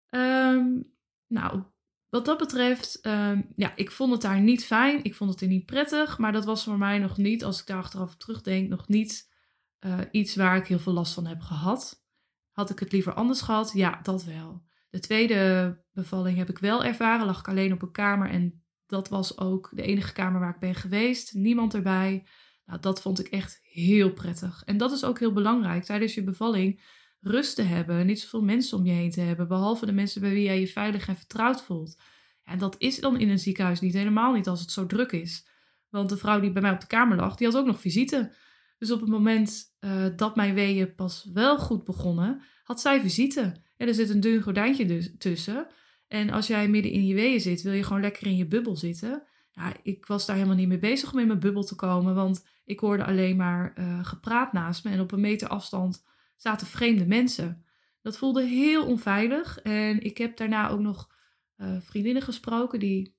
Um, 0.10 0.94
nou, 1.28 1.64
wat 2.10 2.26
dat 2.26 2.38
betreft, 2.38 3.06
um, 3.06 3.54
ja, 3.56 3.76
ik 3.76 3.92
vond 3.92 4.12
het 4.12 4.22
daar 4.22 4.42
niet 4.42 4.66
fijn. 4.66 5.04
Ik 5.04 5.16
vond 5.16 5.30
het 5.30 5.42
er 5.42 5.48
niet 5.48 5.66
prettig. 5.66 6.18
Maar 6.18 6.32
dat 6.32 6.46
was 6.46 6.64
voor 6.64 6.78
mij 6.78 6.98
nog 6.98 7.18
niet, 7.18 7.44
als 7.44 7.60
ik 7.60 7.66
daar 7.68 7.78
achteraf 7.78 8.16
terugdenk, 8.16 8.70
nog 8.70 8.88
niet 8.88 9.32
uh, 9.80 10.00
iets 10.12 10.36
waar 10.36 10.58
ik 10.58 10.68
heel 10.68 10.80
veel 10.80 10.94
last 10.94 11.14
van 11.14 11.26
heb 11.26 11.42
gehad. 11.42 12.04
Had 12.52 12.70
ik 12.70 12.80
het 12.80 12.92
liever 12.92 13.14
anders 13.14 13.42
gehad? 13.42 13.72
Ja, 13.74 14.00
dat 14.04 14.24
wel. 14.24 14.64
De 14.92 15.00
tweede 15.00 15.84
bevalling 15.92 16.38
heb 16.38 16.50
ik 16.50 16.58
wel 16.58 16.84
ervaren. 16.84 17.26
Lag 17.26 17.40
ik 17.40 17.48
alleen 17.48 17.74
op 17.74 17.82
een 17.82 17.92
kamer 17.92 18.30
en 18.30 18.64
dat 18.86 19.10
was 19.10 19.38
ook 19.38 19.70
de 19.74 19.82
enige 19.82 20.14
kamer 20.14 20.40
waar 20.40 20.54
ik 20.54 20.60
ben 20.60 20.76
geweest. 20.76 21.34
Niemand 21.34 21.74
erbij. 21.74 22.28
Nou, 22.66 22.80
dat 22.80 23.02
vond 23.02 23.20
ik 23.20 23.28
echt 23.28 23.60
heel 23.62 24.14
prettig. 24.14 24.64
En 24.66 24.78
dat 24.78 24.92
is 24.92 25.04
ook 25.04 25.20
heel 25.20 25.34
belangrijk 25.34 25.84
tijdens 25.84 26.14
je 26.14 26.24
bevalling. 26.24 26.84
Rust 27.20 27.56
te 27.56 27.62
hebben, 27.62 28.06
niet 28.06 28.20
zoveel 28.20 28.42
mensen 28.42 28.78
om 28.78 28.86
je 28.86 28.92
heen 28.92 29.12
te 29.12 29.22
hebben, 29.22 29.48
behalve 29.48 29.86
de 29.86 29.92
mensen 29.92 30.22
bij 30.22 30.32
wie 30.32 30.44
jij 30.44 30.60
je 30.60 30.68
veilig 30.68 31.08
en 31.08 31.16
vertrouwd 31.16 31.62
voelt. 31.62 32.02
En 32.44 32.58
dat 32.58 32.76
is 32.78 33.00
dan 33.00 33.20
in 33.20 33.30
een 33.30 33.40
ziekenhuis 33.40 33.80
niet 33.80 33.94
helemaal 33.94 34.34
niet 34.34 34.48
als 34.48 34.62
het 34.62 34.72
zo 34.72 34.86
druk 34.86 35.12
is. 35.12 35.48
Want 35.90 36.10
de 36.10 36.18
vrouw 36.18 36.40
die 36.40 36.52
bij 36.52 36.62
mij 36.62 36.72
op 36.72 36.80
de 36.80 36.88
kamer 36.88 37.18
lag, 37.18 37.36
die 37.36 37.48
had 37.48 37.58
ook 37.58 37.66
nog 37.66 37.80
visite. 37.80 38.34
Dus 38.78 38.92
op 38.92 39.00
het 39.00 39.10
moment 39.10 39.76
uh, 39.80 40.06
dat 40.16 40.36
mijn 40.36 40.54
weeën 40.54 40.96
pas 40.96 41.30
wel 41.34 41.58
goed 41.58 41.84
begonnen, 41.84 42.42
had 42.64 42.82
zij 42.82 43.02
visite. 43.02 43.62
En 43.82 43.88
er 43.88 43.94
zit 43.94 44.10
een 44.10 44.20
dun 44.20 44.42
gordijntje 44.42 44.86
dus 44.86 45.12
tussen. 45.18 45.68
En 46.08 46.30
als 46.30 46.48
jij 46.48 46.70
midden 46.70 46.92
in 46.92 47.06
je 47.08 47.14
weeën 47.14 47.42
zit, 47.42 47.62
wil 47.62 47.74
je 47.74 47.84
gewoon 47.84 48.02
lekker 48.02 48.28
in 48.28 48.36
je 48.36 48.46
bubbel 48.46 48.76
zitten. 48.76 49.24
Ja, 49.52 49.74
ik 49.84 50.06
was 50.06 50.26
daar 50.26 50.36
helemaal 50.36 50.58
niet 50.58 50.68
mee 50.68 50.80
bezig 50.80 51.14
om 51.14 51.20
in 51.20 51.28
mijn 51.28 51.40
bubbel 51.40 51.64
te 51.64 51.76
komen, 51.76 52.16
want 52.16 52.46
ik 52.66 52.80
hoorde 52.80 53.06
alleen 53.06 53.36
maar 53.36 53.74
uh, 53.78 54.06
gepraat 54.06 54.54
naast 54.54 54.84
me 54.84 54.92
en 54.92 55.00
op 55.00 55.12
een 55.12 55.20
meter 55.20 55.48
afstand 55.48 56.04
zaten 56.36 56.68
vreemde 56.68 57.06
mensen. 57.06 57.66
Dat 58.02 58.18
voelde 58.18 58.44
heel 58.44 58.86
onveilig 58.86 59.60
en 59.62 60.02
ik 60.02 60.18
heb 60.18 60.38
daarna 60.38 60.70
ook 60.70 60.80
nog 60.80 61.10
uh, 61.58 61.78
vriendinnen 61.80 62.24
gesproken 62.24 62.80
die, 62.80 63.16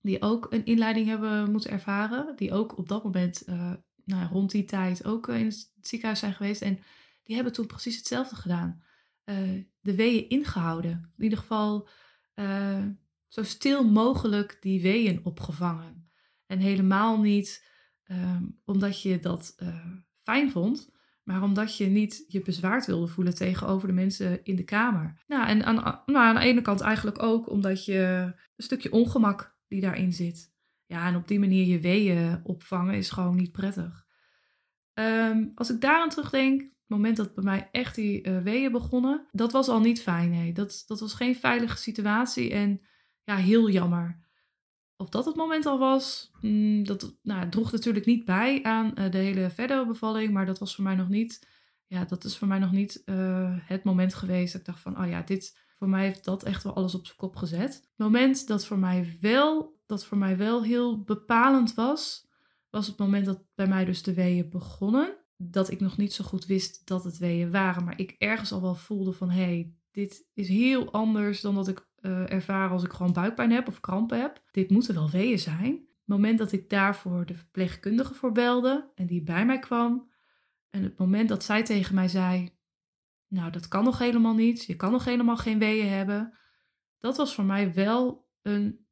die 0.00 0.22
ook 0.22 0.46
een 0.50 0.64
inleiding 0.64 1.06
hebben 1.06 1.50
moeten 1.50 1.70
ervaren, 1.70 2.36
die 2.36 2.52
ook 2.52 2.78
op 2.78 2.88
dat 2.88 3.04
moment, 3.04 3.42
uh, 3.48 3.72
nou, 4.04 4.28
rond 4.28 4.50
die 4.50 4.64
tijd, 4.64 5.04
ook 5.04 5.28
in 5.28 5.44
het 5.44 5.70
ziekenhuis 5.80 6.20
zijn 6.20 6.34
geweest 6.34 6.62
en 6.62 6.78
die 7.24 7.34
hebben 7.34 7.52
toen 7.52 7.66
precies 7.66 7.96
hetzelfde 7.96 8.36
gedaan. 8.36 8.82
De 9.80 9.94
weeën 9.94 10.28
ingehouden. 10.28 11.12
In 11.16 11.24
ieder 11.24 11.38
geval 11.38 11.88
zo 13.28 13.42
stil 13.42 13.84
mogelijk 13.84 14.58
die 14.60 14.82
weeën 14.82 15.20
opgevangen. 15.24 16.10
En 16.46 16.58
helemaal 16.58 17.20
niet 17.20 17.70
Ehm, 18.12 18.44
omdat 18.64 19.02
je 19.02 19.18
dat 19.18 19.54
uh, 19.62 19.86
fijn 20.22 20.50
vond, 20.50 20.90
maar 21.22 21.42
omdat 21.42 21.76
je 21.76 21.86
niet 21.86 22.24
je 22.28 22.42
bezwaard 22.42 22.86
wilde 22.86 23.06
voelen 23.06 23.34
tegenover 23.34 23.88
de 23.88 23.94
mensen 23.94 24.44
in 24.44 24.56
de 24.56 24.64
kamer. 24.64 25.22
Nou, 25.26 25.46
en 25.46 25.64
aan, 25.64 25.74
nou, 26.06 26.26
aan 26.26 26.34
de 26.34 26.40
ene 26.40 26.60
kant 26.60 26.80
eigenlijk 26.80 27.22
ook 27.22 27.50
omdat 27.50 27.84
je 27.84 28.32
een 28.56 28.64
stukje 28.64 28.92
ongemak 28.92 29.56
die 29.68 29.80
daarin 29.80 30.12
zit. 30.12 30.52
Ja, 30.86 31.06
en 31.06 31.16
op 31.16 31.28
die 31.28 31.38
manier 31.38 31.66
je 31.66 31.80
weeën 31.80 32.40
opvangen 32.42 32.94
is 32.94 33.10
gewoon 33.10 33.36
niet 33.36 33.52
prettig. 33.52 34.06
Um, 34.94 35.52
als 35.54 35.70
ik 35.70 35.80
daaraan 35.80 36.08
terugdenk, 36.08 36.71
moment 36.92 37.16
dat 37.16 37.34
bij 37.34 37.44
mij 37.44 37.68
echt 37.72 37.94
die 37.94 38.28
uh, 38.28 38.38
weeën 38.38 38.72
begonnen, 38.72 39.26
dat 39.32 39.52
was 39.52 39.68
al 39.68 39.80
niet 39.80 40.02
fijn. 40.02 40.30
Nee. 40.30 40.52
Dat, 40.52 40.84
dat 40.86 41.00
was 41.00 41.14
geen 41.14 41.36
veilige 41.36 41.76
situatie 41.76 42.50
en 42.50 42.80
ja, 43.24 43.36
heel 43.36 43.70
jammer. 43.70 44.20
Of 44.96 45.08
dat 45.08 45.24
het 45.24 45.36
moment 45.36 45.66
al 45.66 45.78
was, 45.78 46.30
mm, 46.40 46.84
dat 46.84 47.16
nou, 47.22 47.48
droeg 47.48 47.72
natuurlijk 47.72 48.06
niet 48.06 48.24
bij 48.24 48.62
aan 48.62 48.92
uh, 48.94 49.10
de 49.10 49.18
hele 49.18 49.50
verdere 49.50 49.86
bevalling, 49.86 50.32
maar 50.32 50.46
dat 50.46 50.58
was 50.58 50.74
voor 50.74 50.84
mij 50.84 50.94
nog 50.94 51.08
niet, 51.08 51.48
ja, 51.86 52.04
dat 52.04 52.24
is 52.24 52.36
voor 52.36 52.48
mij 52.48 52.58
nog 52.58 52.72
niet 52.72 53.02
uh, 53.06 53.56
het 53.58 53.84
moment 53.84 54.14
geweest 54.14 54.52
dat 54.52 54.60
ik 54.60 54.66
dacht 54.66 54.80
van, 54.80 55.00
oh 55.00 55.08
ja, 55.08 55.22
dit, 55.22 55.58
voor 55.78 55.88
mij 55.88 56.02
heeft 56.02 56.24
dat 56.24 56.42
echt 56.42 56.62
wel 56.62 56.74
alles 56.74 56.94
op 56.94 57.06
zijn 57.06 57.18
kop 57.18 57.36
gezet. 57.36 57.74
Het 57.74 57.90
moment 57.96 58.46
dat 58.46 58.66
voor 58.66 58.78
mij 58.78 59.18
wel, 59.20 59.80
dat 59.86 60.04
voor 60.04 60.18
mij 60.18 60.36
wel 60.36 60.62
heel 60.62 61.02
bepalend 61.02 61.74
was, 61.74 62.26
was 62.70 62.86
het 62.86 62.98
moment 62.98 63.26
dat 63.26 63.42
bij 63.54 63.66
mij 63.66 63.84
dus 63.84 64.02
de 64.02 64.14
weeën 64.14 64.48
begonnen. 64.48 65.16
Dat 65.50 65.70
ik 65.70 65.80
nog 65.80 65.96
niet 65.96 66.12
zo 66.12 66.24
goed 66.24 66.46
wist 66.46 66.86
dat 66.86 67.04
het 67.04 67.18
weeën 67.18 67.50
waren, 67.50 67.84
maar 67.84 67.98
ik 67.98 68.14
ergens 68.18 68.52
al 68.52 68.60
wel 68.60 68.74
voelde 68.74 69.12
van, 69.12 69.30
hé, 69.30 69.42
hey, 69.42 69.74
dit 69.90 70.28
is 70.34 70.48
heel 70.48 70.92
anders 70.92 71.40
dan 71.40 71.54
dat 71.54 71.68
ik 71.68 71.88
uh, 72.00 72.32
ervaren 72.32 72.70
als 72.70 72.84
ik 72.84 72.92
gewoon 72.92 73.12
buikpijn 73.12 73.50
heb 73.50 73.68
of 73.68 73.80
krampen 73.80 74.20
heb. 74.20 74.42
Dit 74.50 74.70
moeten 74.70 74.94
wel 74.94 75.10
weeën 75.10 75.38
zijn. 75.38 75.72
Het 75.72 76.06
moment 76.06 76.38
dat 76.38 76.52
ik 76.52 76.70
daarvoor 76.70 77.26
de 77.26 77.34
verpleegkundige 77.34 78.14
voor 78.14 78.32
belde 78.32 78.90
en 78.94 79.06
die 79.06 79.22
bij 79.22 79.46
mij 79.46 79.58
kwam. 79.58 80.10
En 80.70 80.82
het 80.82 80.98
moment 80.98 81.28
dat 81.28 81.44
zij 81.44 81.62
tegen 81.62 81.94
mij 81.94 82.08
zei, 82.08 82.50
nou 83.28 83.50
dat 83.50 83.68
kan 83.68 83.84
nog 83.84 83.98
helemaal 83.98 84.34
niet, 84.34 84.64
je 84.64 84.76
kan 84.76 84.92
nog 84.92 85.04
helemaal 85.04 85.36
geen 85.36 85.58
weeën 85.58 85.88
hebben. 85.88 86.38
Dat 86.98 87.16
was 87.16 87.34
voor 87.34 87.44
mij 87.44 87.74
wel 87.74 88.28
een, 88.42 88.86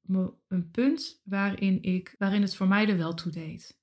een 0.49 0.71
punt 0.71 1.21
waarin, 1.25 1.83
ik, 1.83 2.15
waarin 2.19 2.43
het 2.43 2.57
voor 2.57 2.69
mij 2.69 2.89
er 2.89 2.97
wel 2.97 3.15
toe 3.15 3.33
deed. 3.33 3.81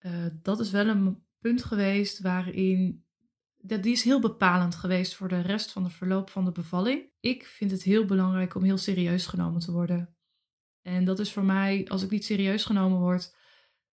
Uh, 0.00 0.26
dat 0.42 0.60
is 0.60 0.70
wel 0.70 0.86
een 0.86 1.25
punt 1.46 1.64
geweest 1.64 2.20
waarin 2.20 3.04
dat, 3.56 3.82
die 3.82 3.92
is 3.92 4.02
heel 4.02 4.20
bepalend 4.20 4.74
geweest 4.74 5.14
voor 5.14 5.28
de 5.28 5.40
rest 5.40 5.72
van 5.72 5.82
de 5.82 5.90
verloop 5.90 6.30
van 6.30 6.44
de 6.44 6.52
bevalling. 6.52 7.10
Ik 7.20 7.46
vind 7.46 7.70
het 7.70 7.82
heel 7.82 8.04
belangrijk 8.04 8.54
om 8.54 8.62
heel 8.62 8.78
serieus 8.78 9.26
genomen 9.26 9.60
te 9.60 9.72
worden. 9.72 10.16
En 10.82 11.04
dat 11.04 11.18
is 11.18 11.32
voor 11.32 11.44
mij, 11.44 11.88
als 11.88 12.02
ik 12.02 12.10
niet 12.10 12.24
serieus 12.24 12.64
genomen 12.64 12.98
word, 12.98 13.36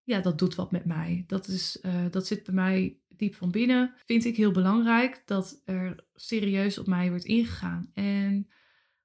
ja, 0.04 0.20
dat 0.20 0.40
doet 0.40 0.56
wat 0.56 0.72
met 0.72 0.86
mij. 0.86 1.24
Dat, 1.28 1.48
is, 1.48 1.80
uh, 1.82 2.06
dat 2.12 2.28
zit 2.28 2.44
bij 2.44 2.54
mij 2.54 3.00
diep 3.08 3.36
van 3.36 3.52
binnen. 3.52 3.94
Vind 4.06 4.26
ik 4.26 4.36
heel 4.36 4.52
belangrijk 4.52 5.24
dat 5.26 5.62
er 5.66 6.08
serieus 6.14 6.78
op 6.78 6.88
mij 6.88 7.10
wordt 7.10 7.26
ingegaan. 7.26 7.92
En 7.94 8.48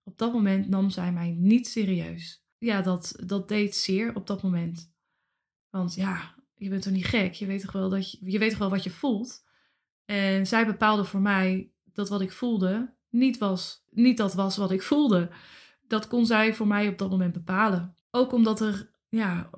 op 0.02 0.18
dat 0.18 0.32
moment 0.32 0.68
nam 0.68 0.90
zij 0.90 1.12
mij 1.12 1.30
niet 1.30 1.66
serieus. 1.66 2.46
Ja, 2.58 2.82
dat, 2.82 3.16
dat 3.26 3.48
deed 3.48 3.74
zeer 3.74 4.14
op 4.14 4.26
dat 4.26 4.42
moment. 4.42 4.92
Want 5.70 5.94
ja, 5.94 6.34
je 6.54 6.68
bent 6.68 6.82
toch 6.82 6.92
niet 6.92 7.06
gek? 7.06 7.32
Je 7.32 7.46
weet 7.46 7.60
toch 7.60 7.72
wel, 7.72 7.88
dat 7.88 8.10
je, 8.10 8.18
je 8.20 8.38
weet 8.38 8.50
toch 8.50 8.58
wel 8.58 8.70
wat 8.70 8.84
je 8.84 8.90
voelt? 8.90 9.44
En 10.04 10.46
zij 10.46 10.66
bepaalde 10.66 11.04
voor 11.04 11.20
mij 11.20 11.70
dat 11.92 12.08
wat 12.08 12.20
ik 12.20 12.32
voelde 12.32 12.94
niet, 13.10 13.38
was, 13.38 13.84
niet 13.90 14.16
dat 14.16 14.34
was 14.34 14.56
wat 14.56 14.70
ik 14.70 14.82
voelde. 14.82 15.30
Dat 15.86 16.06
kon 16.06 16.26
zij 16.26 16.54
voor 16.54 16.66
mij 16.66 16.88
op 16.88 16.98
dat 16.98 17.10
moment 17.10 17.32
bepalen. 17.32 17.96
Ook 18.10 18.32
omdat 18.32 18.60
er, 18.60 18.90
ja, 19.08 19.50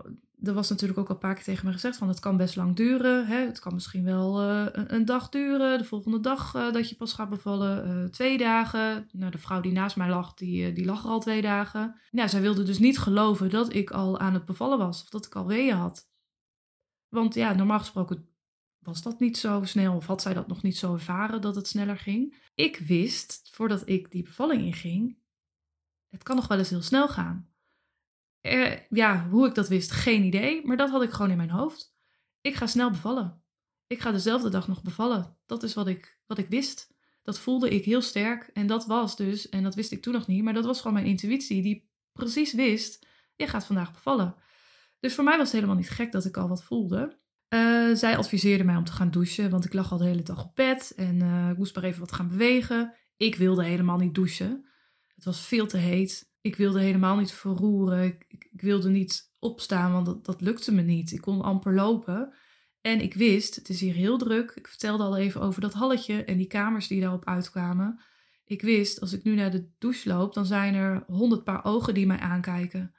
er 0.42 0.54
was 0.54 0.68
natuurlijk 0.68 0.98
ook 0.98 1.08
al 1.08 1.14
een 1.14 1.20
paar 1.20 1.34
keer 1.34 1.44
tegen 1.44 1.66
me 1.66 1.72
gezegd 1.72 1.96
van 1.96 2.08
het 2.08 2.20
kan 2.20 2.36
best 2.36 2.56
lang 2.56 2.76
duren. 2.76 3.26
Hè? 3.26 3.36
Het 3.36 3.58
kan 3.58 3.74
misschien 3.74 4.04
wel 4.04 4.42
uh, 4.42 4.66
een, 4.72 5.04
dag 5.04 5.28
duren. 5.28 5.78
De 5.78 5.84
volgende 5.84 6.20
dag 6.20 6.54
uh, 6.54 6.72
dat 6.72 6.88
je 6.88 6.96
pas 6.96 7.12
gaat 7.12 7.28
bevallen. 7.28 7.88
Uh, 7.88 8.08
twee 8.08 8.38
dagen. 8.38 9.08
Nou, 9.12 9.30
de 9.30 9.38
vrouw 9.38 9.60
die 9.60 9.72
naast 9.72 9.96
mij 9.96 10.08
lag, 10.08 10.34
die, 10.34 10.72
die 10.72 10.84
lag 10.84 11.04
er 11.04 11.10
al 11.10 11.20
twee 11.20 11.42
dagen. 11.42 12.00
Ja, 12.10 12.28
zij 12.28 12.40
wilde 12.40 12.62
dus 12.62 12.78
niet 12.78 12.98
geloven 12.98 13.50
dat 13.50 13.74
ik 13.74 13.90
al 13.90 14.18
aan 14.18 14.34
het 14.34 14.44
bevallen 14.44 14.78
was. 14.78 15.02
Of 15.02 15.08
dat 15.08 15.26
ik 15.26 15.34
al 15.34 15.46
weeën 15.46 15.76
had. 15.76 16.08
Want 17.16 17.34
ja, 17.34 17.54
normaal 17.54 17.78
gesproken 17.78 18.28
was 18.78 19.02
dat 19.02 19.20
niet 19.20 19.36
zo 19.36 19.64
snel 19.64 19.96
of 19.96 20.06
had 20.06 20.22
zij 20.22 20.34
dat 20.34 20.46
nog 20.46 20.62
niet 20.62 20.76
zo 20.76 20.92
ervaren 20.92 21.40
dat 21.40 21.54
het 21.54 21.68
sneller 21.68 21.98
ging. 21.98 22.34
Ik 22.54 22.76
wist, 22.76 23.48
voordat 23.52 23.88
ik 23.88 24.10
die 24.10 24.22
bevalling 24.22 24.62
inging, 24.62 25.18
het 26.08 26.22
kan 26.22 26.36
nog 26.36 26.46
wel 26.46 26.58
eens 26.58 26.70
heel 26.70 26.82
snel 26.82 27.08
gaan. 27.08 27.50
ja, 28.88 29.28
hoe 29.28 29.46
ik 29.46 29.54
dat 29.54 29.68
wist, 29.68 29.90
geen 29.90 30.22
idee, 30.22 30.66
maar 30.66 30.76
dat 30.76 30.90
had 30.90 31.02
ik 31.02 31.10
gewoon 31.10 31.30
in 31.30 31.36
mijn 31.36 31.50
hoofd. 31.50 31.94
Ik 32.40 32.54
ga 32.54 32.66
snel 32.66 32.90
bevallen. 32.90 33.42
Ik 33.86 34.00
ga 34.00 34.12
dezelfde 34.12 34.48
dag 34.48 34.68
nog 34.68 34.82
bevallen. 34.82 35.36
Dat 35.46 35.62
is 35.62 35.74
wat 35.74 35.86
ik, 35.86 36.20
wat 36.26 36.38
ik 36.38 36.48
wist. 36.48 36.94
Dat 37.22 37.38
voelde 37.38 37.70
ik 37.70 37.84
heel 37.84 38.02
sterk 38.02 38.50
en 38.52 38.66
dat 38.66 38.86
was 38.86 39.16
dus, 39.16 39.48
en 39.48 39.62
dat 39.62 39.74
wist 39.74 39.92
ik 39.92 40.02
toen 40.02 40.12
nog 40.12 40.26
niet, 40.26 40.42
maar 40.42 40.54
dat 40.54 40.64
was 40.64 40.78
gewoon 40.78 40.92
mijn 40.92 41.06
intuïtie 41.06 41.62
die 41.62 41.90
precies 42.12 42.52
wist, 42.52 43.06
je 43.36 43.46
gaat 43.46 43.66
vandaag 43.66 43.92
bevallen. 43.92 44.34
Dus 45.00 45.14
voor 45.14 45.24
mij 45.24 45.36
was 45.36 45.46
het 45.46 45.54
helemaal 45.54 45.76
niet 45.76 45.90
gek 45.90 46.12
dat 46.12 46.24
ik 46.24 46.36
al 46.36 46.48
wat 46.48 46.64
voelde. 46.64 47.18
Uh, 47.54 47.94
zij 47.94 48.16
adviseerde 48.16 48.64
mij 48.64 48.76
om 48.76 48.84
te 48.84 48.92
gaan 48.92 49.10
douchen, 49.10 49.50
want 49.50 49.64
ik 49.64 49.72
lag 49.72 49.92
al 49.92 49.98
de 49.98 50.04
hele 50.04 50.22
dag 50.22 50.44
op 50.44 50.54
bed 50.54 50.92
en 50.96 51.20
uh, 51.20 51.48
ik 51.50 51.56
moest 51.56 51.74
maar 51.74 51.84
even 51.84 52.00
wat 52.00 52.12
gaan 52.12 52.28
bewegen. 52.28 52.94
Ik 53.16 53.36
wilde 53.36 53.64
helemaal 53.64 53.98
niet 53.98 54.14
douchen. 54.14 54.68
Het 55.14 55.24
was 55.24 55.46
veel 55.46 55.66
te 55.66 55.76
heet. 55.76 56.34
Ik 56.40 56.56
wilde 56.56 56.80
helemaal 56.80 57.16
niet 57.16 57.32
verroeren. 57.32 58.04
Ik, 58.04 58.24
ik, 58.28 58.48
ik 58.52 58.60
wilde 58.60 58.88
niet 58.88 59.34
opstaan, 59.38 59.92
want 59.92 60.06
dat, 60.06 60.24
dat, 60.24 60.40
lukte 60.40 60.72
me 60.72 60.82
niet. 60.82 61.12
Ik 61.12 61.20
kon 61.20 61.42
amper 61.42 61.74
lopen. 61.74 62.34
En 62.80 63.00
ik 63.00 63.14
wist, 63.14 63.54
het 63.54 63.68
is 63.68 63.80
hier 63.80 63.94
heel 63.94 64.18
druk. 64.18 64.50
Ik 64.50 64.68
vertelde 64.68 65.02
al 65.02 65.16
even 65.16 65.40
over 65.40 65.60
dat 65.60 65.72
halletje 65.72 66.24
en 66.24 66.36
die 66.36 66.46
kamers 66.46 66.88
die 66.88 67.00
daarop 67.00 67.24
uitkwamen. 67.24 68.00
Ik 68.44 68.62
wist, 68.62 69.00
als 69.00 69.12
ik 69.12 69.24
nu 69.24 69.34
naar 69.34 69.50
de 69.50 69.68
douche 69.78 70.08
loop, 70.08 70.34
dan 70.34 70.46
zijn 70.46 70.74
er 70.74 71.04
honderd 71.06 71.44
paar 71.44 71.64
ogen 71.64 71.94
die 71.94 72.06
mij 72.06 72.18
aankijken. 72.18 72.94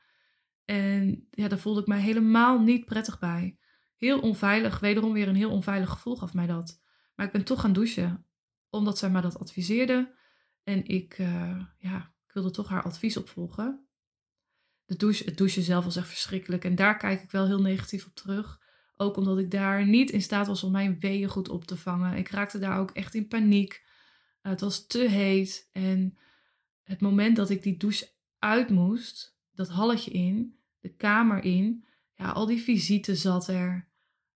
En 0.67 1.27
ja, 1.31 1.47
daar 1.47 1.59
voelde 1.59 1.81
ik 1.81 1.87
mij 1.87 1.99
helemaal 1.99 2.59
niet 2.59 2.85
prettig 2.85 3.19
bij 3.19 3.57
heel 3.97 4.19
onveilig, 4.19 4.79
wederom 4.79 5.13
weer 5.13 5.27
een 5.27 5.35
heel 5.35 5.51
onveilig 5.51 5.89
gevoel 5.89 6.15
gaf 6.15 6.33
mij 6.33 6.47
dat. 6.47 6.81
Maar 7.15 7.25
ik 7.25 7.31
ben 7.31 7.43
toch 7.43 7.61
gaan 7.61 7.73
douchen, 7.73 8.25
omdat 8.69 8.97
zij 8.97 9.09
mij 9.09 9.21
dat 9.21 9.39
adviseerde. 9.39 10.15
En 10.63 10.85
ik, 10.85 11.17
uh, 11.17 11.61
ja, 11.77 12.13
ik 12.27 12.33
wilde 12.33 12.51
toch 12.51 12.69
haar 12.69 12.83
advies 12.83 13.17
opvolgen. 13.17 13.87
De 14.85 14.95
douche, 14.95 15.23
het 15.23 15.37
douchen 15.37 15.63
zelf 15.63 15.85
was 15.85 15.95
echt 15.95 16.07
verschrikkelijk. 16.07 16.63
En 16.63 16.75
daar 16.75 16.97
kijk 16.97 17.21
ik 17.21 17.31
wel 17.31 17.45
heel 17.45 17.61
negatief 17.61 18.05
op 18.05 18.15
terug. 18.15 18.61
Ook 18.95 19.17
omdat 19.17 19.37
ik 19.37 19.51
daar 19.51 19.87
niet 19.87 20.09
in 20.09 20.21
staat 20.21 20.47
was 20.47 20.63
om 20.63 20.71
mijn 20.71 20.99
weeën 20.99 21.29
goed 21.29 21.49
op 21.49 21.65
te 21.65 21.77
vangen. 21.77 22.17
Ik 22.17 22.29
raakte 22.29 22.59
daar 22.59 22.79
ook 22.79 22.91
echt 22.91 23.15
in 23.15 23.27
paniek. 23.27 23.85
het 24.41 24.61
was 24.61 24.87
te 24.87 25.09
heet. 25.09 25.69
En 25.71 26.17
het 26.83 27.01
moment 27.01 27.35
dat 27.35 27.49
ik 27.49 27.63
die 27.63 27.77
douche 27.77 28.09
uit 28.39 28.69
moest, 28.69 29.36
dat 29.57 29.69
halletje 29.69 30.11
in, 30.11 30.55
de 30.79 30.89
kamer 30.89 31.43
in, 31.43 31.85
ja, 32.15 32.29
al 32.29 32.45
die 32.45 32.61
visite 32.61 33.15
zat 33.15 33.47
er. 33.47 33.89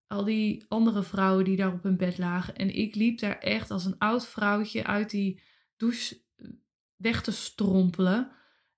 Al 0.07 0.23
die 0.23 0.65
andere 0.67 1.03
vrouwen 1.03 1.45
die 1.45 1.55
daar 1.55 1.73
op 1.73 1.83
hun 1.83 1.97
bed 1.97 2.17
lagen. 2.17 2.55
En 2.55 2.75
ik 2.75 2.95
liep 2.95 3.19
daar 3.19 3.37
echt 3.37 3.71
als 3.71 3.85
een 3.85 3.97
oud 3.97 4.27
vrouwtje 4.27 4.85
uit 4.85 5.09
die 5.09 5.41
douche 5.77 6.21
eh, 6.35 6.47
weg 6.95 7.21
te 7.21 7.31
strompelen. 7.31 8.31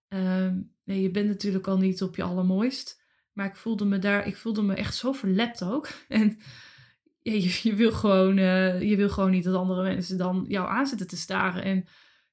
Uh, 0.09 0.51
nee, 0.83 1.01
je 1.01 1.11
bent 1.11 1.27
natuurlijk 1.27 1.67
al 1.67 1.77
niet 1.77 2.01
op 2.01 2.15
je 2.15 2.23
allermooist. 2.23 3.01
Maar 3.31 3.45
ik 3.45 3.55
voelde 3.55 3.85
me 3.85 3.99
daar, 3.99 4.27
ik 4.27 4.37
voelde 4.37 4.61
me 4.61 4.73
echt 4.73 4.95
zo 4.95 5.11
verlept 5.11 5.63
ook. 5.63 5.87
En 6.07 6.37
je, 7.21 7.59
je, 7.63 7.75
wil 7.75 7.91
gewoon, 7.91 8.37
uh, 8.37 8.81
je 8.81 8.95
wil 8.95 9.09
gewoon 9.09 9.31
niet 9.31 9.43
dat 9.43 9.55
andere 9.55 9.83
mensen 9.83 10.17
dan 10.17 10.45
jou 10.47 10.69
aanzitten 10.69 11.07
te 11.07 11.17
staren. 11.17 11.63
En 11.63 11.85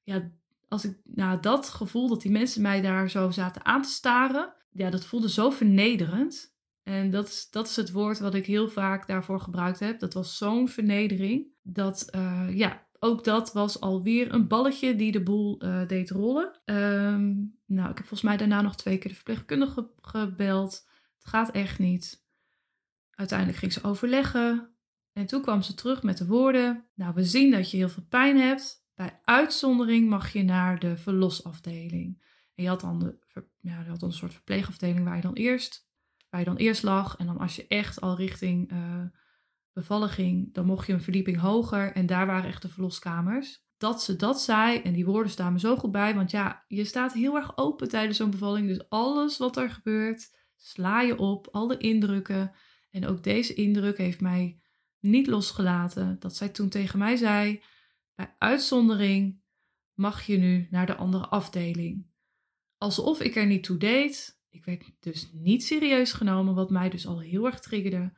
ja, 0.03 0.31
als 0.71 0.85
ik 0.85 0.97
nou, 1.03 1.39
dat 1.39 1.69
gevoel 1.69 2.07
dat 2.07 2.21
die 2.21 2.31
mensen 2.31 2.61
mij 2.61 2.81
daar 2.81 3.09
zo 3.09 3.31
zaten 3.31 3.65
aan 3.65 3.81
te 3.81 3.89
staren, 3.89 4.53
ja, 4.69 4.89
dat 4.89 5.05
voelde 5.05 5.29
zo 5.29 5.49
vernederend. 5.49 6.55
En 6.83 7.09
dat 7.09 7.27
is, 7.27 7.49
dat 7.49 7.67
is 7.67 7.75
het 7.75 7.91
woord 7.91 8.19
wat 8.19 8.33
ik 8.33 8.45
heel 8.45 8.69
vaak 8.69 9.07
daarvoor 9.07 9.39
gebruikt 9.39 9.79
heb. 9.79 9.99
Dat 9.99 10.13
was 10.13 10.37
zo'n 10.37 10.69
vernedering. 10.69 11.47
Dat, 11.61 12.07
uh, 12.15 12.47
ja, 12.49 12.87
ook 12.99 13.23
dat 13.23 13.53
was 13.53 13.79
alweer 13.79 14.33
een 14.33 14.47
balletje 14.47 14.95
die 14.95 15.11
de 15.11 15.23
boel 15.23 15.63
uh, 15.65 15.87
deed 15.87 16.09
rollen. 16.09 16.61
Um, 16.65 17.59
nou, 17.65 17.89
ik 17.89 17.97
heb 17.97 18.05
volgens 18.07 18.21
mij 18.21 18.37
daarna 18.37 18.61
nog 18.61 18.75
twee 18.75 18.97
keer 18.97 19.09
de 19.09 19.15
verpleegkundige 19.15 19.91
gebeld. 20.01 20.87
Het 21.17 21.27
gaat 21.27 21.51
echt 21.51 21.79
niet. 21.79 22.25
Uiteindelijk 23.11 23.57
ging 23.57 23.73
ze 23.73 23.83
overleggen. 23.83 24.75
En 25.13 25.25
toen 25.25 25.41
kwam 25.41 25.61
ze 25.61 25.73
terug 25.73 26.03
met 26.03 26.17
de 26.17 26.25
woorden: 26.25 26.85
Nou, 26.95 27.13
we 27.13 27.25
zien 27.25 27.51
dat 27.51 27.71
je 27.71 27.77
heel 27.77 27.89
veel 27.89 28.05
pijn 28.09 28.37
hebt. 28.37 28.80
Bij 29.01 29.19
uitzondering 29.23 30.09
mag 30.09 30.33
je 30.33 30.43
naar 30.43 30.79
de 30.79 30.97
verlosafdeling. 30.97 32.21
En 32.55 32.63
je 32.63 32.69
had 32.69 32.81
dan, 32.81 32.99
de, 32.99 33.17
ja, 33.59 33.79
je 33.79 33.89
had 33.89 33.99
dan 33.99 34.09
een 34.09 34.15
soort 34.15 34.33
verpleegafdeling 34.33 35.03
waar 35.03 35.15
je 35.15 35.21
dan 35.21 35.33
eerst 35.33 35.89
waar 36.29 36.39
je 36.39 36.45
dan 36.45 36.55
eerst 36.55 36.83
lag. 36.83 37.17
En 37.17 37.25
dan 37.25 37.37
als 37.37 37.55
je 37.55 37.67
echt 37.67 38.01
al 38.01 38.15
richting 38.15 38.71
uh, 38.71 39.03
bevallen 39.73 40.09
ging, 40.09 40.53
dan 40.53 40.65
mocht 40.65 40.87
je 40.87 40.93
een 40.93 41.01
verdieping 41.01 41.37
hoger. 41.37 41.91
En 41.91 42.05
daar 42.05 42.25
waren 42.25 42.49
echt 42.49 42.61
de 42.61 42.69
verloskamers. 42.69 43.65
Dat 43.77 44.03
ze 44.03 44.15
dat 44.15 44.41
zei, 44.41 44.79
en 44.79 44.93
die 44.93 45.05
woorden 45.05 45.31
staan 45.31 45.53
me 45.53 45.59
zo 45.59 45.77
goed 45.77 45.91
bij. 45.91 46.15
Want 46.15 46.31
ja, 46.31 46.65
je 46.67 46.83
staat 46.83 47.13
heel 47.13 47.35
erg 47.35 47.57
open 47.57 47.89
tijdens 47.89 48.17
zo'n 48.17 48.31
bevalling. 48.31 48.67
Dus 48.67 48.89
alles 48.89 49.37
wat 49.37 49.57
er 49.57 49.69
gebeurt, 49.69 50.35
sla 50.55 51.01
je 51.01 51.17
op. 51.17 51.47
Al 51.51 51.67
de 51.67 51.77
indrukken. 51.77 52.51
En 52.89 53.07
ook 53.07 53.23
deze 53.23 53.53
indruk 53.53 53.97
heeft 53.97 54.21
mij 54.21 54.59
niet 54.99 55.27
losgelaten. 55.27 56.19
Dat 56.19 56.35
zij 56.35 56.49
toen 56.49 56.69
tegen 56.69 56.99
mij 56.99 57.15
zei: 57.15 57.61
bij 58.21 58.35
uitzondering 58.37 59.41
mag 59.93 60.25
je 60.25 60.37
nu 60.37 60.67
naar 60.71 60.85
de 60.85 60.95
andere 60.95 61.27
afdeling. 61.27 62.05
Alsof 62.77 63.21
ik 63.21 63.35
er 63.35 63.45
niet 63.45 63.63
toe 63.63 63.77
deed, 63.77 64.39
ik 64.49 64.65
werd 64.65 64.91
dus 64.99 65.29
niet 65.33 65.63
serieus 65.63 66.13
genomen, 66.13 66.55
wat 66.55 66.69
mij 66.69 66.89
dus 66.89 67.07
al 67.07 67.19
heel 67.19 67.45
erg 67.45 67.59
triggerde. 67.59 68.13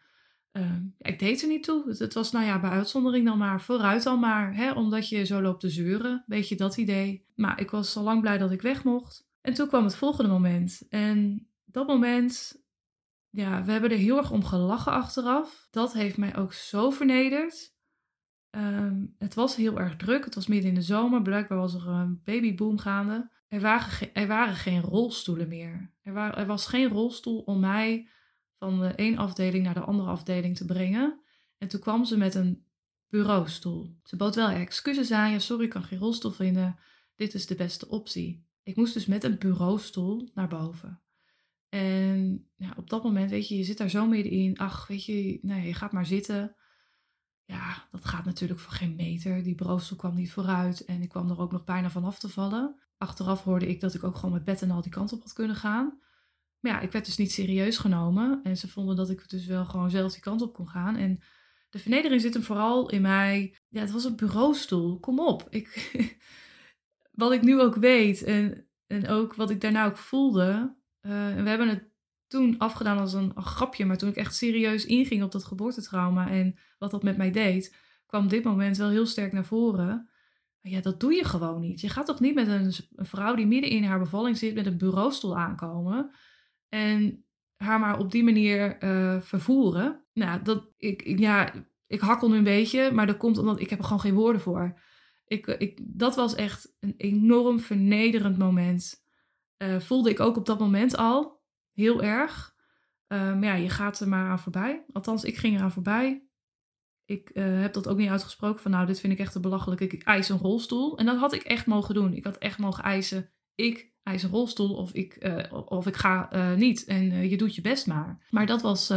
Ehm, 0.51 0.85
ik 0.97 1.19
deed 1.19 1.41
er 1.41 1.47
niet 1.47 1.63
toe. 1.63 1.89
Het, 1.89 1.99
het, 1.99 2.13
was 2.13 2.31
nou 2.31 2.45
ja, 2.45 2.59
bij 2.59 2.69
uitzondering 2.69 3.25
dan 3.25 3.37
maar, 3.37 3.61
vooruit 3.61 4.03
dan 4.03 4.19
maar. 4.19 4.55
Hè, 4.55 4.71
omdat 4.71 5.09
je 5.09 5.25
zo 5.25 5.41
loopt 5.41 5.59
te 5.59 5.69
zeuren. 5.69 6.23
Weet 6.27 6.47
je 6.47 6.55
dat 6.55 6.77
idee. 6.77 7.25
Maar 7.35 7.59
ik 7.59 7.71
was 7.71 7.95
al 7.97 8.03
lang 8.03 8.21
blij 8.21 8.37
dat 8.37 8.51
ik 8.51 8.61
weg 8.61 8.83
mocht. 8.83 9.27
En 9.41 9.53
toen 9.53 9.67
kwam 9.67 9.83
het 9.83 9.95
volgende 9.95 10.31
moment. 10.31 10.85
En 10.89 11.47
dat 11.65 11.87
moment, 11.87 12.63
ja, 13.29 13.63
we 13.63 13.71
hebben 13.71 13.91
er 13.91 13.97
heel 13.97 14.17
erg 14.17 14.31
om 14.31 14.43
gelachen 14.43 14.91
achteraf. 14.91 15.67
Dat 15.71 15.93
heeft 15.93 16.17
mij 16.17 16.35
ook 16.35 16.53
zo 16.53 16.89
vernederd. 16.89 17.72
Ehm, 18.53 19.05
het 19.17 19.33
was 19.33 19.55
heel 19.55 19.79
erg 19.79 19.95
druk. 19.95 20.25
Het 20.25 20.35
was 20.35 20.47
midden 20.47 20.69
in 20.69 20.75
de 20.75 20.81
zomer. 20.81 21.21
Blijkbaar 21.21 21.57
was 21.57 21.73
er 21.73 21.87
een 21.87 22.21
babyboom 22.23 22.77
gaande. 22.77 23.31
Er 23.47 23.61
waren, 23.61 24.13
er 24.13 24.27
waren 24.27 24.55
geen 24.55 24.81
rolstoelen 24.81 25.47
meer. 25.47 25.91
Er, 26.01 26.15
er 26.15 26.45
was 26.45 26.67
geen 26.67 26.87
rolstoel 26.87 27.39
om 27.39 27.59
mij 27.59 28.07
van 28.57 28.79
de 28.79 28.87
één 28.87 29.17
afdeling 29.17 29.63
naar 29.63 29.73
de 29.73 29.79
andere 29.79 30.09
afdeling 30.09 30.57
te 30.57 30.65
brengen. 30.65 31.19
En 31.57 31.67
toen 31.67 31.79
kwam 31.79 32.05
ze 32.05 32.17
met 32.17 32.35
een 32.35 32.65
bureaustoel. 33.09 33.97
Ze 34.03 34.15
bood 34.15 34.35
wel 34.35 34.49
excuses 34.49 35.11
aan. 35.11 35.31
Ja, 35.31 35.39
sorry, 35.39 35.63
ik 35.63 35.69
kan 35.69 35.83
geen 35.83 35.99
rolstoel 35.99 36.31
vinden. 36.31 36.75
Dit 37.15 37.33
is 37.33 37.47
de 37.47 37.55
beste 37.55 37.87
optie. 37.87 38.47
Ik 38.63 38.75
moest 38.75 38.93
dus 38.93 39.05
met 39.05 39.23
een 39.23 39.37
bureaustoel 39.37 40.29
naar 40.33 40.47
boven. 40.47 41.01
En 41.69 42.47
op 42.77 42.89
dat 42.89 43.03
moment, 43.03 43.29
weet 43.29 43.47
je, 43.47 43.57
je 43.57 43.63
zit 43.63 43.77
daar 43.77 43.89
zo 43.89 44.07
middenin. 44.07 44.57
Ach, 44.57 44.87
weet 44.87 45.05
je, 45.05 45.39
nee, 45.41 45.67
je 45.67 45.73
gaat 45.73 45.91
maar 45.91 46.05
zitten. 46.05 46.55
Ja, 47.45 47.87
dat 47.91 48.05
gaat 48.05 48.25
natuurlijk 48.25 48.59
voor 48.59 48.73
geen 48.73 48.95
meter. 48.95 49.43
Die 49.43 49.55
bureaustoel 49.55 49.97
kwam 49.97 50.15
niet 50.15 50.31
vooruit 50.31 50.85
en 50.85 51.01
ik 51.01 51.09
kwam 51.09 51.29
er 51.29 51.39
ook 51.39 51.51
nog 51.51 51.63
bijna 51.63 51.89
van 51.89 52.03
af 52.03 52.19
te 52.19 52.29
vallen. 52.29 52.75
Achteraf 52.97 53.43
hoorde 53.43 53.67
ik 53.67 53.79
dat 53.79 53.93
ik 53.93 54.03
ook 54.03 54.15
gewoon 54.15 54.31
met 54.31 54.43
bed 54.43 54.61
en 54.61 54.71
al 54.71 54.81
die 54.81 54.91
kant 54.91 55.13
op 55.13 55.21
had 55.21 55.33
kunnen 55.33 55.55
gaan. 55.55 55.99
Maar 56.59 56.71
ja, 56.71 56.79
ik 56.79 56.91
werd 56.91 57.05
dus 57.05 57.17
niet 57.17 57.31
serieus 57.31 57.77
genomen. 57.77 58.39
En 58.43 58.57
ze 58.57 58.67
vonden 58.67 58.95
dat 58.95 59.09
ik 59.09 59.29
dus 59.29 59.45
wel 59.45 59.65
gewoon 59.65 59.89
zelf 59.89 60.11
die 60.11 60.21
kant 60.21 60.41
op 60.41 60.53
kon 60.53 60.67
gaan. 60.67 60.95
En 60.95 61.19
de 61.69 61.79
vernedering 61.79 62.21
zit 62.21 62.33
hem 62.33 62.43
vooral 62.43 62.89
in 62.89 63.01
mij. 63.01 63.55
Ja, 63.69 63.81
het 63.81 63.91
was 63.91 64.03
een 64.03 64.15
bureaustoel. 64.15 64.99
Kom 64.99 65.19
op. 65.19 65.47
Ik, 65.49 65.91
wat 67.21 67.31
ik 67.31 67.41
nu 67.41 67.61
ook 67.61 67.75
weet 67.75 68.23
en, 68.23 68.67
en 68.87 69.07
ook 69.07 69.35
wat 69.35 69.49
ik 69.49 69.61
daarna 69.61 69.85
ook 69.85 69.97
voelde. 69.97 70.75
En 71.01 71.43
we 71.43 71.49
hebben 71.49 71.69
het 71.69 71.92
toen 72.33 72.57
afgedaan 72.57 72.97
als 72.97 73.13
een, 73.13 73.31
grapje. 73.35 73.85
Maar 73.85 73.97
toen 73.97 74.09
ik 74.09 74.15
echt 74.15 74.35
serieus 74.35 74.85
inging 74.85 75.23
op 75.23 75.31
dat 75.31 75.43
geboortetrauma 75.43 76.29
en 76.29 76.55
wat 76.77 76.91
dat 76.91 77.03
met 77.03 77.17
mij 77.17 77.31
deed, 77.31 77.75
kwam 78.05 78.27
dit 78.27 78.43
moment 78.43 78.77
wel 78.77 78.89
heel 78.89 79.05
sterk 79.05 79.31
naar 79.31 79.45
voren. 79.45 80.09
Ja, 80.61 80.81
dat 80.81 80.99
doe 80.99 81.13
je 81.13 81.23
gewoon 81.23 81.61
niet. 81.61 81.81
Je 81.81 81.89
gaat 81.89 82.05
toch 82.05 82.19
niet 82.19 82.35
met 82.35 82.47
een, 82.47 82.73
een 82.95 83.05
vrouw 83.05 83.35
die 83.35 83.47
midden 83.47 83.69
in 83.69 83.83
haar 83.83 83.99
bevalling 83.99 84.37
zit 84.37 84.55
met 84.55 84.65
een 84.65 84.77
bureaustoel 84.77 85.37
aankomen. 85.37 86.11
En 86.69 87.25
haar 87.57 87.79
maar 87.79 87.99
op 87.99 88.11
die 88.11 88.23
manier 88.23 88.83
uh, 88.83 89.21
vervoeren. 89.21 90.05
Nou, 90.13 90.41
dat, 90.41 90.67
ik, 90.77 91.19
ja, 91.19 91.53
ik 91.87 91.99
hakkel 91.99 92.29
nu 92.29 92.37
een 92.37 92.43
beetje, 92.43 92.91
maar 92.91 93.07
dat 93.07 93.17
komt 93.17 93.37
omdat 93.37 93.59
ik 93.59 93.69
heb 93.69 93.79
er 93.79 93.85
gewoon 93.85 93.99
geen 93.99 94.13
woorden 94.13 94.41
voor. 94.41 94.79
Ik, 95.25 95.47
ik, 95.47 95.79
dat 95.83 96.15
was 96.15 96.35
echt 96.35 96.75
een 96.79 96.93
enorm 96.97 97.59
vernederend 97.59 98.37
moment. 98.37 99.05
Uh, 99.57 99.79
voelde 99.79 100.09
ik 100.09 100.19
ook 100.19 100.37
op 100.37 100.45
dat 100.45 100.59
moment 100.59 100.97
al. 100.97 101.42
Heel 101.73 102.03
erg. 102.03 102.55
Maar 103.07 103.43
ja, 103.43 103.53
je 103.53 103.69
gaat 103.69 103.99
er 103.99 104.07
maar 104.07 104.29
aan 104.29 104.39
voorbij. 104.39 104.85
Althans, 104.91 105.23
ik 105.23 105.37
ging 105.37 105.55
eraan 105.55 105.71
voorbij. 105.71 106.27
Ik 107.05 107.31
uh, 107.33 107.61
heb 107.61 107.73
dat 107.73 107.87
ook 107.87 107.97
niet 107.97 108.09
uitgesproken 108.09 108.61
van 108.61 108.71
nou, 108.71 108.85
dit 108.85 108.99
vind 108.99 109.13
ik 109.13 109.19
echt 109.19 109.31
te 109.31 109.39
belachelijk. 109.39 109.81
Ik 109.81 110.03
eis 110.03 110.29
een 110.29 110.37
rolstoel. 110.37 110.97
En 110.97 111.05
dat 111.05 111.17
had 111.17 111.33
ik 111.33 111.41
echt 111.41 111.65
mogen 111.65 111.93
doen. 111.93 112.13
Ik 112.13 112.23
had 112.23 112.37
echt 112.37 112.57
mogen 112.57 112.83
eisen. 112.83 113.31
Ik 113.55 113.93
eis 114.03 114.23
een 114.23 114.29
rolstoel 114.29 114.75
of 114.75 114.93
ik, 114.93 115.25
uh, 115.25 115.65
of 115.65 115.87
ik 115.87 115.95
ga 115.95 116.33
uh, 116.33 116.53
niet. 116.53 116.85
En 116.85 117.29
je 117.29 117.37
doet 117.37 117.55
je 117.55 117.61
best 117.61 117.87
maar. 117.87 118.25
Maar 118.29 118.45
dat 118.45 118.61
was, 118.61 118.87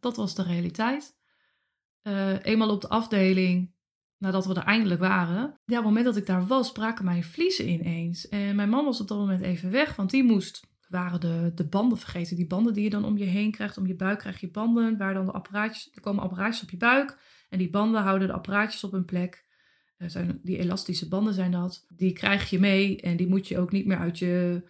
dat 0.00 0.16
was 0.16 0.34
de 0.34 0.42
realiteit. 0.42 1.16
eenmaal 2.42 2.70
op 2.70 2.80
de 2.80 2.88
afdeling, 2.88 3.74
nadat 4.18 4.46
we 4.46 4.54
er 4.54 4.64
eindelijk 4.64 5.00
waren. 5.00 5.40
Ja, 5.40 5.50
op 5.78 5.84
het 5.84 5.84
moment 5.84 6.04
dat 6.04 6.16
ik 6.16 6.26
daar 6.26 6.46
was, 6.46 6.72
braken 6.72 7.04
mijn 7.04 7.24
vliezen 7.24 7.68
ineens. 7.68 8.28
En 8.28 8.56
mijn 8.56 8.68
man 8.68 8.84
was 8.84 9.00
op 9.00 9.08
dat 9.08 9.18
moment 9.18 9.40
even 9.40 9.70
weg, 9.70 9.96
want 9.96 10.10
die 10.10 10.24
moest 10.24 10.66
waren 10.88 11.20
de, 11.20 11.52
de 11.54 11.66
banden 11.66 11.98
vergeten. 11.98 12.36
Die 12.36 12.46
banden 12.46 12.72
die 12.72 12.82
je 12.82 12.90
dan 12.90 13.04
om 13.04 13.18
je 13.18 13.24
heen 13.24 13.50
krijgt. 13.50 13.78
Om 13.78 13.86
je 13.86 13.94
buik 13.94 14.18
krijg 14.18 14.40
je 14.40 14.50
banden. 14.50 14.96
Waar 14.96 15.14
dan 15.14 15.26
de 15.26 15.32
apparaatjes. 15.32 15.90
Er 15.94 16.00
komen 16.00 16.22
apparaatjes 16.22 16.62
op 16.62 16.70
je 16.70 16.76
buik. 16.76 17.18
En 17.48 17.58
die 17.58 17.70
banden 17.70 18.02
houden 18.02 18.28
de 18.28 18.34
apparaatjes 18.34 18.84
op 18.84 18.92
hun 18.92 19.04
plek. 19.04 19.46
Zijn, 19.98 20.40
die 20.42 20.58
elastische 20.58 21.08
banden 21.08 21.34
zijn 21.34 21.50
dat. 21.50 21.86
Die 21.88 22.12
krijg 22.12 22.50
je 22.50 22.58
mee. 22.58 23.00
En 23.00 23.16
die 23.16 23.28
moet 23.28 23.48
je 23.48 23.58
ook 23.58 23.72
niet 23.72 23.86
meer 23.86 23.98
uit 23.98 24.18
je. 24.18 24.62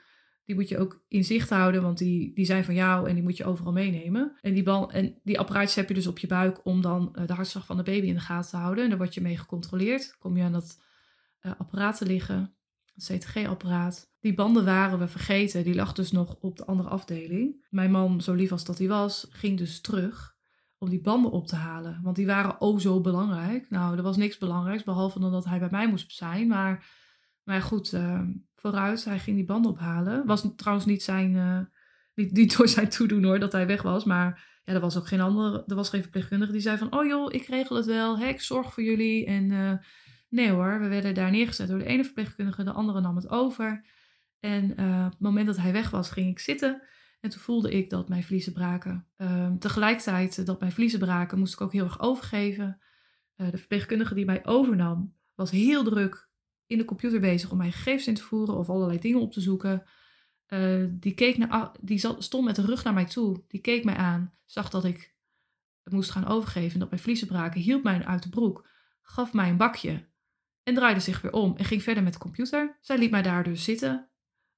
Die 0.45 0.55
moet 0.55 0.69
je 0.69 0.79
ook 0.79 1.05
in 1.09 1.25
zicht 1.25 1.51
houden. 1.51 1.83
Want 1.83 1.99
die, 1.99 2.35
die 2.35 2.45
zijn 2.45 2.65
van 2.65 2.75
jou. 2.75 3.09
En 3.09 3.15
die 3.15 3.23
moet 3.23 3.37
je 3.37 3.45
overal 3.45 3.73
meenemen. 3.73 4.39
En 4.41 4.55
die, 4.55 4.63
band, 4.63 4.93
en 4.93 5.19
die 5.23 5.39
apparaatjes 5.39 5.75
heb 5.75 5.89
je 5.89 5.95
dus 5.95 6.07
op 6.07 6.19
je 6.19 6.27
buik. 6.27 6.65
Om 6.65 6.81
dan 6.81 7.15
uh, 7.19 7.27
de 7.27 7.33
hartslag 7.33 7.67
van 7.67 7.77
de 7.77 7.83
baby 7.83 8.07
in 8.07 8.15
de 8.15 8.21
gaten 8.21 8.51
te 8.51 8.57
houden. 8.57 8.85
En 8.85 8.91
daar 8.91 8.99
word 8.99 9.15
je 9.15 9.21
mee 9.21 9.37
gecontroleerd. 9.37 10.17
Kom 10.19 10.37
je 10.37 10.43
aan 10.43 10.53
dat 10.53 10.81
uh, 11.43 11.53
apparaat 11.59 11.99
te 11.99 12.07
liggen. 12.07 12.53
CTG-apparaat. 12.97 14.13
Die 14.21 14.35
banden 14.35 14.65
waren 14.65 14.99
we 14.99 15.09
vergeten. 15.09 15.65
Die 15.65 15.75
lag 15.75 15.93
dus 15.93 16.13
nog 16.13 16.37
op 16.41 16.57
de 16.57 16.67
andere 16.67 16.89
afdeling. 16.89 17.67
Mijn 17.71 17.91
man, 17.91 18.21
zo 18.21 18.35
lief 18.35 18.53
als 18.53 18.65
dat 18.65 18.79
hij 18.79 18.89
was, 18.89 19.27
ging 19.31 19.59
dus 19.59 19.81
terug 19.81 20.37
om 20.79 20.89
die 20.89 21.01
banden 21.01 21.31
op 21.31 21.47
te 21.47 21.57
halen. 21.57 22.01
Want 22.03 22.17
die 22.17 22.27
waren 22.27 22.61
oh 22.61 22.79
zo 22.79 23.01
belangrijk. 23.01 23.71
Nou, 23.71 23.97
er 23.97 24.03
was 24.03 24.17
niks 24.17 24.39
belangrijks, 24.39 24.83
behalve 24.83 25.21
dan 25.21 25.33
dat 25.33 25.45
hij 25.45 25.59
bij 25.59 25.69
mij 25.71 25.89
moest 25.89 26.15
zijn. 26.15 26.49
Maar, 26.49 26.87
maar 27.43 27.63
goed, 27.63 27.93
uh, 27.93 28.21
vooruit, 28.55 29.05
hij 29.05 29.19
ging 29.19 29.37
die 29.37 29.45
banden 29.45 29.71
ophalen. 29.71 30.27
Was 30.27 30.49
trouwens 30.57 30.87
niet 30.87 31.03
zijn, 31.03 31.35
uh, 31.35 31.61
niet, 32.15 32.57
door 32.57 32.69
zijn 32.69 32.89
toedoen 32.89 33.25
hoor, 33.25 33.39
dat 33.39 33.53
hij 33.53 33.67
weg 33.67 33.83
was. 33.83 34.05
Maar 34.05 34.61
ja, 34.65 34.73
er 34.73 34.81
was 34.81 34.97
ook 34.97 35.07
geen 35.07 35.21
andere, 35.21 35.65
er 35.67 35.75
was 35.75 35.89
geen 35.89 36.03
verpleegkundige 36.03 36.53
die 36.53 36.61
zei 36.61 36.79
van... 36.79 36.93
Oh 36.95 37.07
joh, 37.07 37.33
ik 37.33 37.47
regel 37.47 37.77
het 37.77 37.87
wel, 37.87 38.19
hè, 38.19 38.27
ik 38.27 38.41
zorg 38.41 38.73
voor 38.73 38.83
jullie. 38.83 39.27
En 39.27 39.51
uh, 39.51 39.73
nee 40.29 40.51
hoor, 40.51 40.81
we 40.81 40.89
werden 40.89 41.15
daar 41.15 41.31
neergezet 41.31 41.69
door 41.69 41.79
de 41.79 41.85
ene 41.85 42.05
verpleegkundige, 42.05 42.65
de 42.65 42.73
andere 42.73 43.01
nam 43.01 43.17
het 43.17 43.29
over... 43.29 43.97
En 44.41 44.81
uh, 44.81 45.05
op 45.05 45.11
het 45.11 45.21
moment 45.21 45.47
dat 45.47 45.57
hij 45.57 45.73
weg 45.73 45.91
was, 45.91 46.11
ging 46.11 46.31
ik 46.31 46.39
zitten. 46.39 46.83
En 47.21 47.31
toen 47.31 47.41
voelde 47.41 47.71
ik 47.71 47.91
dat 47.91 48.09
mijn 48.09 48.25
vliezen 48.25 48.53
braken. 48.53 49.07
Uh, 49.17 49.53
tegelijkertijd 49.53 50.47
dat 50.47 50.61
mijn 50.61 50.73
vliezen 50.73 50.99
braken, 50.99 51.39
moest 51.39 51.53
ik 51.53 51.61
ook 51.61 51.73
heel 51.73 51.85
erg 51.85 52.01
overgeven. 52.01 52.81
Uh, 53.37 53.51
de 53.51 53.59
verpleegkundige 53.59 54.15
die 54.15 54.25
mij 54.25 54.47
overnam, 54.47 55.15
was 55.35 55.51
heel 55.51 55.85
druk 55.85 56.29
in 56.67 56.79
de 56.79 56.85
computer 56.85 57.21
bezig 57.21 57.51
om 57.51 57.59
mijn 57.59 57.73
gegevens 57.73 58.07
in 58.07 58.15
te 58.15 58.23
voeren 58.23 58.57
of 58.57 58.69
allerlei 58.69 58.99
dingen 58.99 59.21
op 59.21 59.33
te 59.33 59.41
zoeken. 59.41 59.83
Uh, 60.49 60.87
die, 60.91 61.15
keek 61.15 61.39
naar, 61.39 61.71
die 61.81 61.99
zat, 61.99 62.25
stond 62.25 62.45
met 62.45 62.57
de 62.57 62.65
rug 62.65 62.85
naar 62.85 62.95
mij 62.95 63.05
toe. 63.05 63.43
Die 63.49 63.61
keek 63.61 63.85
mij 63.85 63.97
aan, 63.97 64.35
zag 64.45 64.71
dat 64.71 64.85
ik 64.85 65.15
het 65.83 65.93
moest 65.93 66.11
gaan 66.11 66.27
overgeven 66.27 66.73
en 66.73 66.79
dat 66.79 66.91
mijn 66.91 67.03
vliezen 67.03 67.27
braken, 67.27 67.61
hield 67.61 67.83
mij 67.83 68.05
uit 68.05 68.23
de 68.23 68.29
broek, 68.29 68.69
gaf 69.03 69.33
mij 69.33 69.49
een 69.49 69.57
bakje 69.57 70.07
en 70.63 70.75
draaide 70.75 71.01
zich 71.01 71.21
weer 71.21 71.33
om 71.33 71.57
en 71.57 71.65
ging 71.65 71.83
verder 71.83 72.03
met 72.03 72.13
de 72.13 72.19
computer. 72.19 72.77
Zij 72.81 72.99
liet 72.99 73.11
mij 73.11 73.23
daar 73.23 73.45
dus 73.45 73.65
zitten 73.65 74.09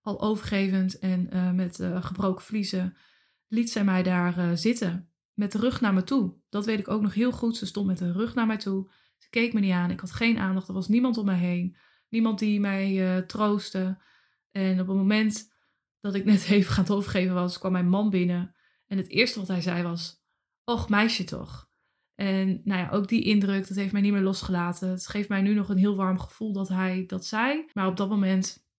al 0.02 0.20
overgevend 0.20 0.98
en 0.98 1.28
uh, 1.32 1.52
met 1.52 1.78
uh, 1.78 2.04
gebroken 2.04 2.44
vliezen, 2.44 2.96
liet 3.48 3.70
zij 3.70 3.84
mij 3.84 4.02
daar 4.02 4.38
uh, 4.38 4.50
zitten. 4.54 5.10
Met 5.32 5.52
de 5.52 5.58
rug 5.58 5.80
naar 5.80 5.94
me 5.94 6.04
toe. 6.04 6.34
Dat 6.48 6.64
weet 6.64 6.78
ik 6.78 6.88
ook 6.88 7.02
nog 7.02 7.14
heel 7.14 7.32
goed. 7.32 7.56
Ze 7.56 7.66
stond 7.66 7.86
met 7.86 7.98
de 7.98 8.12
rug 8.12 8.34
naar 8.34 8.46
mij 8.46 8.56
toe. 8.56 8.90
Ze 9.16 9.28
keek 9.30 9.52
me 9.52 9.60
niet 9.60 9.72
aan. 9.72 9.90
Ik 9.90 10.00
had 10.00 10.12
geen 10.12 10.38
aandacht. 10.38 10.68
Er 10.68 10.74
was 10.74 10.88
niemand 10.88 11.16
om 11.18 11.24
mij 11.24 11.38
heen. 11.38 11.76
Niemand 12.08 12.38
die 12.38 12.60
mij 12.60 13.22
troostte. 13.26 14.02
En 14.50 14.80
op 14.80 14.86
het 14.86 14.96
moment 14.96 15.52
dat 16.00 16.14
ik 16.14 16.24
net 16.24 16.44
even 16.50 16.72
gaan 16.72 16.88
overgeven 16.88 17.34
was, 17.34 17.58
kwam 17.58 17.72
mijn 17.72 17.88
man 17.88 18.10
binnen. 18.10 18.54
En 18.86 18.96
het 18.96 19.08
eerste 19.08 19.38
wat 19.38 19.48
hij 19.48 19.60
zei 19.60 19.82
was: 19.82 20.24
Och, 20.64 20.88
meisje 20.88 21.24
toch. 21.24 21.68
En 22.14 22.60
nou 22.64 22.80
ja, 22.80 22.90
ook 22.90 23.08
die 23.08 23.22
indruk, 23.22 23.68
dat 23.68 23.76
heeft 23.76 23.92
mij 23.92 24.00
niet 24.00 24.12
meer 24.12 24.22
losgelaten. 24.22 24.88
Het 24.88 25.06
geeft 25.06 25.28
mij 25.28 25.40
nu 25.40 25.54
nog 25.54 25.68
een 25.68 25.76
heel 25.76 25.96
warm 25.96 26.18
gevoel 26.18 26.52
dat 26.52 26.68
hij 26.68 27.04
dat 27.06 27.26
zei. 27.26 27.66
Maar 27.72 27.86
op 27.86 27.96
dat 27.96 28.08
moment 28.08 28.69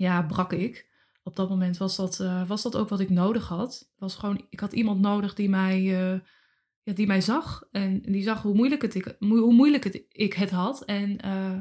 ja, 0.00 0.22
brak 0.22 0.52
ik. 0.52 0.88
Op 1.22 1.36
dat 1.36 1.48
moment 1.48 1.76
was 1.76 1.96
dat, 1.96 2.18
uh, 2.18 2.48
was 2.48 2.62
dat 2.62 2.76
ook 2.76 2.88
wat 2.88 3.00
ik 3.00 3.10
nodig 3.10 3.48
had. 3.48 3.92
Was 3.96 4.14
gewoon, 4.14 4.46
ik 4.48 4.60
had 4.60 4.72
iemand 4.72 5.00
nodig 5.00 5.34
die 5.34 5.48
mij, 5.48 5.80
uh, 5.80 6.20
ja, 6.82 6.92
die 6.92 7.06
mij 7.06 7.20
zag. 7.20 7.68
En, 7.70 8.02
die 8.02 8.22
zag 8.22 8.42
hoe 8.42 8.54
moeilijk 8.54 8.82
het 8.82 8.94
ik, 8.94 9.16
hoe 9.18 9.52
moeilijk 9.52 9.84
het, 9.84 10.04
ik 10.08 10.32
het 10.32 10.50
had. 10.50 10.84
En 10.84 11.10
uh, 11.10 11.58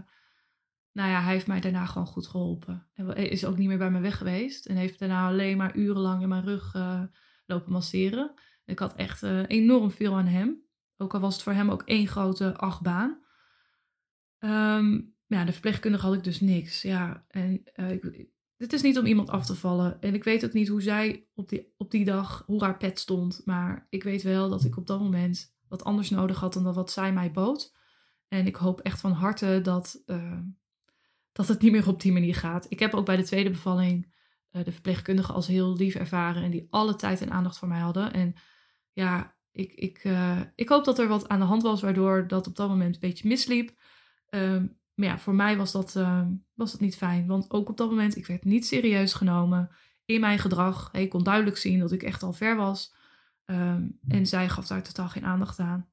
nou 0.91 1.10
ja, 1.10 1.21
hij 1.21 1.34
heeft 1.34 1.47
mij 1.47 1.60
daarna 1.60 1.86
gewoon 1.86 2.08
goed 2.08 2.28
geholpen. 2.28 2.88
En 2.93 3.15
is 3.15 3.45
ook 3.45 3.58
niet 3.58 3.67
meer 3.67 3.78
bij 3.78 3.91
me 3.91 3.99
weg 3.99 4.17
geweest. 4.17 4.65
En 4.65 4.75
heeft 4.75 4.99
daarna 4.99 5.28
alleen 5.28 5.58
maar 5.58 5.75
urenlang 5.75 6.21
in 6.21 6.30
mijn 6.30 6.45
rug 6.45 6.73
lopen 7.45 7.71
masseren. 7.71 8.34
Ik 8.65 8.80
had 8.80 8.95
echt 8.95 9.23
enorm 9.47 9.91
veel 9.91 10.15
aan 10.15 10.25
hem. 10.25 10.63
Ook 10.97 11.13
al 11.13 11.19
was 11.19 11.34
het 11.34 11.43
voor 11.43 11.54
hem 11.54 11.69
ook 11.69 11.84
één 11.84 12.08
grote 12.08 12.58
achtbaan. 12.58 13.23
Um, 14.39 15.17
ja, 15.30 15.46
de 15.46 15.52
verpleegkundige 15.52 16.06
had 16.06 16.15
ik 16.15 16.24
dus 16.24 16.39
niks. 16.39 16.82
Ja, 16.82 17.26
en 17.28 17.63
uh, 17.76 17.92
ik, 17.92 18.30
dit 18.58 18.74
is 18.74 18.82
niet 18.82 18.98
om 18.98 19.06
iemand 19.06 19.30
af 19.30 19.46
te 19.46 19.56
vallen. 19.56 20.02
En 20.02 20.13
ik 20.13 20.24
weet 20.24 20.46
ook 20.46 20.54
niet 20.54 20.68
hoe 20.68 20.82
zij 20.82 21.28
op 21.34 21.50
die, 21.50 21.74
op 21.78 21.92
die 21.92 22.06
dag, 22.06 22.44
hoe 22.46 22.63
haar 22.63 22.78
pet 22.78 23.00
stond. 23.00 23.42
Maar 23.46 23.88
ik 23.89 24.04
weet 24.04 24.22
wel 24.22 24.50
dat 24.50 24.63
ik 24.63 24.78
op 24.78 24.88
dat 24.88 25.00
moment 25.00 25.56
wat 25.68 25.84
anders 25.84 26.10
nodig 26.10 26.39
had 26.39 26.54
dan 26.54 26.74
wat 26.74 26.92
zij 26.92 27.13
mij 27.13 27.32
bood. 27.32 27.76
En 28.28 28.48
ik 28.48 28.56
hoop 28.56 28.80
echt 28.80 29.00
van 29.00 29.12
harte 29.12 29.60
dat, 29.63 30.02
uh, 30.06 30.39
dat 31.32 31.48
het 31.48 31.62
niet 31.62 31.72
meer 31.72 31.88
op 31.88 32.02
die 32.02 32.12
manier 32.12 32.36
gaat. 32.36 32.65
Ik 32.70 32.80
heb 32.80 32.94
ook 32.94 33.06
bij 33.06 33.18
de 33.18 33.24
tweede 33.24 33.50
bevalling 33.50 34.13
uh, 34.52 34.63
de 34.63 34.72
verpleegkundige 34.72 35.34
als 35.34 35.48
heel 35.48 35.76
lief 35.76 35.96
ervaren. 35.96 36.44
En 36.44 36.52
die 36.52 36.68
alle 36.70 36.96
tijd 36.96 37.22
en 37.22 37.32
aandacht 37.32 37.58
voor 37.58 37.68
mij 37.68 37.80
hadden. 37.80 38.13
En 38.13 38.34
ja, 38.94 39.36
ik, 39.52 39.72
ik, 39.74 40.04
ik 40.56 40.70
hoop 40.70 40.86
dat 40.86 41.00
er 41.00 41.08
wat 41.08 41.28
aan 41.28 41.39
de 41.39 41.46
hand 41.46 41.62
was 41.62 41.82
waardoor 41.82 42.28
dat 42.28 42.48
op 42.48 42.56
dat 42.56 42.70
moment 42.70 42.94
een 42.94 43.02
beetje 43.02 43.28
misliep. 43.28 43.78
Ehm, 44.30 44.65
maar 45.00 45.08
ja, 45.08 45.20
voor 45.20 45.36
mij 45.36 45.58
was 45.58 45.72
dat, 45.72 45.94
was 46.54 46.72
dat 46.72 46.80
niet 46.80 46.98
fijn. 46.98 47.28
Want 47.28 47.52
ook 47.52 47.70
op 47.70 47.78
dat 47.78 47.90
moment, 47.90 48.16
ik 48.16 48.26
werd 48.26 48.44
niet 48.44 48.66
serieus 48.66 49.14
genomen 49.14 49.70
in 50.06 50.20
mijn 50.20 50.40
gedrag. 50.40 50.94
Ik 50.94 51.10
kon 51.10 51.24
duidelijk 51.24 51.58
zien 51.58 51.80
dat 51.80 51.92
ik 51.92 52.04
echt 52.04 52.24
al 52.24 52.34
ver 52.34 52.56
was. 52.56 52.94
Ehm, 53.46 53.88
en 54.08 54.28
zij 54.28 54.50
gaf 54.50 54.68
daar 54.68 54.84
totaal 54.84 55.10
geen 55.10 55.26
aandacht 55.26 55.60
aan. 55.60 55.90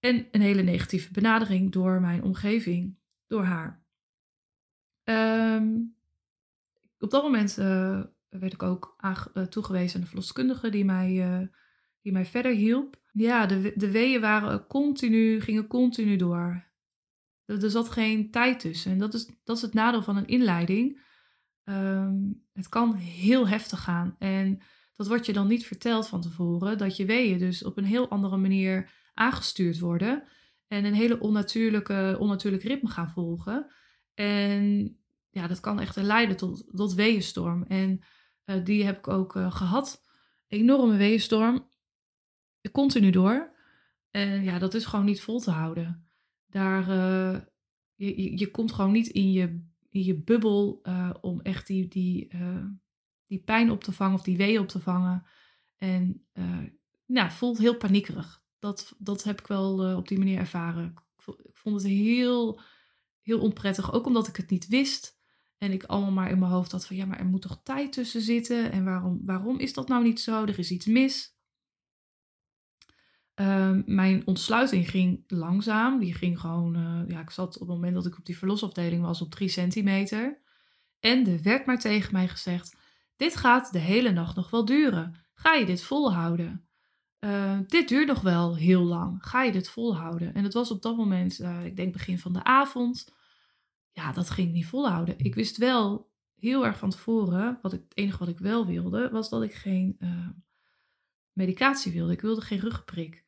En 0.00 0.26
een 0.30 0.40
hele 0.40 0.62
negatieve 0.62 1.12
benadering 1.12 1.72
door 1.72 2.00
mijn 2.00 2.22
omgeving, 2.22 2.98
door 3.26 3.44
haar. 3.44 3.82
Ehm, 5.04 5.76
op 6.98 7.10
dat 7.10 7.22
moment 7.22 7.58
uh, 7.58 8.02
werd 8.28 8.52
ik 8.52 8.62
ook 8.62 8.96
uh, 9.04 9.42
toegewezen 9.42 9.94
aan 9.94 10.00
de 10.00 10.06
verloskundige 10.06 10.68
die 10.68 10.84
mij, 10.84 11.50
die 12.02 12.12
mij 12.12 12.26
verder 12.26 12.52
hielp. 12.52 13.00
Ja, 13.12 13.46
de, 13.46 13.72
de 13.76 13.90
weeën 13.90 14.20
waren 14.20 14.66
continu, 14.66 15.40
gingen 15.40 15.66
continu 15.66 16.16
door. 16.16 16.67
Er, 17.48 17.70
zat 17.70 17.88
geen 17.88 18.30
tijd 18.30 18.60
tussen. 18.60 18.92
En 18.92 18.98
dat 18.98 19.14
is, 19.14 19.30
dat 19.44 19.56
is 19.56 19.62
het 19.62 19.74
nadeel 19.74 20.02
van 20.02 20.16
een 20.16 20.26
inleiding. 20.26 21.00
Um, 21.64 22.46
het 22.52 22.68
kan 22.68 22.94
heel 22.94 23.48
heftig 23.48 23.82
gaan. 23.82 24.16
En 24.18 24.62
dat 24.96 25.08
wordt 25.08 25.26
je 25.26 25.32
dan 25.32 25.46
niet 25.46 25.66
verteld 25.66 26.08
van 26.08 26.20
tevoren. 26.20 26.78
Dat 26.78 26.96
je 26.96 27.04
weeën 27.04 27.38
dus 27.38 27.64
op 27.64 27.76
een 27.76 27.84
heel 27.84 28.08
andere 28.08 28.36
manier 28.36 28.90
aangestuurd 29.14 29.78
worden. 29.78 30.22
En 30.66 30.84
een 30.84 30.94
hele 30.94 31.20
onnatuurlijke, 31.20 32.16
onnatuurlijk 32.18 32.62
ritme 32.62 32.88
gaan 32.88 33.10
volgen. 33.10 33.66
En 34.14 34.96
ja, 35.30 35.46
dat 35.46 35.60
kan 35.60 35.80
echt 35.80 35.96
leiden 35.96 36.36
tot, 36.36 36.76
tot 36.76 36.94
weeënstorm. 36.94 37.64
En 37.68 38.00
uh, 38.44 38.64
die 38.64 38.84
heb 38.84 38.98
ik 38.98 39.08
ook 39.08 39.36
uh, 39.36 39.52
gehad. 39.52 40.02
Enorme 40.48 40.96
weeënstorm. 40.96 41.68
Continu 42.72 43.10
door. 43.10 43.56
En 44.10 44.42
ja, 44.44 44.58
dat 44.58 44.74
is 44.74 44.84
gewoon 44.84 45.04
niet 45.04 45.20
vol 45.20 45.40
te 45.40 45.50
houden. 45.50 46.07
Daar, 46.48 46.88
uh, 46.88 47.40
je, 47.94 48.38
je, 48.38 48.50
komt 48.50 48.72
gewoon 48.72 48.92
niet 48.92 49.08
in 49.08 49.32
je, 49.32 49.62
in 49.88 50.02
je 50.02 50.22
bubbel 50.22 50.82
om 51.20 51.40
echt 51.40 51.66
die, 51.66 51.88
die, 51.88 52.28
die 53.26 53.38
pijn 53.38 53.70
op 53.70 53.84
te 53.84 53.92
vangen 53.92 54.14
of 54.14 54.22
die 54.22 54.36
weeën 54.36 54.60
op 54.60 54.68
te 54.68 54.80
vangen. 54.80 55.26
En 55.76 56.26
nou, 57.06 57.30
voelt 57.30 57.58
heel 57.58 57.76
paniekerig. 57.76 58.42
Dat, 58.58 58.94
dat 58.98 59.24
heb 59.24 59.40
ik 59.40 59.46
wel 59.46 59.96
op 59.96 60.08
die 60.08 60.18
manier 60.18 60.38
ervaren. 60.38 60.94
Ik 61.26 61.34
vond 61.52 61.82
het 61.82 61.90
heel, 61.90 62.60
heel 63.20 63.40
onprettig. 63.40 63.92
Ook 63.92 64.06
omdat 64.06 64.28
ik 64.28 64.36
het 64.36 64.50
niet 64.50 64.66
wist. 64.66 65.18
En 65.58 65.72
ik 65.72 65.84
allemaal 65.84 66.10
maar 66.10 66.30
in 66.30 66.38
mijn 66.38 66.50
hoofd 66.50 66.72
had 66.72 66.86
van 66.86 66.96
ja, 66.96 67.06
maar 67.06 67.18
er 67.18 67.26
moet 67.26 67.42
toch 67.42 67.60
tijd 67.62 67.92
tussen 67.92 68.20
zitten. 68.20 68.72
En 68.72 68.84
waarom, 68.84 69.20
waarom 69.24 69.58
is 69.58 69.72
dat 69.72 69.88
nou 69.88 70.04
niet 70.04 70.20
zo? 70.20 70.44
Er 70.44 70.58
is 70.58 70.70
iets 70.70 70.86
mis. 70.86 71.37
Uh, 73.40 73.76
mijn 73.86 74.26
ontsluiting 74.26 74.90
ging 74.90 75.24
langzaam. 75.26 75.98
Die 75.98 76.14
ging 76.14 76.40
gewoon, 76.40 76.76
uh, 76.76 77.08
ja, 77.08 77.20
ik 77.20 77.30
zat 77.30 77.54
op 77.54 77.68
het 77.68 77.76
moment 77.76 77.94
dat 77.94 78.06
ik 78.06 78.18
op 78.18 78.26
die 78.26 78.38
verlosafdeling 78.38 79.02
was 79.02 79.20
op 79.20 79.30
drie 79.30 79.48
centimeter. 79.48 80.38
En 81.00 81.26
er 81.26 81.42
werd 81.42 81.66
maar 81.66 81.78
tegen 81.78 82.12
mij 82.12 82.28
gezegd: 82.28 82.76
Dit 83.16 83.36
gaat 83.36 83.72
de 83.72 83.78
hele 83.78 84.10
nacht 84.10 84.36
nog 84.36 84.50
wel 84.50 84.64
duren. 84.64 85.14
Ga 85.34 85.54
je 85.54 85.66
dit 85.66 85.82
volhouden? 85.82 86.68
Uh, 87.20 87.58
dit 87.66 87.88
duurt 87.88 88.08
nog 88.08 88.20
wel 88.20 88.56
heel 88.56 88.82
lang. 88.82 89.18
Ga 89.20 89.42
je 89.42 89.52
dit 89.52 89.68
volhouden? 89.68 90.34
En 90.34 90.44
het 90.44 90.54
was 90.54 90.70
op 90.70 90.82
dat 90.82 90.96
moment, 90.96 91.40
uh, 91.40 91.64
ik 91.64 91.76
denk 91.76 91.92
begin 91.92 92.18
van 92.18 92.32
de 92.32 92.44
avond 92.44 93.16
ja, 93.98 94.12
dat 94.12 94.30
ging 94.30 94.52
niet 94.52 94.66
volhouden. 94.66 95.18
Ik 95.18 95.34
wist 95.34 95.56
wel 95.56 96.10
heel 96.34 96.66
erg 96.66 96.78
van 96.78 96.90
tevoren, 96.90 97.58
wat 97.62 97.72
ik, 97.72 97.80
het 97.80 97.96
enige 97.96 98.18
wat 98.18 98.28
ik 98.28 98.38
wel 98.38 98.66
wilde, 98.66 99.10
was 99.10 99.28
dat 99.28 99.42
ik 99.42 99.54
geen 99.54 99.96
uh, 99.98 100.28
medicatie 101.32 101.92
wilde. 101.92 102.12
Ik 102.12 102.20
wilde 102.20 102.40
geen 102.40 102.58
ruggenprik. 102.58 103.24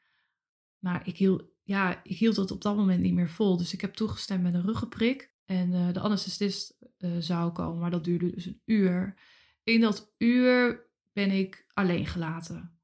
Maar 0.80 1.06
ik 1.06 1.16
hield, 1.16 1.44
ja, 1.62 2.00
ik 2.04 2.16
hield 2.16 2.36
het 2.36 2.50
op 2.50 2.62
dat 2.62 2.76
moment 2.76 3.00
niet 3.00 3.14
meer 3.14 3.28
vol. 3.28 3.56
Dus 3.56 3.72
ik 3.72 3.80
heb 3.80 3.94
toegestemd 3.94 4.42
met 4.42 4.54
een 4.54 4.66
ruggenprik. 4.66 5.34
En 5.44 5.72
uh, 5.72 5.92
de 5.92 6.00
anesthesist 6.00 6.78
uh, 6.98 7.16
zou 7.18 7.52
komen, 7.52 7.80
maar 7.80 7.90
dat 7.90 8.04
duurde 8.04 8.30
dus 8.30 8.46
een 8.46 8.62
uur. 8.64 9.18
In 9.62 9.80
dat 9.80 10.14
uur 10.18 10.86
ben 11.12 11.30
ik 11.30 11.66
alleen 11.72 12.06
gelaten. 12.06 12.78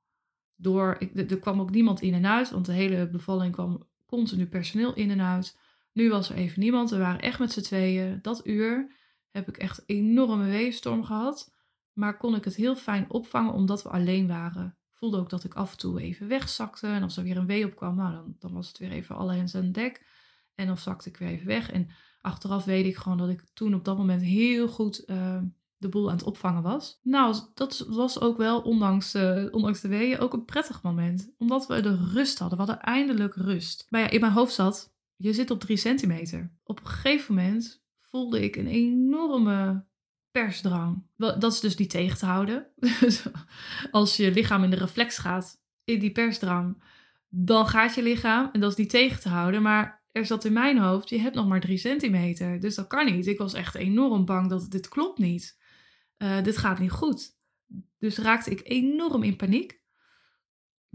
Door, 0.56 0.98
er 1.14 1.38
kwam 1.38 1.60
ook 1.60 1.70
niemand 1.70 2.00
in 2.00 2.14
en 2.14 2.26
uit, 2.26 2.50
want 2.50 2.66
de 2.66 2.72
hele 2.72 3.10
bevalling 3.10 3.52
kwam 3.52 3.88
continu 4.06 4.46
personeel 4.46 4.94
in 4.94 5.10
en 5.10 5.20
uit. 5.20 5.58
Nu 5.92 6.10
was 6.10 6.30
er 6.30 6.36
even 6.36 6.60
niemand. 6.60 6.90
We 6.90 6.98
waren 6.98 7.20
echt 7.20 7.38
met 7.38 7.52
z'n 7.52 7.60
tweeën. 7.60 8.18
Dat 8.22 8.46
uur 8.46 8.94
heb 9.30 9.48
ik 9.48 9.56
echt 9.56 9.78
een 9.78 9.84
enorme 9.96 10.44
weeënstorm 10.44 11.04
gehad. 11.04 11.54
Maar 11.92 12.16
kon 12.16 12.34
ik 12.34 12.44
het 12.44 12.56
heel 12.56 12.76
fijn 12.76 13.10
opvangen 13.10 13.52
omdat 13.52 13.82
we 13.82 13.88
alleen 13.88 14.26
waren. 14.26 14.78
Voelde 14.98 15.18
ook 15.18 15.30
dat 15.30 15.44
ik 15.44 15.54
af 15.54 15.72
en 15.72 15.78
toe 15.78 16.00
even 16.00 16.28
wegzakte. 16.28 16.86
En 16.86 17.02
als 17.02 17.16
er 17.16 17.22
weer 17.22 17.36
een 17.36 17.46
wee 17.46 17.66
opkwam, 17.66 17.96
nou, 17.96 18.12
dan, 18.12 18.36
dan 18.38 18.52
was 18.52 18.68
het 18.68 18.78
weer 18.78 18.90
even 18.90 19.16
alle 19.16 19.34
hens 19.34 19.54
aan 19.54 19.72
dek. 19.72 20.06
En 20.54 20.66
dan 20.66 20.78
zakte 20.78 21.08
ik 21.08 21.16
weer 21.16 21.28
even 21.28 21.46
weg. 21.46 21.70
En 21.70 21.88
achteraf 22.20 22.64
weet 22.64 22.86
ik 22.86 22.96
gewoon 22.96 23.18
dat 23.18 23.28
ik 23.28 23.44
toen 23.54 23.74
op 23.74 23.84
dat 23.84 23.96
moment 23.96 24.22
heel 24.22 24.68
goed 24.68 25.02
uh, 25.06 25.38
de 25.76 25.88
boel 25.88 26.08
aan 26.08 26.16
het 26.16 26.26
opvangen 26.26 26.62
was. 26.62 27.00
Nou, 27.02 27.36
dat 27.54 27.86
was 27.88 28.20
ook 28.20 28.36
wel, 28.36 28.60
ondanks, 28.60 29.14
uh, 29.14 29.44
ondanks 29.50 29.80
de 29.80 29.88
weeën, 29.88 30.18
ook 30.18 30.32
een 30.32 30.44
prettig 30.44 30.82
moment. 30.82 31.32
Omdat 31.38 31.66
we 31.66 31.80
de 31.80 31.96
rust 32.12 32.38
hadden. 32.38 32.58
We 32.58 32.64
hadden 32.64 32.84
eindelijk 32.84 33.34
rust. 33.34 33.86
Maar 33.88 34.00
ja, 34.00 34.10
in 34.10 34.20
mijn 34.20 34.32
hoofd 34.32 34.54
zat, 34.54 34.94
je 35.16 35.32
zit 35.32 35.50
op 35.50 35.60
drie 35.60 35.76
centimeter. 35.76 36.52
Op 36.64 36.80
een 36.80 36.86
gegeven 36.86 37.34
moment 37.34 37.84
voelde 38.00 38.42
ik 38.42 38.56
een 38.56 38.66
enorme 38.66 39.86
persdrang. 40.42 41.02
Dat 41.16 41.52
is 41.52 41.60
dus 41.60 41.76
niet 41.76 41.90
tegen 41.90 42.18
te 42.18 42.26
houden. 42.26 42.66
Als 43.90 44.16
je 44.16 44.32
lichaam 44.32 44.64
in 44.64 44.70
de 44.70 44.76
reflex 44.76 45.18
gaat 45.18 45.60
in 45.84 45.98
die 45.98 46.12
persdrang, 46.12 46.82
dan 47.28 47.66
gaat 47.66 47.94
je 47.94 48.02
lichaam 48.02 48.48
en 48.52 48.60
dat 48.60 48.70
is 48.70 48.76
niet 48.76 48.90
tegen 48.90 49.20
te 49.20 49.28
houden. 49.28 49.62
Maar 49.62 50.04
er 50.12 50.26
zat 50.26 50.44
in 50.44 50.52
mijn 50.52 50.78
hoofd, 50.78 51.08
je 51.08 51.18
hebt 51.18 51.34
nog 51.34 51.46
maar 51.46 51.60
drie 51.60 51.78
centimeter. 51.78 52.60
Dus 52.60 52.74
dat 52.74 52.86
kan 52.86 53.04
niet. 53.04 53.26
Ik 53.26 53.38
was 53.38 53.54
echt 53.54 53.74
enorm 53.74 54.24
bang 54.24 54.48
dat 54.50 54.70
dit 54.70 54.88
klopt 54.88 55.18
niet. 55.18 55.58
Uh, 56.18 56.42
dit 56.42 56.56
gaat 56.56 56.78
niet 56.78 56.90
goed. 56.90 57.36
Dus 57.98 58.18
raakte 58.18 58.50
ik 58.50 58.60
enorm 58.64 59.22
in 59.22 59.36
paniek 59.36 59.84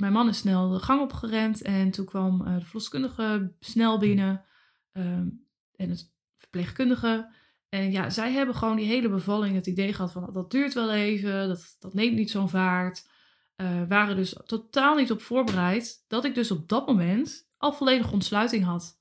mijn 0.01 0.13
man 0.13 0.27
is 0.27 0.37
snel 0.37 0.69
de 0.69 0.79
gang 0.79 1.01
opgerend 1.01 1.61
en 1.61 1.91
toen 1.91 2.05
kwam 2.05 2.41
uh, 2.41 2.55
de 2.55 2.65
verloskundige 2.65 3.55
snel 3.59 3.99
binnen 3.99 4.45
ehm, 4.91 5.29
en 5.75 5.89
het 5.89 6.13
verpleegkundige. 6.37 7.33
En 7.73 7.91
ja, 7.91 8.09
zij 8.09 8.31
hebben 8.31 8.55
gewoon 8.55 8.75
die 8.75 8.85
hele 8.85 9.09
bevalling 9.09 9.55
het 9.55 9.67
idee 9.67 9.93
gehad 9.93 10.11
van 10.11 10.29
dat 10.33 10.51
duurt 10.51 10.73
wel 10.73 10.91
even, 10.91 11.47
dat, 11.47 11.75
dat 11.79 11.93
neemt 11.93 12.15
niet 12.15 12.31
zo'n 12.31 12.49
vaart. 12.49 13.09
Uh, 13.57 13.81
waren 13.87 14.15
dus 14.15 14.35
totaal 14.45 14.95
niet 14.95 15.11
op 15.11 15.21
voorbereid 15.21 16.05
dat 16.07 16.25
ik 16.25 16.35
dus 16.35 16.51
op 16.51 16.69
dat 16.69 16.87
moment 16.87 17.49
al 17.57 17.73
volledig 17.73 18.11
ontsluiting 18.11 18.63
had. 18.63 18.99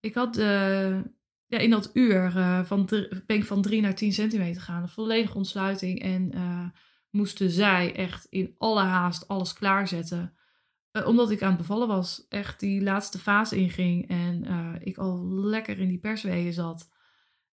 Ik 0.00 0.14
had 0.14 0.38
uh, 0.38 1.00
ja, 1.46 1.58
in 1.58 1.70
dat 1.70 1.90
uur 1.92 2.32
van 2.64 2.84
ben 3.26 3.36
ik 3.36 3.44
van 3.44 3.62
3 3.62 3.80
naar 3.80 3.94
10 3.94 4.12
centimeter 4.12 4.60
gegaan, 4.62 4.82
een 4.82 4.88
volledige 4.88 5.36
ontsluiting 5.36 6.02
en 6.02 6.32
moesten 7.10 7.50
zij 7.50 7.94
echt 7.94 8.24
in 8.24 8.54
alle 8.58 8.82
haast 8.82 9.28
alles 9.28 9.52
klaarzetten. 9.52 10.36
Omdat 11.04 11.30
ik 11.30 11.42
aan 11.42 11.48
het 11.48 11.58
bevallen 11.58 11.88
was. 11.88 12.26
Echt 12.28 12.60
die 12.60 12.82
laatste 12.82 13.18
fase 13.18 13.56
inging. 13.56 14.08
En 14.08 14.44
ik 14.80 14.98
al 14.98 15.26
lekker 15.28 15.78
in 15.78 15.88
die 15.88 15.98
persweeën 15.98 16.52
zat. 16.52 16.88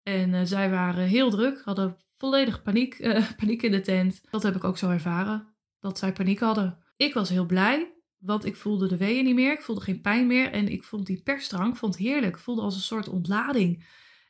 En 0.03 0.33
uh, 0.33 0.41
zij 0.43 0.69
waren 0.69 1.03
heel 1.03 1.29
druk. 1.29 1.61
Hadden 1.63 1.97
volledig 2.17 2.61
paniek, 2.61 2.97
paniek 3.39 3.61
in 3.61 3.71
de 3.71 3.81
tent. 3.81 4.21
Dat 4.29 4.43
heb 4.43 4.55
ik 4.55 4.63
ook 4.63 4.77
zo 4.77 4.89
ervaren. 4.89 5.55
Dat 5.79 5.97
zij 5.97 6.13
paniek 6.13 6.39
hadden. 6.39 6.77
Ik 6.97 7.13
was 7.13 7.29
heel 7.29 7.45
blij. 7.45 7.93
Want 8.17 8.45
ik 8.45 8.55
voelde 8.55 8.87
de 8.87 8.97
weeën 8.97 9.23
niet 9.23 9.35
meer. 9.35 9.51
Ik 9.51 9.61
voelde 9.61 9.81
geen 9.81 10.01
pijn 10.01 10.27
meer. 10.27 10.51
En 10.51 10.67
ik 10.67 10.83
vond 10.83 11.05
die 11.05 11.21
persdrank 11.23 11.77
vond 11.77 11.97
heerlijk. 11.97 12.35
Ik 12.35 12.41
voelde 12.41 12.61
als 12.61 12.75
een 12.75 12.81
soort 12.81 13.09
ontlading. 13.09 13.85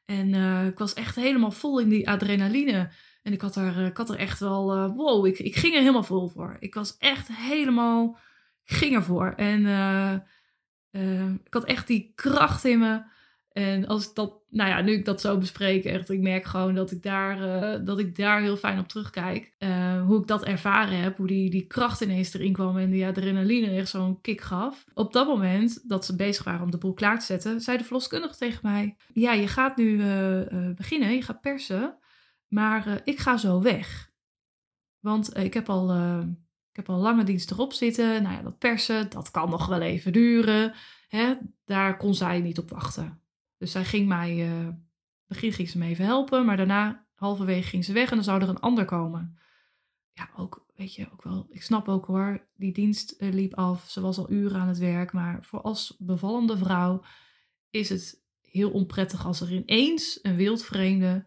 En 0.05 0.33
ik 0.67 0.77
was 0.77 0.93
echt 0.93 1.15
helemaal 1.15 1.51
vol 1.51 1.79
in 1.79 1.89
die 1.89 2.09
adrenaline. 2.09 2.91
En 3.23 3.33
ik 3.33 3.41
had 3.41 3.55
er, 3.55 3.77
eh, 3.77 3.85
ik 3.85 3.97
had 3.97 4.09
er 4.09 4.17
echt 4.17 4.39
wel, 4.39 4.93
wow, 4.93 5.25
ik, 5.25 5.39
ik 5.39 5.55
ging 5.55 5.73
er 5.73 5.79
helemaal 5.79 6.03
vol 6.03 6.29
voor. 6.29 6.57
Ik 6.59 6.73
was 6.73 6.97
echt 6.97 7.27
helemaal, 7.27 8.17
ging 8.63 8.95
ervoor. 8.95 9.33
En 9.35 9.65
ik 11.43 11.53
had 11.53 11.63
echt 11.63 11.87
die 11.87 12.11
kracht 12.15 12.65
in 12.65 12.79
me. 12.79 13.01
En 13.53 13.87
als 13.87 14.13
dat, 14.13 14.41
nou 14.49 14.69
ja, 14.69 14.81
nu 14.81 14.91
ik 14.91 15.05
dat 15.05 15.21
zo 15.21 15.37
bespreek, 15.37 15.85
echt, 15.85 16.09
ik 16.09 16.21
merk 16.21 16.45
gewoon 16.45 16.75
dat 16.75 16.91
ik 16.91 17.03
daar, 17.03 17.83
dat 17.83 17.99
ik 17.99 18.15
daar 18.15 18.41
heel 18.41 18.57
fijn 18.57 18.79
op 18.79 18.87
terugkijk. 18.87 19.55
hoe 20.07 20.21
ik 20.21 20.27
dat 20.27 20.43
ervaren 20.45 20.97
heb, 20.99 21.17
hoe 21.17 21.27
die, 21.27 21.49
die 21.49 21.67
kracht 21.67 22.01
ineens 22.01 22.33
erin 22.33 22.53
kwam 22.53 22.77
en 22.77 22.89
die 22.89 23.05
adrenaline 23.05 23.69
echt 23.69 23.89
zo'n 23.89 24.21
kick 24.21 24.41
gaf. 24.41 24.85
Op 24.93 25.13
dat 25.13 25.27
moment 25.27 25.89
dat 25.89 26.05
ze 26.05 26.15
bezig 26.15 26.43
waren 26.43 26.61
om 26.61 26.71
de 26.71 26.77
boel 26.77 26.93
klaar 26.93 27.19
te 27.19 27.25
zetten, 27.25 27.61
zei 27.61 27.77
de 27.77 27.83
verloskundige 27.83 28.37
tegen 28.37 28.59
mij: 28.63 28.95
Ja, 29.13 29.33
je 29.33 29.47
gaat 29.47 29.77
nu 29.77 29.97
beginnen, 30.75 31.15
je 31.15 31.21
gaat 31.21 31.41
persen. 31.41 31.97
Maar 32.47 33.01
ik 33.03 33.19
ga 33.19 33.37
zo 33.37 33.61
weg. 33.61 34.11
Want 34.99 35.37
ik, 35.37 35.53
heb 35.53 35.69
al, 35.69 35.95
ik 36.71 36.75
heb 36.75 36.89
al 36.89 36.99
lange 36.99 37.23
dienst 37.23 37.51
erop 37.51 37.73
zitten. 37.73 38.23
Nou 38.23 38.35
ja, 38.35 38.41
dat 38.41 38.57
persen, 38.57 39.09
dat 39.09 39.31
kan 39.31 39.49
nog 39.49 39.65
wel 39.65 39.81
even 39.81 40.13
duren. 40.13 40.73
Hè? 41.07 41.33
Daar 41.65 41.97
kon 41.97 42.15
zij 42.15 42.39
niet 42.39 42.57
op 42.57 42.69
wachten. 42.69 43.22
Dus 43.63 43.71
zij 43.71 43.85
ging 43.85 44.07
mij, 44.07 44.49
begin 45.27 45.53
ging 45.53 45.69
ze 45.69 45.77
me 45.77 45.85
even 45.85 46.05
helpen. 46.05 46.45
Maar 46.45 46.57
daarna, 46.57 47.07
halverwege, 47.13 47.67
ging 47.67 47.85
ze 47.85 47.93
weg 47.93 48.09
en 48.09 48.15
dan 48.15 48.23
zou 48.23 48.41
er 48.41 48.49
een 48.49 48.59
ander 48.59 48.85
komen. 48.85 49.37
ja, 50.11 50.29
ook, 50.35 50.65
weet 50.75 50.95
je, 50.95 51.11
ook 51.11 51.23
wel, 51.23 51.47
ik 51.49 51.63
snap 51.63 51.87
ook 51.87 52.05
hoor, 52.05 52.47
die 52.55 52.73
dienst 52.73 53.11
eh, 53.11 53.33
liep 53.33 53.53
af. 53.53 53.89
Ze 53.89 54.01
was 54.01 54.17
al 54.17 54.31
uren 54.31 54.61
aan 54.61 54.67
het 54.67 54.77
werk. 54.77 55.13
Maar 55.13 55.43
voor 55.43 55.61
als 55.61 55.95
bevallende 55.99 56.57
vrouw 56.57 57.03
is 57.69 57.89
het 57.89 58.23
heel 58.41 58.71
onprettig 58.71 59.25
als 59.25 59.41
er 59.41 59.51
ineens 59.51 60.19
een 60.21 60.35
wildvreemde. 60.35 61.25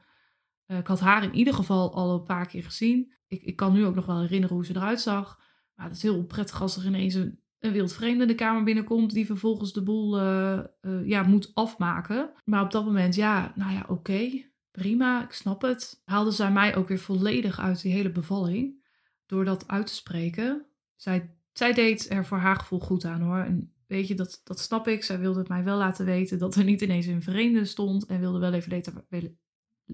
Uh, 0.67 0.79
ik 0.79 0.87
had 0.87 1.01
haar 1.01 1.23
in 1.23 1.35
ieder 1.35 1.55
geval 1.55 1.95
al 1.95 2.15
een 2.15 2.23
paar 2.23 2.47
keer 2.47 2.65
gezien. 2.65 3.13
Ik, 3.27 3.43
ik 3.43 3.57
kan 3.57 3.73
nu 3.73 3.85
ook 3.85 3.95
nog 3.95 4.07
wel 4.07 4.21
herinneren 4.21 4.57
hoe 4.57 4.67
ze 4.67 4.77
eruit 4.77 5.01
zag. 5.01 5.41
Maar 5.75 5.87
het 5.87 5.97
is 5.97 6.03
heel 6.03 6.17
onprettig 6.17 6.61
als 6.61 6.77
er 6.77 6.87
ineens 6.87 7.15
een, 7.15 7.41
een 7.59 7.73
wildvreemde 7.73 8.27
de 8.27 8.35
kamer 8.35 8.63
binnenkomt. 8.63 9.13
die 9.13 9.27
vervolgens 9.27 9.73
de 9.73 9.83
boel 9.83 10.21
uh, 10.21 10.61
ja, 11.05 11.23
moet 11.23 11.51
afmaken. 11.55 12.31
Maar 12.45 12.63
op 12.63 12.71
dat 12.71 12.85
moment, 12.85 13.15
ja, 13.15 13.53
nou 13.55 13.73
ja, 13.73 13.85
oké 13.89 14.45
prima, 14.77 15.25
ik 15.25 15.33
snap 15.33 15.63
het. 15.63 16.03
Haalde 16.05 16.31
zij 16.31 16.53
mij 16.53 16.77
ook 16.77 16.89
weer 16.89 16.99
volledig 16.99 17.61
uit 17.61 17.83
die 17.83 17.93
hele 17.93 18.11
bevalling. 18.11 18.85
Door 19.27 19.45
dat 19.45 19.69
uit 19.69 19.87
te 19.87 19.95
spreken. 19.95 20.67
Zij, 20.97 21.37
zij 21.53 21.73
deed 21.73 22.11
er 22.11 22.27
voor 22.27 22.39
haar 22.39 22.57
gevoel 22.57 22.81
goed 22.81 23.05
aan 23.05 23.21
hoor. 23.21 23.39
En 23.39 23.73
weet 23.87 24.09
je, 24.09 24.15
dat, 24.15 24.41
dat 24.45 24.61
snap 24.61 24.89
ik. 24.89 25.05
Zij 25.05 25.19
wilde 25.19 25.39
het 25.39 25.49
mij 25.49 25.65
wel 25.65 25.77
laten 25.77 26.05
weten 26.05 26.39
dat 26.39 26.55
er 26.55 26.65
niet 26.65 26.81
ineens 26.81 27.07
een 27.07 27.23
vreemde 27.23 27.65
stond. 27.65 28.07
En 28.07 28.21
wilde 28.21 28.39
wel 28.39 28.53
even 28.53 28.83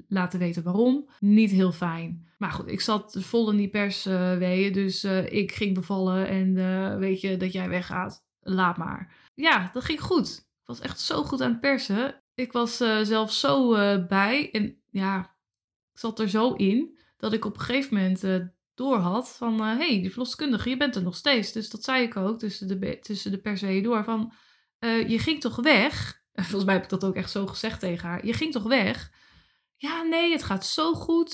laten, 0.09 0.39
weten 0.39 0.63
waarom. 0.63 1.09
Niet 1.21 1.51
heel 1.51 1.73
fijn. 1.73 2.29
Maar 2.39 2.53
goed, 2.53 2.69
ik 2.69 2.81
zat 2.81 3.17
vol 3.19 3.51
in 3.51 3.57
die 3.57 3.69
persweeën. 3.69 4.69
Uh, 4.69 4.75
dus 4.75 5.05
uh, 5.05 5.33
ik 5.33 5.53
ging 5.53 5.75
bevallen. 5.75 6.29
En 6.29 6.57
uh, 6.57 6.97
weet 6.97 7.21
je, 7.21 7.37
dat 7.37 7.53
jij 7.53 7.69
weggaat. 7.69 8.25
Laat 8.41 8.77
maar. 8.77 9.31
Ja, 9.35 9.71
dat 9.73 9.85
ging 9.85 10.01
goed. 10.01 10.29
Ik 10.39 10.67
was 10.67 10.81
echt 10.81 11.01
zo 11.01 11.23
goed 11.23 11.41
aan 11.41 11.51
het 11.51 11.61
persen. 11.61 12.23
Ik 12.35 12.53
was 12.53 12.81
uh, 12.81 13.01
zelf 13.03 13.33
zo 13.33 13.71
bij. 14.07 14.51
En 14.51 14.83
ja, 14.91 15.21
ik 15.93 15.99
zat 15.99 16.19
er 16.19 16.29
zo 16.29 16.53
in. 16.53 16.99
Dat 17.17 17.33
ik 17.33 17.45
op 17.45 17.55
een 17.55 17.61
gegeven 17.61 17.95
moment 17.95 18.51
door 18.75 18.97
had 18.97 19.37
van... 19.37 19.61
Hé, 19.61 19.77
hey, 19.77 20.01
die 20.01 20.11
verloskundige, 20.11 20.69
je 20.69 20.77
bent 20.77 20.97
er 20.97 21.03
nog 21.03 21.17
steeds. 21.17 21.53
Dus 21.53 21.71
dat 21.71 21.85
zei 21.85 22.03
ik 22.03 22.17
ook 22.17 22.39
tussen 22.39 22.69
de, 22.69 22.99
tussen 22.99 23.31
de 23.31 23.39
per 23.39 23.83
door. 23.83 24.05
Van, 24.05 24.33
je 25.07 25.19
ging 25.19 25.41
toch 25.41 25.57
weg? 25.57 26.23
Volgens 26.33 26.65
mij 26.65 26.75
heb 26.75 26.83
ik 26.83 26.89
dat 26.91 27.05
ook 27.05 27.15
echt 27.15 27.31
zo 27.31 27.47
gezegd 27.47 27.81
tegen 27.81 28.09
haar. 28.09 28.27
Je 28.27 28.33
ging 28.33 28.53
toch 28.53 28.63
weg? 28.63 29.11
Ja, 29.83 30.03
nee, 30.03 30.33
het 30.33 30.43
gaat 30.43 30.67
zo 30.67 30.95
goed. 30.95 31.33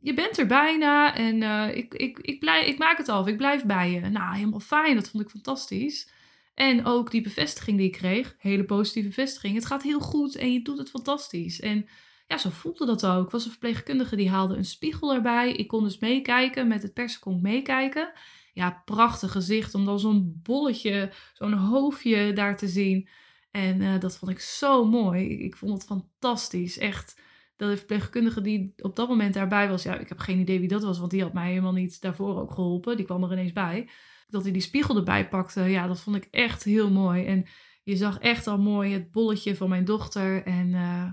je 0.00 0.12
bent 0.14 0.38
er 0.38 0.46
bijna. 0.46 1.14
En 1.14 1.42
ik, 1.76 1.94
ik, 1.94 2.18
ik, 2.18 2.40
blijf, 2.40 2.66
ik 2.66 2.78
maak 2.78 2.98
het 2.98 3.08
af. 3.08 3.26
Ik 3.26 3.36
blijf 3.36 3.64
bij 3.64 3.90
je. 3.90 4.00
Nou, 4.00 4.34
helemaal 4.34 4.60
fijn. 4.60 4.94
Dat 4.94 5.08
vond 5.08 5.22
ik 5.22 5.30
fantastisch. 5.30 6.10
En 6.56 6.84
ook 6.84 7.10
die 7.10 7.20
bevestiging 7.20 7.78
die 7.78 7.86
ik 7.86 7.92
kreeg, 7.92 8.36
hele 8.38 8.64
positieve 8.64 9.08
bevestiging. 9.08 9.54
Het 9.54 9.66
gaat 9.66 9.82
heel 9.82 10.00
goed 10.00 10.36
en 10.36 10.52
je 10.52 10.62
doet 10.62 10.78
het 10.78 10.90
fantastisch. 10.90 11.60
En 11.60 11.88
ja, 12.26 12.38
zo 12.38 12.50
voelde 12.50 12.86
dat 12.86 13.06
ook. 13.06 13.24
Ik 13.24 13.30
was 13.30 13.44
een 13.44 13.50
verpleegkundige 13.50 14.16
die 14.16 14.30
haalde 14.30 14.56
een 14.56 14.64
spiegel 14.64 15.14
erbij. 15.14 15.52
Ik 15.52 15.68
kon 15.68 15.84
dus 15.84 15.98
meekijken, 15.98 16.68
met 16.68 16.82
het 16.82 16.92
persen 16.92 17.20
kon 17.20 17.36
ik 17.36 17.42
meekijken. 17.42 18.12
Ja, 18.52 18.82
prachtig 18.84 19.32
gezicht 19.32 19.74
om 19.74 19.84
dan 19.84 20.00
zo'n 20.00 20.40
bolletje, 20.42 21.12
zo'n 21.32 21.52
hoofdje 21.52 22.32
daar 22.32 22.56
te 22.56 22.68
zien. 22.68 23.08
En 23.50 23.80
uh, 23.80 24.00
dat 24.00 24.18
vond 24.18 24.30
ik 24.30 24.40
zo 24.40 24.84
mooi. 24.84 25.28
Ik, 25.28 25.56
vond 25.56 25.72
het 25.72 25.84
fantastisch. 25.84 26.78
Echt, 26.78 27.20
de 27.56 27.76
verpleegkundige 27.76 28.40
die 28.40 28.74
op 28.76 28.96
dat 28.96 29.08
moment 29.08 29.34
daarbij 29.34 29.68
was. 29.68 29.82
Ja, 29.82 29.98
ik 29.98 30.08
heb 30.08 30.18
geen 30.18 30.38
idee 30.38 30.58
wie 30.58 30.68
dat 30.68 30.82
was, 30.82 30.98
want 30.98 31.10
die 31.10 31.22
had 31.22 31.32
mij 31.32 31.48
helemaal 31.48 31.72
niet 31.72 32.00
daarvoor 32.00 32.40
ook 32.40 32.52
geholpen. 32.52 32.96
Die 32.96 33.06
kwam 33.06 33.22
er 33.22 33.32
ineens 33.32 33.52
bij 33.52 33.88
dat 34.28 34.42
hij 34.42 34.52
die 34.52 34.62
spiegel 34.62 34.96
erbij 34.96 35.28
pakte, 35.28 35.62
ja, 35.62 35.86
dat 35.86 36.00
vond 36.00 36.16
ik 36.16 36.28
echt 36.30 36.64
heel 36.64 36.90
mooi. 36.90 37.24
En 37.24 37.46
je 37.82 37.96
zag 37.96 38.18
echt 38.18 38.46
al 38.46 38.58
mooi 38.58 38.92
het 38.92 39.10
bolletje 39.10 39.56
van 39.56 39.68
mijn 39.68 39.84
dochter. 39.84 40.44
En 40.44 40.68
uh, 40.68 41.12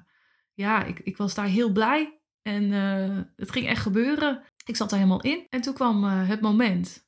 ja, 0.54 0.84
ik, 0.84 1.00
ik 1.00 1.18
was 1.18 1.34
daar 1.34 1.46
heel 1.46 1.72
blij. 1.72 2.22
En 2.42 2.64
uh, 2.64 3.22
het 3.36 3.52
ging 3.52 3.68
echt 3.68 3.82
gebeuren. 3.82 4.44
Ik 4.66 4.76
zat 4.76 4.92
er 4.92 4.98
helemaal 4.98 5.22
in. 5.22 5.46
En 5.50 5.62
toen 5.62 5.74
kwam 5.74 6.04
uh, 6.04 6.28
het 6.28 6.42
moment 6.42 7.08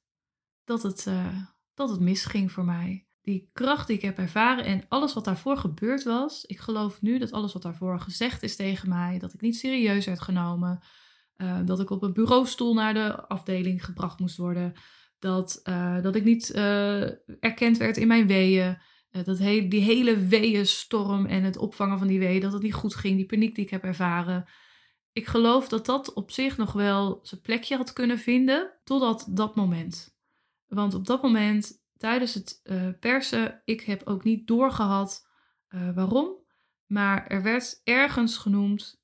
dat 0.64 0.84
het, 0.84 1.08
dat 1.74 1.90
het 1.90 2.00
misging 2.00 2.52
voor 2.52 2.66
mij. 2.66 3.05
Die 3.26 3.50
kracht 3.54 3.88
die 3.88 3.96
ik 3.96 4.02
heb 4.02 4.18
ervaren 4.18 4.66
en 4.66 4.84
alles 4.88 5.14
wat 5.14 5.26
daarvoor 5.26 5.58
gebeurd 5.58 6.04
was. 6.04 6.46
Ik 6.46 6.60
geloof 6.60 7.02
nu 7.02 7.18
dat 7.18 7.32
alles 7.32 7.54
wat 7.54 7.62
daarvoor 7.62 8.00
gezegd 8.00 8.44
is 8.44 8.56
tegen 8.56 8.90
mij, 8.90 9.20
dat 9.20 9.34
ik 9.34 9.42
niet 9.42 9.56
serieus 9.56 10.06
werd 10.06 10.22
genomen. 10.22 10.80
dat 11.66 11.80
ik 11.80 11.90
op 11.90 12.04
een 12.04 12.14
bureaustoel 12.14 12.74
naar 12.74 12.94
de 12.94 13.28
afdeling 13.28 13.86
gebracht 13.86 14.20
moest 14.20 14.38
worden 14.38 14.74
dat, 15.20 15.60
uh, 15.64 16.02
dat 16.02 16.16
ik 16.16 16.24
niet 16.24 16.52
uh, 16.56 17.02
erkend 17.40 17.78
werd 17.78 17.98
in 17.98 18.08
mijn 18.08 18.28
weeën. 18.28 18.78
Dat 19.24 19.38
die 19.38 19.82
hele 19.82 20.18
weeënstorm 20.18 21.26
en 21.26 21.44
het 21.44 21.58
opvangen 21.58 21.98
van 21.98 22.08
die 22.08 22.20
weeën, 22.20 22.42
dat 22.42 22.54
het 22.54 22.62
niet 22.62 22.74
goed 22.74 22.96
ging. 22.96 23.16
Die 23.16 23.26
paniek 23.26 23.56
die 23.56 23.64
ik 23.64 23.70
heb 23.70 23.84
ervaren. 23.84 24.46
Ik 25.12 25.28
geloof 25.28 25.68
dat 25.68 25.86
dat 25.86 26.14
op 26.14 26.32
zich 26.32 26.58
nog 26.58 26.74
wel 26.74 27.20
zijn 27.22 27.42
plekje 27.42 27.78
had 27.78 27.94
kunnen 27.94 28.20
vinden 28.20 28.72
totdat 28.84 29.28
dat 29.30 29.56
moment. 29.56 30.18
Want 30.68 30.94
op 30.94 31.06
dat 31.06 31.22
moment, 31.22 31.85
tijdens 31.98 32.34
het 32.34 32.62
persen, 33.00 33.62
ik 33.66 33.82
heb 33.82 34.08
ook 34.08 34.24
niet 34.24 34.48
doorgehad 34.48 35.28
waarom. 35.94 36.44
Maar 36.86 37.28
er 37.28 37.44
werd 37.44 37.82
ergens 37.84 38.38
genoemd, 38.38 39.02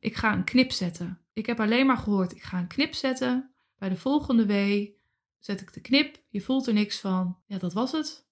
ik 0.00 0.16
ga 0.16 0.32
een 0.32 0.44
knip 0.44 0.72
zetten. 0.72 1.20
Ik 1.32 1.46
heb 1.46 1.60
alleen 1.60 1.86
maar 1.86 1.96
gehoord, 1.96 2.32
ik 2.32 2.42
ga 2.42 2.58
een 2.58 2.66
knip 2.66 2.94
zetten 2.94 3.54
bij 3.76 3.88
de 3.88 3.96
volgende 3.96 4.46
wee 4.46 4.96
zet 5.38 5.60
ik 5.60 5.72
de 5.72 5.80
knip, 5.80 6.22
je 6.28 6.40
voelt 6.40 6.66
er 6.66 6.72
niks 6.72 7.00
van. 7.00 7.38
Ja, 7.46 7.58
dat 7.58 7.72
was 7.72 7.92
het. 7.92 8.28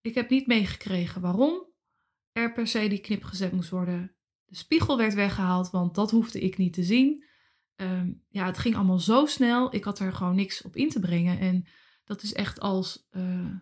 Ik 0.00 0.14
heb 0.14 0.30
niet 0.30 0.46
meegekregen 0.46 1.20
waarom 1.20 1.66
er 2.32 2.52
per 2.52 2.66
se 2.66 2.88
die 2.88 3.00
knip 3.00 3.22
gezet 3.22 3.52
moest 3.52 3.70
worden. 3.70 4.14
De 4.44 4.56
spiegel 4.56 4.96
werd 4.96 5.14
weggehaald, 5.14 5.70
want 5.70 5.94
dat 5.94 6.10
hoefde 6.10 6.40
ik 6.40 6.56
niet 6.56 6.72
te 6.72 6.82
zien. 6.82 7.24
Um, 7.76 8.24
ja, 8.28 8.46
het 8.46 8.58
ging 8.58 8.74
allemaal 8.74 8.98
zo 8.98 9.26
snel. 9.26 9.74
Ik 9.74 9.84
had 9.84 9.98
er 9.98 10.12
gewoon 10.12 10.34
niks 10.34 10.62
op 10.62 10.76
in 10.76 10.88
te 10.88 11.00
brengen. 11.00 11.38
En 11.38 11.66
dat 12.04 12.22
is 12.22 12.32
echt 12.32 12.60
als, 12.60 13.08
uh, 13.10 13.54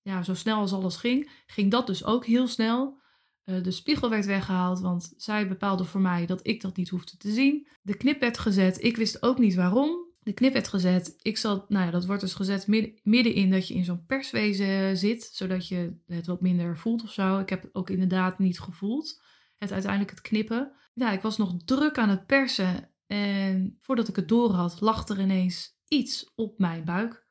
ja, 0.00 0.22
zo 0.22 0.34
snel 0.34 0.56
als 0.56 0.72
alles 0.72 0.96
ging, 0.96 1.30
ging 1.46 1.70
dat 1.70 1.86
dus 1.86 2.04
ook 2.04 2.26
heel 2.26 2.48
snel. 2.48 2.98
Uh, 3.44 3.62
de 3.62 3.70
spiegel 3.70 4.10
werd 4.10 4.26
weggehaald, 4.26 4.80
want 4.80 5.12
zij 5.16 5.48
bepaalde 5.48 5.84
voor 5.84 6.00
mij 6.00 6.26
dat 6.26 6.40
ik 6.46 6.60
dat 6.60 6.76
niet 6.76 6.88
hoefde 6.88 7.16
te 7.16 7.32
zien. 7.32 7.68
De 7.82 7.96
knip 7.96 8.20
werd 8.20 8.38
gezet. 8.38 8.84
Ik 8.84 8.96
wist 8.96 9.22
ook 9.22 9.38
niet 9.38 9.54
waarom 9.54 10.08
de 10.22 10.32
knip 10.32 10.52
werd 10.52 10.68
gezet. 10.68 11.14
Ik 11.22 11.36
zat, 11.36 11.68
nou 11.68 11.84
ja, 11.84 11.90
dat 11.90 12.06
wordt 12.06 12.20
dus 12.20 12.34
gezet 12.34 12.66
midden, 13.02 13.34
in 13.34 13.50
dat 13.50 13.68
je 13.68 13.74
in 13.74 13.84
zo'n 13.84 14.06
perswezen 14.06 14.96
zit, 14.96 15.30
zodat 15.32 15.68
je 15.68 15.96
het 16.06 16.26
wat 16.26 16.40
minder 16.40 16.78
voelt 16.78 17.02
of 17.02 17.12
zo. 17.12 17.38
Ik 17.38 17.48
heb 17.48 17.62
het 17.62 17.74
ook 17.74 17.90
inderdaad 17.90 18.38
niet 18.38 18.60
gevoeld, 18.60 19.22
het 19.58 19.72
uiteindelijk 19.72 20.10
het 20.10 20.20
knippen. 20.20 20.72
Ja, 20.94 21.10
ik 21.12 21.20
was 21.20 21.36
nog 21.36 21.56
druk 21.64 21.98
aan 21.98 22.08
het 22.08 22.26
persen 22.26 22.90
en 23.06 23.78
voordat 23.80 24.08
ik 24.08 24.16
het 24.16 24.28
door 24.28 24.52
had, 24.52 24.80
lag 24.80 25.08
er 25.08 25.20
ineens 25.20 25.78
iets 25.88 26.32
op 26.34 26.58
mijn 26.58 26.84
buik. 26.84 27.26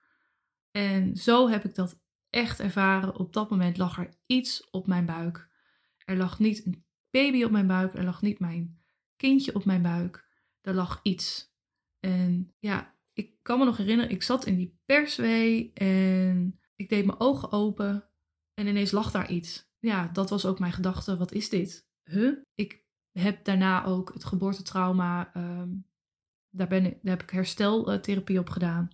En 0.72 1.16
zo 1.16 1.50
heb 1.50 1.66
ik 1.66 1.76
dat 1.76 2.00
echt 2.30 2.60
ervaren. 2.60 3.16
Op 3.16 3.34
dat 3.34 3.50
moment 3.50 3.78
lag 3.78 3.98
er 3.98 4.10
iets 4.26 4.70
op 4.70 4.88
mijn 4.88 5.06
buik. 5.06 5.50
Er 6.06 6.18
lag 6.18 6.40
niet 6.40 6.66
een 6.66 6.86
baby 7.10 7.44
op 7.44 7.52
mijn 7.52 7.68
buik, 7.68 7.94
er 7.94 8.04
lag 8.04 8.22
niet 8.22 8.40
mijn 8.40 8.80
kindje 9.16 9.56
op 9.56 9.66
mijn 9.66 9.82
buik. 9.82 10.28
Er 10.62 10.74
lag 10.74 11.00
iets. 11.04 11.54
En 12.00 12.54
ja, 12.60 12.96
ik 13.14 13.34
kan 13.42 13.60
me 13.60 13.66
nog 13.66 13.78
herinneren, 13.78 14.12
ik 14.12 14.24
zat 14.24 14.46
in 14.46 14.56
die 14.56 14.80
perswee 14.86 15.74
en 15.74 16.60
ik 16.76 16.90
deed 16.90 17.06
mijn 17.06 17.20
ogen 17.20 17.52
open 17.52 18.10
en 18.54 18.68
ineens 18.68 18.92
lag 18.92 19.12
daar 19.12 19.32
iets. 19.32 19.68
Ja, 19.80 20.08
dat 20.08 20.30
was 20.30 20.46
ook 20.46 20.60
mijn 20.60 20.74
gedachte, 20.74 21.18
wat 21.18 21.32
is 21.32 21.50
dit? 21.50 21.88
Huh? 22.04 22.38
Ik 22.54 22.84
heb 23.12 23.44
daarna 23.46 23.86
ook 23.86 24.14
het 24.14 24.26
geboortetrauma, 24.26 25.36
um, 25.38 25.86
daar, 26.50 26.68
ben 26.68 26.86
ik, 26.86 27.00
daar 27.02 27.18
heb 27.18 27.24
ik 27.24 27.30
hersteltherapie 27.30 28.40
op 28.40 28.50
gedaan. 28.50 28.90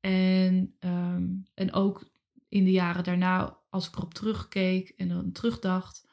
En, 0.00 0.76
um, 0.80 1.46
en 1.54 1.72
ook 1.72 2.10
in 2.48 2.64
de 2.64 2.70
jaren 2.70 3.04
daarna, 3.04 3.58
als 3.70 3.88
ik 3.88 3.96
erop 3.96 4.14
terugkeek 4.14 4.88
en 4.88 5.08
dan 5.08 5.32
terugdacht, 5.32 6.06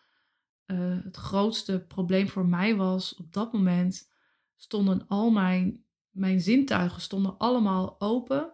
uh, 0.66 1.04
het 1.04 1.16
grootste 1.16 1.86
probleem 1.88 2.28
voor 2.28 2.46
mij 2.46 2.76
was 2.76 3.16
op 3.16 3.34
dat 3.34 3.54
moment 3.54 4.12
stonden 4.56 5.08
al 5.08 5.32
mijn 5.32 5.86
mijn 6.16 6.42
zintuigen 6.42 7.02
stonden 7.02 7.38
allemaal 7.38 8.02
open. 8.02 8.54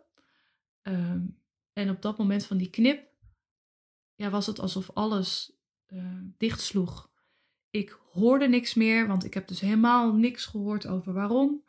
Ehm, 0.81 1.25
en 1.73 1.89
op 1.89 2.01
dat 2.01 2.17
moment 2.17 2.45
van 2.45 2.57
die 2.57 2.69
knip 2.69 3.09
ja, 4.15 4.29
was 4.29 4.45
het 4.45 4.59
alsof 4.59 4.91
alles 4.93 5.59
uh, 5.87 6.19
dichtsloeg. 6.37 7.11
Ik 7.69 7.99
hoorde 8.11 8.47
niks 8.47 8.73
meer, 8.73 9.07
want 9.07 9.25
ik 9.25 9.33
heb 9.33 9.47
dus 9.47 9.59
helemaal 9.59 10.13
niks 10.13 10.45
gehoord 10.45 10.87
over 10.87 11.13
waarom. 11.13 11.63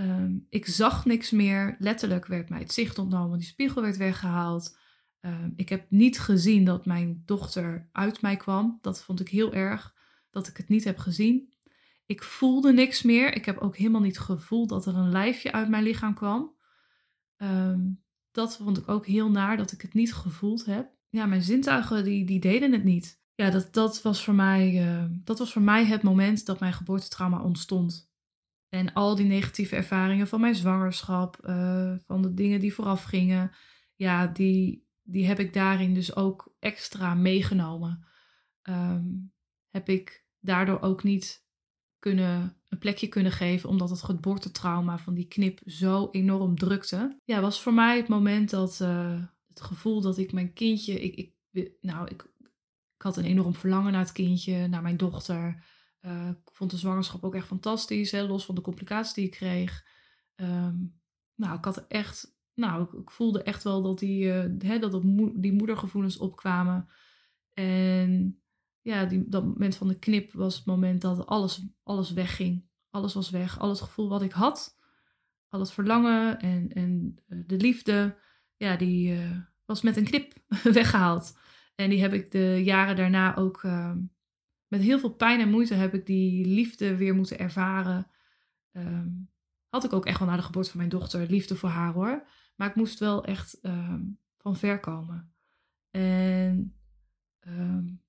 Ehm, 0.00 0.38
ik 0.48 0.66
zag 0.66 1.04
niks 1.04 1.30
meer. 1.30 1.76
Letterlijk 1.78 2.26
werd 2.26 2.48
mij 2.48 2.58
het 2.58 2.72
zicht 2.72 2.98
ontnomen, 2.98 3.38
die 3.38 3.46
spiegel 3.46 3.82
werd 3.82 3.96
weggehaald. 3.96 4.78
Ehm, 5.20 5.50
ik 5.56 5.68
heb 5.68 5.90
niet 5.90 6.20
gezien 6.20 6.64
dat 6.64 6.86
mijn 6.86 7.22
dochter 7.24 7.88
uit 7.92 8.22
mij 8.22 8.36
kwam. 8.36 8.78
Dat 8.80 9.02
vond 9.02 9.20
ik 9.20 9.28
heel 9.28 9.52
erg, 9.52 9.94
dat 10.30 10.48
ik 10.48 10.56
het 10.56 10.68
niet 10.68 10.84
heb 10.84 10.98
gezien. 10.98 11.54
Ik 12.06 12.22
voelde 12.22 12.72
niks 12.72 13.02
meer. 13.02 13.34
Ik 13.34 13.44
heb 13.44 13.58
ook 13.58 13.76
helemaal 13.76 14.00
niet 14.00 14.18
gevoeld 14.18 14.68
dat 14.68 14.86
er 14.86 14.94
een 14.94 15.10
lijfje 15.10 15.52
uit 15.52 15.68
mijn 15.68 15.82
lichaam 15.82 16.14
kwam. 16.14 16.54
Ehm, 17.36 17.80
dat 18.30 18.56
vond 18.56 18.78
ik 18.78 18.88
ook 18.88 19.06
heel 19.06 19.30
naar, 19.30 19.56
dat 19.56 19.72
ik 19.72 19.82
het 19.82 19.94
niet 19.94 20.14
gevoeld 20.14 20.64
heb. 20.64 20.90
Ja, 21.08 21.26
mijn 21.26 21.42
zintuigen 21.42 22.04
die, 22.04 22.24
die 22.24 22.40
deden 22.40 22.72
het 22.72 22.84
niet. 22.84 23.22
Ja, 23.34 23.50
dat, 23.50 23.72
dat, 23.72 24.02
was 24.02 24.24
voor 24.24 24.34
mij, 24.34 25.08
dat 25.24 25.38
was 25.38 25.52
voor 25.52 25.62
mij 25.62 25.84
het 25.84 26.02
moment 26.02 26.46
dat 26.46 26.60
mijn 26.60 26.72
geboortetrauma 26.72 27.42
ontstond. 27.42 28.09
En 28.70 28.92
al 28.92 29.16
die 29.16 29.26
negatieve 29.26 29.76
ervaringen 29.76 30.28
van 30.28 30.40
mijn 30.40 30.54
zwangerschap, 30.54 31.36
eh, 31.36 31.94
van 32.06 32.22
de 32.22 32.34
dingen 32.34 32.60
die 32.60 32.74
vooraf 32.74 33.02
gingen, 33.02 33.52
ja, 33.94 34.26
die, 34.26 34.86
die 35.02 35.26
heb 35.26 35.38
ik 35.38 35.52
daarin 35.52 35.94
dus 35.94 36.16
ook 36.16 36.54
extra 36.58 37.14
meegenomen. 37.14 38.06
Ehm, 38.62 39.04
heb 39.68 39.88
ik 39.88 40.24
daardoor 40.38 40.80
ook 40.80 41.02
niet 41.02 41.48
kunnen, 41.98 42.56
een 42.68 42.78
plekje 42.78 43.08
kunnen 43.08 43.32
geven, 43.32 43.68
omdat 43.68 43.90
het 43.90 44.02
geboortetrauma 44.02 44.98
van 44.98 45.14
die 45.14 45.26
knip 45.26 45.60
zo 45.64 46.08
enorm 46.10 46.56
drukte. 46.56 47.20
Ja, 47.24 47.40
was 47.40 47.62
voor 47.62 47.74
mij 47.74 47.96
het 47.96 48.08
moment 48.08 48.50
dat 48.50 48.78
uh, 48.82 49.22
het 49.48 49.60
gevoel 49.60 50.00
dat 50.00 50.18
ik 50.18 50.32
mijn 50.32 50.52
kindje, 50.52 51.00
ik, 51.00 51.14
ik, 51.50 51.72
nou, 51.80 52.08
ik, 52.08 52.22
ik 52.96 53.02
had 53.02 53.16
een 53.16 53.24
enorm 53.24 53.54
verlangen 53.54 53.92
naar 53.92 54.00
het 54.00 54.12
kindje, 54.12 54.66
naar 54.66 54.82
mijn 54.82 54.96
dochter. 54.96 55.64
Uh, 56.02 56.28
ik 56.28 56.50
vond 56.52 56.70
de 56.70 56.76
zwangerschap 56.76 57.24
ook 57.24 57.34
echt 57.34 57.46
fantastisch, 57.46 58.10
hè, 58.10 58.26
los 58.26 58.44
van 58.44 58.54
de 58.54 58.60
complicaties 58.60 59.14
die 59.14 59.24
ik 59.24 59.30
kreeg. 59.30 59.86
Um, 60.36 61.00
nou, 61.34 61.58
ik 61.58 61.64
had 61.64 61.86
echt, 61.86 62.36
nou, 62.54 62.98
ik, 63.00 63.10
voelde 63.10 63.42
echt 63.42 63.62
wel 63.62 63.82
dat 63.82 63.98
die, 63.98 64.24
uh, 64.24 64.44
hè, 64.58 64.78
dat 64.78 65.02
die 65.34 65.52
moedergevoelens 65.52 66.18
opkwamen. 66.18 66.88
En 67.52 68.40
ja, 68.80 69.04
die, 69.04 69.28
dat 69.28 69.44
moment 69.44 69.76
van 69.76 69.88
de 69.88 69.98
knip 69.98 70.32
was 70.32 70.56
het 70.56 70.66
moment 70.66 71.00
dat 71.00 71.26
alles, 71.26 71.66
alles 71.82 72.12
wegging. 72.12 72.68
Alles 72.90 73.14
was 73.14 73.30
weg. 73.30 73.58
Al 73.58 73.68
het 73.68 73.80
gevoel 73.80 74.08
wat 74.08 74.22
ik 74.22 74.32
had, 74.32 74.78
al 75.48 75.60
het 75.60 75.72
verlangen 75.72 76.38
en, 76.38 76.72
en 76.72 77.18
eh, 77.28 77.38
de 77.46 77.56
liefde, 77.56 78.18
ja, 78.56 78.76
die 78.76 79.18
was 79.64 79.82
met 79.82 79.96
een 79.96 80.04
knip 80.04 80.32
weggehaald. 80.78 81.38
En 81.74 81.90
die 81.90 82.00
heb 82.00 82.12
ik 82.12 82.30
de 82.30 82.60
jaren 82.64 82.96
daarna 82.96 83.36
ook 83.36 83.62
uh, 83.62 83.92
met 84.70 84.80
heel 84.80 84.98
veel 84.98 85.14
pijn 85.14 85.40
en 85.40 85.50
moeite 85.50 85.74
heb 85.74 85.94
ik 85.94 86.06
die 86.06 86.46
liefde 86.46 86.96
weer 86.96 87.14
moeten 87.14 87.38
ervaren. 87.38 88.10
Um, 88.72 89.30
had 89.68 89.84
ik 89.84 89.92
ook 89.92 90.06
echt 90.06 90.18
wel 90.18 90.28
na 90.28 90.36
de 90.36 90.42
geboorte 90.42 90.68
van 90.68 90.78
mijn 90.78 90.90
dochter 90.90 91.26
liefde 91.26 91.56
voor 91.56 91.68
haar 91.68 91.92
hoor. 91.92 92.28
Maar 92.56 92.68
ik 92.68 92.74
moest 92.74 92.98
wel 92.98 93.24
echt 93.24 93.58
um, 93.62 94.18
van 94.38 94.56
ver 94.56 94.80
komen. 94.80 95.34
En 95.90 96.76
um, 97.40 98.02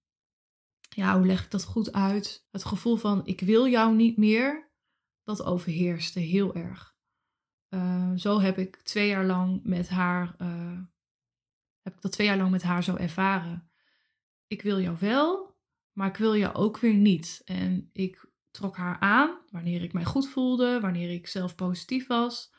ja, 0.90 1.18
hoe 1.18 1.28
leg 1.28 1.44
ik 1.44 1.52
dat 1.52 1.64
goed 1.64 1.92
uit? 1.92 2.48
Het 2.52 2.66
gevoel 2.66 2.96
van 2.96 3.26
ik 3.26 3.40
wil 3.40 3.68
jou 3.68 3.96
niet 3.96 4.18
meer, 4.18 4.70
dat 5.24 5.44
overheerste 5.44 6.20
heel 6.20 6.56
erg. 6.56 6.90
Zo 8.16 8.40
heb 8.40 8.58
ik 8.58 8.76
twee 8.76 9.08
jaar 9.08 9.26
lang 9.26 9.64
met 9.64 9.90
haar, 9.90 10.36
uh, 10.42 10.80
heb 11.82 11.96
ik 11.96 12.02
dat 12.02 12.12
twee 12.12 12.28
jaar 12.28 12.38
lang 12.38 12.52
met 12.52 12.64
haar 12.64 12.84
zo 12.84 12.96
ervaren. 12.96 13.72
Ik 14.48 14.62
wil 14.62 14.80
jou 14.80 14.98
wel, 15.00 15.51
maar 15.94 16.08
ik 16.08 16.18
wil 16.18 16.36
jou 16.36 16.56
ook 16.56 16.78
weer 16.78 16.94
niet. 16.94 17.42
En 17.46 17.90
ik 17.94 18.30
trok 18.52 18.78
haar 18.78 19.00
aan 19.00 19.38
wanneer 19.50 19.84
ik 19.84 19.94
mij 19.94 20.06
goed 20.06 20.30
voelde, 20.30 20.80
wanneer 20.80 21.12
ik 21.12 21.28
zelf 21.28 21.56
positief 21.56 22.08
was. 22.08 22.54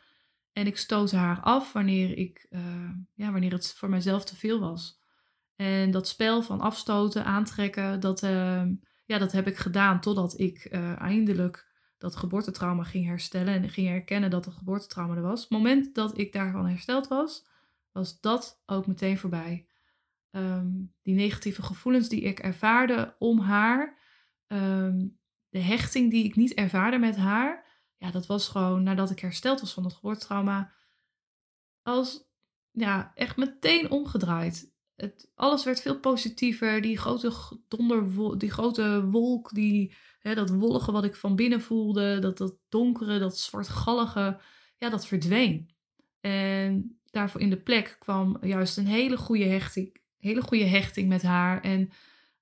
En 0.53 0.66
ik 0.66 0.76
stootte 0.76 1.16
haar 1.16 1.41
af 1.41 1.72
wanneer, 1.72 2.18
ik, 2.18 2.47
uh, 2.51 2.91
ja, 3.14 3.33
wanneer 3.33 3.53
het 3.53 3.74
voor 3.74 3.89
mijzelf 3.89 4.24
te 4.24 4.37
veel 4.37 4.61
was. 4.61 5.01
En 5.57 5.91
dat 5.91 6.09
spel 6.09 6.43
van 6.43 6.61
afstoten, 6.61 7.24
aantrekken, 7.24 8.01
dat, 8.01 8.22
uh, 8.22 8.62
ja, 9.05 9.18
dat 9.18 9.33
heb 9.33 9.47
ik 9.47 9.57
gedaan 9.57 10.01
totdat 10.01 10.39
ik 10.41 10.68
uh, 10.70 11.01
eindelijk 11.01 11.70
dat 11.99 12.16
geboortetrauma 12.16 12.83
ging 12.83 13.07
herstellen 13.07 13.55
en 13.55 13.68
ging 13.68 13.89
herkennen 13.89 14.30
dat 14.30 14.45
het 14.45 14.55
geboortetrauma 14.55 15.14
er 15.14 15.22
was. 15.22 15.41
Het 15.41 15.51
moment 15.51 15.95
dat 15.95 16.18
ik 16.18 16.33
daarvan 16.33 16.66
hersteld 16.66 17.09
was, 17.09 17.47
was 17.93 18.20
dat 18.20 18.62
ook 18.66 18.87
meteen 18.87 19.18
voorbij. 19.18 19.66
Um, 20.35 20.95
die 21.03 21.14
negatieve 21.14 21.62
gevoelens 21.62 22.09
die 22.09 22.20
ik 22.20 22.39
ervaarde 22.39 23.16
om 23.18 23.39
haar, 23.41 23.99
um, 24.47 25.18
de 25.49 25.59
hechting 25.59 26.11
die 26.11 26.24
ik 26.24 26.37
niet 26.37 26.55
ervaarde 26.55 26.99
met 26.99 27.16
haar, 27.16 27.66
ja, 27.97 28.11
dat 28.11 28.26
was 28.26 28.49
gewoon 28.49 28.83
nadat 28.83 29.11
ik 29.11 29.18
hersteld 29.18 29.61
was 29.61 29.72
van 29.72 29.85
het 29.85 29.93
geboortetrauma, 29.93 30.72
als 31.83 32.30
ja, 32.70 33.12
echt 33.14 33.37
meteen 33.37 33.91
omgedraaid 33.91 34.72
het, 35.03 35.30
alles 35.35 35.64
werd 35.64 35.80
veel 35.80 36.01
positiever. 36.01 36.80
Die 36.80 36.99
grote 36.99 37.33
donder, 37.68 38.39
die 38.39 38.51
grote 38.51 39.05
wolk, 39.05 39.55
die, 39.55 39.95
hè, 40.18 40.35
dat 40.35 40.51
wollige 40.51 40.93
wat 40.93 41.05
ik 41.05 41.16
van 41.16 41.37
binnen 41.37 41.61
voelde, 41.61 42.18
dat, 42.18 42.39
dat 42.39 42.57
donkere, 42.68 43.18
dat 43.18 43.39
zwartgallige, 43.39 44.41
ja, 44.78 44.89
dat 44.89 45.07
verdween. 45.07 45.74
En 46.20 47.01
daarvoor 47.05 47.41
in 47.41 47.51
de 47.51 47.61
plek 47.61 47.97
kwam 47.99 48.39
juist 48.41 48.76
een 48.76 48.87
hele 48.87 49.16
goede 49.16 49.45
hechting, 49.45 50.01
hele 50.22 50.42
goede 50.42 50.64
hechting 50.64 51.08
met 51.08 51.22
haar. 51.22 51.60
En 51.60 51.90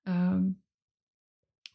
um, 0.03 0.63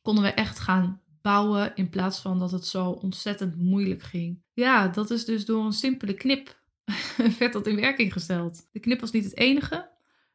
konden 0.02 0.24
we 0.24 0.30
echt 0.30 0.60
gaan 0.60 1.02
bouwen 1.22 1.76
in 1.76 1.90
plaats 1.90 2.20
van 2.20 2.40
dat 2.40 2.52
het 2.52 2.66
zo 2.66 2.90
ontzettend 2.90 3.56
moeilijk 3.56 4.02
ging. 4.02 4.44
Ja, 4.54 4.88
dat 4.88 5.10
is 5.10 5.26
dus 5.26 5.46
door 5.46 5.66
een 5.66 5.74
simpele 5.74 6.14
knip 6.14 6.64
werd 7.40 7.54
dat 7.54 7.68
in 7.68 7.76
werking 7.76 8.14
gesteld. 8.14 8.68
De 8.72 8.80
knip 8.80 9.00
was 9.00 9.12
niet 9.12 9.24
het 9.24 9.38
enige. 9.38 9.94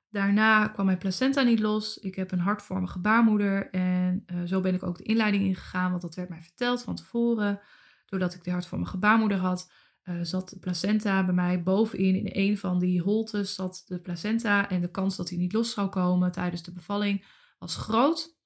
Daarna 0.08 0.68
kwam 0.68 0.86
mijn 0.86 0.98
placenta 0.98 1.42
niet 1.42 1.58
los. 1.58 1.98
Ik 1.98 2.14
heb 2.14 2.32
een 2.32 2.38
hartvormige 2.38 2.98
baarmoeder. 2.98 3.70
En 3.70 4.24
uh, 4.26 4.42
zo 4.42 4.60
ben 4.60 4.74
ik 4.74 4.82
ook 4.82 4.98
de 4.98 5.04
inleiding 5.04 5.44
ingegaan, 5.44 5.90
want 5.90 6.02
dat 6.02 6.14
werd 6.14 6.28
mij 6.28 6.42
verteld 6.42 6.82
van 6.82 6.94
tevoren. 6.94 7.60
Doordat 8.06 8.34
ik 8.34 8.44
de 8.44 8.50
hartvormige 8.50 8.96
baarmoeder 8.96 9.38
had, 9.38 9.70
uh, 10.10 10.18
zat 10.22 10.48
de 10.48 10.58
placenta 10.58 11.24
bij 11.24 11.34
mij 11.34 11.62
bovenin. 11.62 12.14
In 12.14 12.28
een 12.32 12.58
van 12.58 12.78
die 12.78 13.00
holtes 13.00 13.54
zat 13.54 13.82
de 13.86 14.00
placenta. 14.00 14.70
En 14.70 14.80
de 14.80 14.90
kans 14.90 15.16
dat 15.16 15.28
die 15.28 15.38
niet 15.38 15.52
los 15.52 15.72
zou 15.72 15.88
komen 15.88 16.32
tijdens 16.32 16.62
de 16.62 16.72
bevalling 16.72 17.24
was 17.58 17.76
groot. 17.76 18.38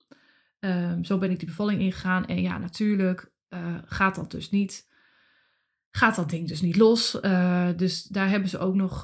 Um, 0.60 1.04
zo 1.04 1.18
ben 1.18 1.30
ik 1.30 1.38
die 1.38 1.48
bevalling 1.48 1.80
ingegaan. 1.80 2.26
En 2.26 2.42
ja, 2.42 2.58
natuurlijk 2.58 3.32
uh, 3.48 3.78
gaat 3.84 4.14
dat 4.14 4.30
dus 4.30 4.50
niet. 4.50 4.92
Gaat 5.90 6.16
dat 6.16 6.30
ding 6.30 6.48
dus 6.48 6.60
niet 6.60 6.76
los. 6.76 7.12
dus 7.76 8.02
daar 8.02 8.28
hebben 8.28 8.48
ze 8.48 8.58
ook 8.58 8.74
nog 8.74 9.02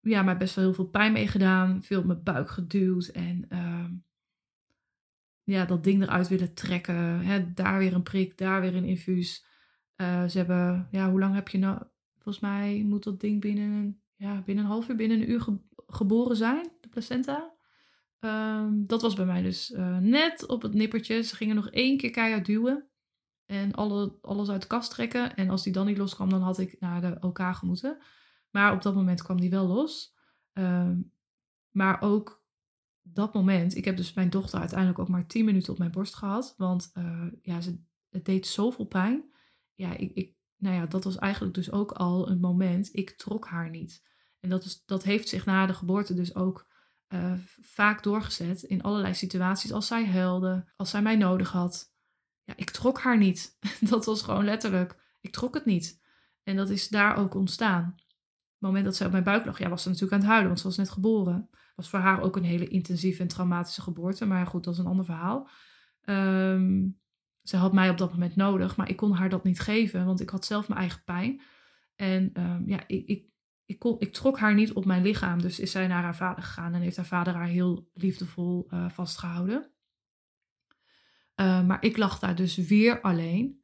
ja, 0.00 0.22
mij 0.22 0.36
best 0.36 0.54
wel 0.54 0.64
heel 0.64 0.74
veel 0.74 0.88
pijn 0.88 1.12
mee 1.12 1.28
gedaan. 1.28 1.82
Veel 1.82 1.98
op 1.98 2.04
mijn 2.04 2.22
buik 2.22 2.50
geduwd. 2.50 3.06
En 3.06 3.46
uh, 3.48 3.84
ja, 5.42 5.64
dat 5.64 5.84
ding 5.84 6.02
eruit 6.02 6.28
willen 6.28 6.54
trekken. 6.54 7.20
Hè, 7.20 7.52
daar 7.52 7.78
weer 7.78 7.94
een 7.94 8.02
prik, 8.02 8.38
daar 8.38 8.60
weer 8.60 8.74
een 8.74 8.84
infuus. 8.84 9.46
Uh, 10.00 10.24
ze 10.24 10.38
hebben, 10.38 10.88
ja, 10.90 11.10
hoe 11.10 11.18
lang 11.18 11.34
heb 11.34 11.48
je 11.48 11.58
nou? 11.58 11.82
Volgens 12.18 12.40
mij 12.40 12.82
moet 12.86 13.04
dat 13.04 13.20
ding 13.20 13.40
binnen, 13.40 14.02
ja, 14.16 14.42
binnen 14.42 14.64
een 14.64 14.70
half 14.70 14.88
uur, 14.88 14.96
binnen 14.96 15.20
een 15.20 15.30
uur 15.30 15.40
ge 15.40 15.58
geboren 15.86 16.36
zijn, 16.36 16.68
de 16.80 16.88
placenta. 16.88 17.56
Um, 18.20 18.86
dat 18.86 19.02
was 19.02 19.14
bij 19.14 19.24
mij 19.24 19.42
dus 19.42 19.70
uh, 19.70 19.98
net 19.98 20.46
op 20.46 20.62
het 20.62 20.74
nippertje. 20.74 21.22
Ze 21.22 21.36
gingen 21.36 21.54
nog 21.54 21.70
één 21.70 21.96
keer 21.96 22.10
keihard 22.10 22.46
duwen. 22.46 22.88
En 23.46 23.72
alle, 23.72 24.18
alles 24.22 24.48
uit 24.48 24.62
de 24.62 24.66
kast 24.66 24.90
trekken. 24.90 25.36
En 25.36 25.50
als 25.50 25.62
die 25.62 25.72
dan 25.72 25.86
niet 25.86 25.98
loskwam, 25.98 26.30
dan 26.30 26.42
had 26.42 26.58
ik 26.58 26.76
naar 26.80 27.00
de 27.00 27.16
OK 27.20 27.38
gemoeten. 27.38 27.98
Maar 28.50 28.72
op 28.72 28.82
dat 28.82 28.94
moment 28.94 29.22
kwam 29.22 29.40
die 29.40 29.50
wel 29.50 29.66
los. 29.66 30.16
Um, 30.52 31.12
maar 31.70 32.02
ook 32.02 32.44
dat 33.02 33.34
moment, 33.34 33.76
ik 33.76 33.84
heb 33.84 33.96
dus 33.96 34.14
mijn 34.14 34.30
dochter 34.30 34.58
uiteindelijk 34.58 34.98
ook 34.98 35.08
maar 35.08 35.26
10 35.26 35.44
minuten 35.44 35.72
op 35.72 35.78
mijn 35.78 35.90
borst 35.90 36.14
gehad. 36.14 36.54
Want 36.56 36.90
uh, 36.94 37.26
ja, 37.42 37.60
ze, 37.60 37.80
het 38.08 38.24
deed 38.24 38.46
zoveel 38.46 38.84
pijn. 38.84 39.32
Ja, 39.78 39.96
ik, 39.96 40.10
ik, 40.14 40.34
nou 40.56 40.74
ja, 40.74 40.86
dat 40.86 41.04
was 41.04 41.16
eigenlijk 41.16 41.54
dus 41.54 41.72
ook 41.72 41.92
al 41.92 42.28
een 42.28 42.40
moment, 42.40 42.88
ik 42.92 43.10
trok 43.10 43.46
haar 43.46 43.70
niet. 43.70 44.02
En 44.40 44.50
dat, 44.50 44.64
is, 44.64 44.82
dat 44.84 45.02
heeft 45.02 45.28
zich 45.28 45.44
na 45.44 45.66
de 45.66 45.74
geboorte 45.74 46.14
dus 46.14 46.34
ook 46.34 46.66
uh, 47.08 47.32
vaak 47.60 48.02
doorgezet 48.02 48.62
in 48.62 48.82
allerlei 48.82 49.14
situaties. 49.14 49.72
Als 49.72 49.86
zij 49.86 50.06
huilde, 50.06 50.72
als 50.76 50.90
zij 50.90 51.02
mij 51.02 51.16
nodig 51.16 51.50
had. 51.50 51.92
Ja, 52.44 52.52
ik 52.56 52.70
trok 52.70 53.00
haar 53.00 53.18
niet. 53.18 53.58
dat 53.90 54.04
was 54.04 54.22
gewoon 54.22 54.44
letterlijk, 54.44 55.16
ik 55.20 55.32
trok 55.32 55.54
het 55.54 55.64
niet. 55.64 56.00
En 56.42 56.56
dat 56.56 56.70
is 56.70 56.88
daar 56.88 57.16
ook 57.16 57.34
ontstaan 57.34 57.96
het 58.58 58.66
moment 58.66 58.84
dat 58.84 58.96
zij 58.96 59.06
op 59.06 59.12
mijn 59.12 59.24
buik 59.24 59.44
lag, 59.44 59.58
ja, 59.58 59.68
was 59.68 59.82
ze 59.82 59.88
natuurlijk 59.88 60.14
aan 60.14 60.20
het 60.20 60.28
huilen, 60.28 60.48
want 60.48 60.60
ze 60.60 60.66
was 60.66 60.76
net 60.76 60.90
geboren. 60.90 61.48
Was 61.76 61.88
voor 61.88 61.98
haar 61.98 62.20
ook 62.20 62.36
een 62.36 62.44
hele 62.44 62.68
intensieve 62.68 63.22
en 63.22 63.28
traumatische 63.28 63.82
geboorte. 63.82 64.26
Maar 64.26 64.46
goed, 64.46 64.64
dat 64.64 64.72
is 64.74 64.80
een 64.80 64.86
ander 64.86 65.04
verhaal. 65.04 65.48
Um, 66.04 67.00
ze 67.48 67.56
had 67.56 67.72
mij 67.72 67.90
op 67.90 67.98
dat 67.98 68.12
moment 68.12 68.36
nodig, 68.36 68.76
maar 68.76 68.88
ik 68.88 68.96
kon 68.96 69.12
haar 69.12 69.28
dat 69.28 69.44
niet 69.44 69.60
geven, 69.60 70.06
want 70.06 70.20
ik 70.20 70.30
had 70.30 70.44
zelf 70.44 70.68
mijn 70.68 70.80
eigen 70.80 71.04
pijn. 71.04 71.40
En 71.94 72.42
um, 72.42 72.68
ja, 72.68 72.84
ik, 72.86 73.06
ik, 73.06 73.26
ik, 73.64 73.78
kon, 73.78 73.96
ik 73.98 74.12
trok 74.12 74.38
haar 74.38 74.54
niet 74.54 74.72
op 74.72 74.84
mijn 74.84 75.02
lichaam. 75.02 75.42
Dus 75.42 75.60
is 75.60 75.70
zij 75.70 75.86
naar 75.86 76.02
haar 76.02 76.16
vader 76.16 76.42
gegaan 76.42 76.74
en 76.74 76.80
heeft 76.80 76.96
haar 76.96 77.06
vader 77.06 77.34
haar 77.34 77.46
heel 77.46 77.90
liefdevol 77.94 78.66
uh, 78.70 78.88
vastgehouden. 78.88 79.70
Uh, 81.40 81.66
maar 81.66 81.84
ik 81.84 81.96
lag 81.96 82.18
daar 82.18 82.34
dus 82.34 82.56
weer 82.56 83.00
alleen 83.00 83.62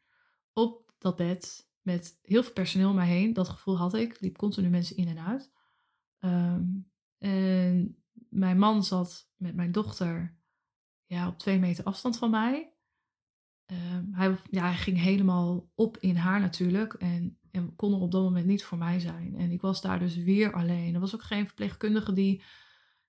op 0.52 0.94
dat 0.98 1.16
bed 1.16 1.70
met 1.80 2.18
heel 2.22 2.42
veel 2.42 2.52
personeel 2.52 2.88
om 2.88 2.94
mij 2.94 3.08
heen. 3.08 3.32
Dat 3.32 3.48
gevoel 3.48 3.78
had 3.78 3.94
ik. 3.94 4.20
Liep 4.20 4.36
continu 4.36 4.68
mensen 4.68 4.96
in 4.96 5.08
en 5.08 5.18
uit. 5.18 5.52
Um, 6.20 6.90
en 7.18 8.04
mijn 8.28 8.58
man 8.58 8.84
zat 8.84 9.30
met 9.36 9.54
mijn 9.54 9.72
dochter 9.72 10.38
ja, 11.04 11.28
op 11.28 11.38
twee 11.38 11.58
meter 11.58 11.84
afstand 11.84 12.18
van 12.18 12.30
mij. 12.30 12.73
Um, 13.66 14.08
hij, 14.12 14.36
ja, 14.50 14.64
hij 14.64 14.74
ging 14.74 15.00
helemaal 15.00 15.70
op 15.74 15.96
in 15.96 16.16
haar 16.16 16.40
natuurlijk. 16.40 16.92
En, 16.92 17.38
en 17.50 17.76
kon 17.76 17.92
er 17.92 18.00
op 18.00 18.10
dat 18.10 18.22
moment 18.22 18.46
niet 18.46 18.64
voor 18.64 18.78
mij 18.78 19.00
zijn. 19.00 19.34
En 19.36 19.50
ik 19.50 19.60
was 19.60 19.80
daar 19.80 19.98
dus 19.98 20.16
weer 20.16 20.52
alleen. 20.52 20.94
Er 20.94 21.00
was 21.00 21.14
ook 21.14 21.22
geen 21.22 21.46
verpleegkundige 21.46 22.12
die 22.12 22.42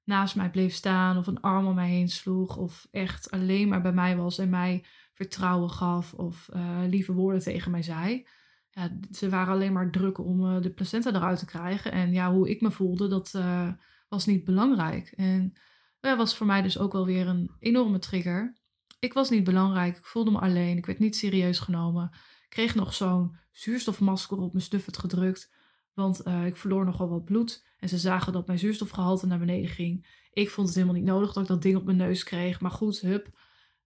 naast 0.04 0.36
mij 0.36 0.50
bleef 0.50 0.74
staan 0.74 1.18
of 1.18 1.28
een 1.28 1.42
arm 1.42 1.66
om 1.66 1.76
mij 1.76 1.90
heen 1.90 2.10
sloeg 2.10 2.58
of 2.58 2.88
echt 2.92 3.32
alleen 3.32 3.68
maar 3.68 3.82
bij 3.82 3.94
mij 3.94 4.18
was 4.18 4.38
en 4.38 4.50
mij 4.50 4.86
vertrouwen 5.14 5.70
gaf 5.70 6.14
of 6.14 6.50
uh, 6.56 6.80
lieve 6.88 7.14
woorden 7.14 7.42
tegen 7.42 7.72
mij 7.72 7.84
zei. 7.84 8.28
Ja, 8.70 8.98
ze 9.12 9.30
waren 9.30 9.54
alleen 9.54 9.74
maar 9.74 9.92
druk 9.92 10.18
om 10.18 10.46
uh, 10.46 10.62
de 10.62 10.70
placenta 10.70 11.14
eruit 11.14 11.40
te 11.40 11.46
krijgen. 11.46 11.92
En 11.92 12.12
ja, 12.12 12.32
hoe 12.32 12.50
ik 12.50 12.62
me 12.62 12.72
voelde, 12.72 13.08
dat 13.08 13.34
uh, 13.36 13.70
was 14.10 14.26
niet 14.26 14.44
belangrijk. 14.44 15.14
En 15.16 15.54
dat 16.00 16.18
was 16.18 16.36
voor 16.36 16.48
mij 16.48 16.62
dus 16.62 16.78
ook 16.78 16.94
wel 16.94 17.06
weer 17.06 17.28
een 17.28 17.52
enorme 17.60 18.00
trigger. 18.00 18.54
Ik 19.00 19.14
was 19.14 19.30
niet 19.30 19.44
belangrijk, 19.44 19.98
ik 19.98 20.06
voelde 20.06 20.32
me 20.32 20.40
alleen, 20.40 20.78
ik 20.78 20.86
werd 20.86 21.00
niet 21.00 21.16
serieus 21.16 21.60
genomen. 21.60 22.10
Ik 22.14 22.50
kreeg 22.50 22.76
nog 22.76 22.94
zo'n 22.94 23.38
zuurstofmasker 23.52 24.38
op 24.38 24.54
mijn 24.54 24.66
stuffet 24.66 24.98
gedrukt, 24.98 25.54
want 25.94 26.28
ik 26.28 26.56
verloor 26.56 26.86
nogal 26.86 27.10
wat 27.10 27.26
bloed. 27.26 27.66
En 27.78 27.90
ze 27.90 27.98
zagen 27.98 28.34
dat 28.34 28.48
mijn 28.48 28.60
zuurstofgehalte 28.60 29.28
naar 29.28 29.40
beneden 29.40 29.70
ging. 29.70 30.24
Ik 30.32 30.50
vond 30.50 30.68
het 30.68 30.76
helemaal 30.76 30.98
niet 30.98 31.06
nodig 31.06 31.34
dat 31.34 31.44
ik 31.44 31.50
dat 31.50 31.62
ding 31.62 31.76
op 31.76 31.86
mijn 31.86 31.98
neus 31.98 32.24
kreeg. 32.24 32.62
Maar 32.62 32.72
goed, 32.72 33.00
hup, 33.00 33.30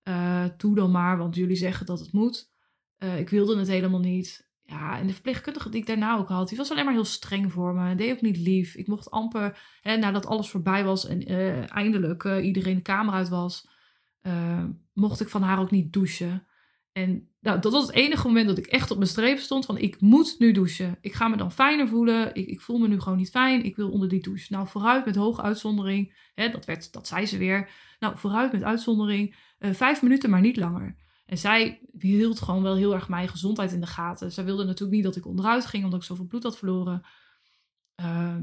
uh, 0.03 0.45
doe 0.57 0.75
dan 0.75 0.91
maar, 0.91 1.17
want 1.17 1.35
jullie 1.35 1.55
zeggen 1.55 1.85
dat 1.85 1.99
het 1.99 2.11
moet. 2.11 2.51
Uh, 2.99 3.19
ik 3.19 3.29
wilde 3.29 3.57
het 3.57 3.67
helemaal 3.67 3.99
niet. 3.99 4.49
Ja, 4.63 4.99
en 4.99 5.07
de 5.07 5.13
verpleegkundige 5.13 5.69
die 5.69 5.79
ik 5.81 5.87
daarna 5.87 6.17
ook 6.17 6.29
had, 6.29 6.49
die 6.49 6.57
was 6.57 6.71
alleen 6.71 6.85
maar 6.85 6.93
heel 6.93 7.05
streng 7.05 7.51
voor 7.51 7.73
me. 7.73 7.95
Deed 7.95 8.11
ook 8.11 8.21
niet 8.21 8.37
lief. 8.37 8.75
Ik 8.75 8.87
mocht 8.87 9.11
amper, 9.11 9.77
hè, 9.81 9.97
nadat 9.97 10.25
alles 10.25 10.49
voorbij 10.49 10.83
was 10.83 11.07
en 11.07 11.25
eindelijk 11.67 12.23
iedereen 12.23 12.75
de 12.75 12.81
kamer 12.81 13.13
uit 13.13 13.29
was, 13.29 13.69
mocht 14.99 15.21
ik 15.21 15.29
van 15.29 15.41
haar 15.41 15.59
ook 15.59 15.71
niet 15.71 15.93
douchen. 15.93 16.47
En 16.91 17.29
nou, 17.39 17.59
dat 17.59 17.71
was 17.71 17.87
het 17.87 17.95
enige 17.95 18.27
moment 18.27 18.47
dat 18.47 18.57
ik 18.57 18.65
echt 18.65 18.91
op 18.91 18.97
mijn 18.97 19.09
streep 19.09 19.39
stond 19.39 19.65
van 19.65 19.77
ik 19.77 20.01
moet 20.01 20.35
nu 20.39 20.51
douchen. 20.51 20.97
Ik 21.01 21.13
ga 21.13 21.27
me 21.27 21.37
dan 21.37 21.51
fijner 21.51 21.87
voelen. 21.87 22.35
Ik, 22.35 22.47
ik 22.47 22.61
voel 22.61 22.77
me 22.77 22.87
nu 22.87 22.99
gewoon 22.99 23.17
niet 23.17 23.29
fijn. 23.29 23.63
Ik 23.63 23.75
wil 23.75 23.91
onder 23.91 24.09
die 24.09 24.21
douche. 24.21 24.53
Nou, 24.53 24.67
vooruit 24.67 25.05
met 25.05 25.15
hoge 25.15 25.41
uitzondering. 25.41 26.29
Hè, 26.33 26.49
dat, 26.49 26.65
werd, 26.65 26.93
dat 26.93 27.07
zei 27.07 27.25
ze 27.25 27.37
weer. 27.37 27.69
Nou, 27.99 28.17
vooruit 28.17 28.51
met 28.51 28.63
uitzondering. 28.63 29.35
Uh, 29.59 29.73
vijf 29.73 30.01
minuten, 30.01 30.29
maar 30.29 30.41
niet 30.41 30.57
langer. 30.57 30.95
En 31.25 31.37
zij 31.37 31.81
hield 31.99 32.41
gewoon 32.41 32.63
wel 32.63 32.75
heel 32.75 32.93
erg 32.93 33.09
mijn 33.09 33.27
gezondheid 33.27 33.71
in 33.71 33.79
de 33.79 33.87
gaten. 33.87 34.31
Zij 34.31 34.45
wilde 34.45 34.63
natuurlijk 34.63 34.91
niet 34.91 35.03
dat 35.03 35.15
ik 35.15 35.25
onderuit 35.25 35.65
ging, 35.65 35.83
omdat 35.83 35.99
ik 35.99 36.05
zoveel 36.05 36.25
bloed 36.25 36.43
had 36.43 36.57
verloren. 36.57 37.01
Uh, 38.01 38.35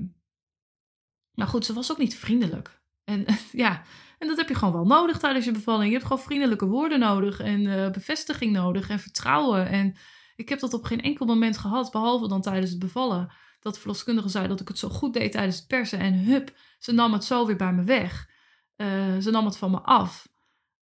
maar 1.34 1.46
goed, 1.46 1.64
ze 1.64 1.72
was 1.72 1.90
ook 1.90 1.98
niet 1.98 2.16
vriendelijk. 2.16 2.80
En 3.06 3.26
ja, 3.64 3.82
en 4.18 4.28
dat 4.28 4.36
heb 4.36 4.48
je 4.48 4.54
gewoon 4.54 4.74
wel 4.74 4.86
nodig 4.86 5.18
tijdens 5.18 5.44
je 5.44 5.52
bevalling. 5.52 5.86
Je 5.86 5.96
hebt 5.96 6.06
gewoon 6.06 6.22
vriendelijke 6.22 6.66
woorden 6.66 6.98
nodig 6.98 7.40
en 7.40 7.60
uh, 7.60 7.90
bevestiging 7.90 8.52
nodig 8.52 8.88
en 8.88 8.98
vertrouwen. 8.98 9.68
En 9.68 9.96
ik 10.36 10.48
heb 10.48 10.60
dat 10.60 10.74
op 10.74 10.84
geen 10.84 11.00
enkel 11.00 11.26
moment 11.26 11.58
gehad, 11.58 11.90
behalve 11.90 12.28
dan 12.28 12.42
tijdens 12.42 12.70
het 12.70 12.78
bevallen. 12.78 13.32
Dat 13.60 13.78
verloskundige 13.78 14.28
zei 14.28 14.48
dat 14.48 14.60
ik 14.60 14.68
het 14.68 14.78
zo 14.78 14.88
goed 14.88 15.12
deed 15.12 15.32
tijdens 15.32 15.56
het 15.56 15.66
persen. 15.66 15.98
En 15.98 16.14
hup, 16.14 16.56
ze 16.78 16.92
nam 16.92 17.12
het 17.12 17.24
zo 17.24 17.46
weer 17.46 17.56
bij 17.56 17.72
me 17.72 17.82
weg. 17.82 18.30
Uh, 18.76 19.18
ze 19.18 19.30
nam 19.30 19.44
het 19.44 19.56
van 19.56 19.70
me 19.70 19.80
af. 19.80 20.28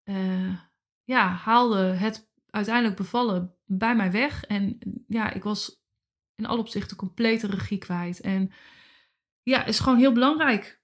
Uh, 0.04 0.56
ja, 1.04 1.28
haalde 1.28 1.80
het 1.80 2.30
uiteindelijk 2.50 2.96
bevallen 2.96 3.56
bij 3.66 3.96
mij 3.96 4.12
weg. 4.12 4.44
En 4.44 4.78
ja, 5.08 5.34
ik 5.34 5.44
was 5.44 5.84
in 6.36 6.46
alle 6.46 6.60
opzichten 6.60 6.98
complete 6.98 7.48
regie 7.48 7.78
kwijt. 7.78 8.22
En 8.22 8.52
ja, 9.44 9.66
is 9.66 9.80
gewoon 9.80 9.98
heel 9.98 10.12
belangrijk 10.12 10.79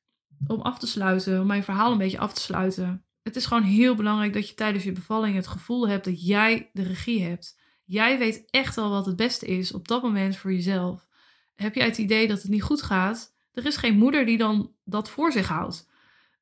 om 0.47 0.61
af 0.61 0.79
te 0.79 0.87
sluiten, 0.87 1.41
om 1.41 1.47
mijn 1.47 1.63
verhaal 1.63 1.91
een 1.91 1.97
beetje 1.97 2.19
af 2.19 2.33
te 2.33 2.41
sluiten. 2.41 3.05
Het 3.23 3.35
is 3.35 3.45
gewoon 3.45 3.63
heel 3.63 3.95
belangrijk 3.95 4.33
dat 4.33 4.49
je 4.49 4.55
tijdens 4.55 4.83
je 4.83 4.91
bevalling 4.91 5.35
het 5.35 5.47
gevoel 5.47 5.87
hebt 5.87 6.05
dat 6.05 6.25
jij 6.25 6.69
de 6.73 6.83
regie 6.83 7.23
hebt. 7.23 7.59
Jij 7.85 8.17
weet 8.17 8.43
echt 8.49 8.75
wel 8.75 8.89
wat 8.89 9.05
het 9.05 9.15
beste 9.15 9.45
is 9.45 9.73
op 9.73 9.87
dat 9.87 10.03
moment 10.03 10.37
voor 10.37 10.53
jezelf. 10.53 11.07
Heb 11.55 11.75
jij 11.75 11.85
het 11.85 11.97
idee 11.97 12.27
dat 12.27 12.41
het 12.41 12.51
niet 12.51 12.63
goed 12.63 12.81
gaat? 12.81 13.33
Er 13.53 13.65
is 13.65 13.77
geen 13.77 13.97
moeder 13.97 14.25
die 14.25 14.37
dan 14.37 14.71
dat 14.83 15.09
voor 15.09 15.31
zich 15.31 15.47
houdt. 15.47 15.87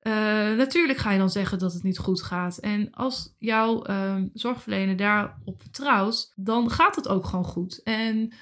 Uh, 0.01 0.13
natuurlijk 0.57 0.99
ga 0.99 1.11
je 1.11 1.17
dan 1.17 1.29
zeggen 1.29 1.59
dat 1.59 1.73
het 1.73 1.83
niet 1.83 1.97
goed 1.97 2.21
gaat. 2.21 2.57
En 2.57 2.91
als 2.91 3.35
jouw 3.39 3.87
uh, 3.87 4.15
zorgverlener 4.33 4.97
daarop 4.97 5.61
vertrouwt, 5.61 6.33
dan 6.35 6.69
gaat 6.69 6.95
het 6.95 7.07
ook 7.07 7.25
gewoon 7.25 7.45
goed. 7.45 7.83
En 7.83 8.33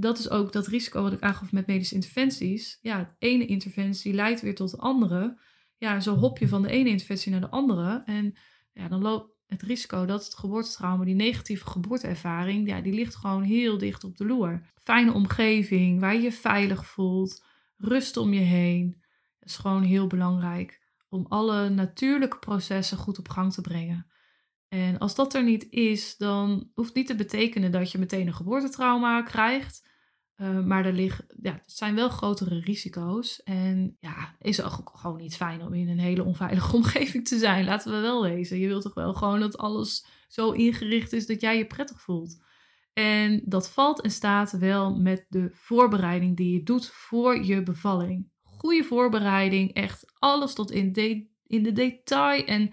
dat 0.00 0.18
is 0.18 0.30
ook 0.30 0.52
dat 0.52 0.66
risico 0.66 1.02
wat 1.02 1.12
ik 1.12 1.20
aangaf 1.20 1.52
met 1.52 1.66
medische 1.66 1.94
interventies. 1.94 2.78
Ja, 2.82 2.98
de 2.98 3.26
ene 3.26 3.46
interventie 3.46 4.12
leidt 4.12 4.40
weer 4.40 4.54
tot 4.54 4.70
de 4.70 4.78
andere. 4.78 5.38
Ja, 5.76 6.00
zo 6.00 6.16
hop 6.16 6.38
je 6.38 6.48
van 6.48 6.62
de 6.62 6.70
ene 6.70 6.88
interventie 6.88 7.30
naar 7.30 7.40
de 7.40 7.50
andere. 7.50 8.02
En 8.04 8.34
ja, 8.72 8.88
dan 8.88 9.02
loopt 9.02 9.32
het 9.46 9.62
risico 9.62 10.04
dat 10.04 10.24
het 10.24 10.34
geboortetrauma, 10.34 11.04
die 11.04 11.14
negatieve 11.14 11.66
geboorteervaring, 11.66 12.68
ja, 12.68 12.80
die 12.80 12.92
ligt 12.92 13.16
gewoon 13.16 13.42
heel 13.42 13.78
dicht 13.78 14.04
op 14.04 14.16
de 14.16 14.26
loer. 14.26 14.72
Fijne 14.82 15.12
omgeving, 15.12 16.00
waar 16.00 16.14
je 16.14 16.22
je 16.22 16.32
veilig 16.32 16.86
voelt, 16.86 17.44
rust 17.76 18.16
om 18.16 18.32
je 18.32 18.40
heen. 18.40 18.96
Dat 19.38 19.48
is 19.48 19.56
gewoon 19.56 19.82
heel 19.82 20.06
belangrijk 20.06 20.82
om 21.08 21.26
alle 21.28 21.68
natuurlijke 21.68 22.38
processen 22.38 22.98
goed 22.98 23.18
op 23.18 23.28
gang 23.28 23.52
te 23.52 23.60
brengen. 23.60 24.06
En 24.74 24.98
als 24.98 25.14
dat 25.14 25.34
er 25.34 25.42
niet 25.42 25.66
is, 25.70 26.16
dan 26.16 26.70
hoeft 26.74 26.94
niet 26.94 27.06
te 27.06 27.14
betekenen 27.14 27.72
dat 27.72 27.90
je 27.90 27.98
meteen 27.98 28.26
een 28.26 28.34
geboortetrauma 28.34 29.22
krijgt. 29.22 29.88
Uh, 30.36 30.60
maar 30.64 30.86
er, 30.86 30.92
liggen, 30.92 31.24
ja, 31.42 31.52
het 31.52 31.72
zijn 31.72 31.94
wel 31.94 32.08
grotere 32.08 32.60
risico's. 32.60 33.42
En 33.42 33.96
ja, 34.00 34.36
is 34.38 34.62
ook 34.62 34.90
gewoon 34.94 35.16
niet 35.16 35.36
fijn 35.36 35.62
om 35.62 35.74
in 35.74 35.88
een 35.88 35.98
hele 35.98 36.24
onveilige 36.24 36.76
omgeving 36.76 37.28
te 37.28 37.38
zijn. 37.38 37.64
Laten 37.64 37.92
we 37.92 38.00
wel 38.00 38.22
wezen. 38.22 38.58
Je 38.58 38.66
wilt 38.66 38.82
toch 38.82 38.94
wel 38.94 39.14
gewoon 39.14 39.40
dat 39.40 39.58
alles 39.58 40.06
zo 40.28 40.50
ingericht 40.50 41.12
is 41.12 41.26
dat 41.26 41.40
jij 41.40 41.56
je 41.56 41.66
prettig 41.66 42.00
voelt. 42.00 42.42
En 42.92 43.42
dat 43.44 43.70
valt 43.70 44.00
en 44.00 44.10
staat 44.10 44.52
wel 44.52 44.94
met 44.94 45.26
de 45.28 45.48
voorbereiding 45.52 46.36
die 46.36 46.52
je 46.52 46.62
doet 46.62 46.86
voor 46.86 47.44
je 47.44 47.62
bevalling. 47.62 48.30
Goede 48.42 48.84
voorbereiding, 48.84 49.74
echt 49.74 50.12
alles 50.18 50.54
tot 50.54 50.70
in, 50.70 50.92
de, 50.92 51.28
in 51.46 51.62
de 51.62 51.72
detail. 51.72 52.44
En 52.44 52.72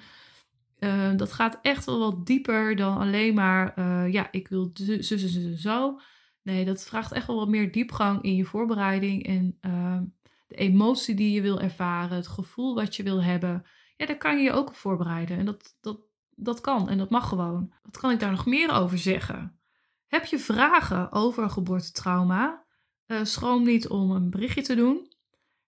uh, 0.83 1.15
dat 1.15 1.33
gaat 1.33 1.59
echt 1.61 1.85
wel 1.85 1.99
wat 1.99 2.25
dieper 2.25 2.75
dan 2.75 2.97
alleen 2.97 3.33
maar, 3.33 3.73
uh, 3.79 4.11
ja, 4.13 4.27
ik 4.31 4.47
wil 4.47 4.71
zo, 4.73 5.01
zo, 5.01 5.17
zo, 5.17 5.55
zo. 5.55 5.99
Nee, 6.41 6.65
dat 6.65 6.83
vraagt 6.83 7.11
echt 7.11 7.27
wel 7.27 7.35
wat 7.35 7.47
meer 7.47 7.71
diepgang 7.71 8.21
in 8.21 8.35
je 8.35 8.45
voorbereiding 8.45 9.25
en 9.25 9.57
uh, 9.61 9.99
de 10.47 10.55
emotie 10.55 11.15
die 11.15 11.31
je 11.31 11.41
wil 11.41 11.59
ervaren, 11.59 12.15
het 12.15 12.27
gevoel 12.27 12.75
wat 12.75 12.95
je 12.95 13.03
wil 13.03 13.23
hebben. 13.23 13.65
Ja, 13.97 14.05
daar 14.05 14.17
kan 14.17 14.37
je 14.37 14.43
je 14.43 14.51
ook 14.51 14.67
op 14.67 14.75
voorbereiden. 14.75 15.37
En 15.37 15.45
dat, 15.45 15.77
dat, 15.81 15.99
dat 16.35 16.61
kan 16.61 16.89
en 16.89 16.97
dat 16.97 17.09
mag 17.09 17.27
gewoon. 17.27 17.73
Wat 17.83 17.97
kan 17.97 18.11
ik 18.11 18.19
daar 18.19 18.31
nog 18.31 18.45
meer 18.45 18.71
over 18.71 18.97
zeggen? 18.97 19.59
Heb 20.07 20.25
je 20.25 20.39
vragen 20.39 21.11
over 21.11 21.49
geboortetrauma? 21.49 22.65
Uh, 23.07 23.23
schroom 23.23 23.63
niet 23.63 23.87
om 23.87 24.11
een 24.11 24.29
berichtje 24.29 24.61
te 24.61 24.75
doen. 24.75 25.10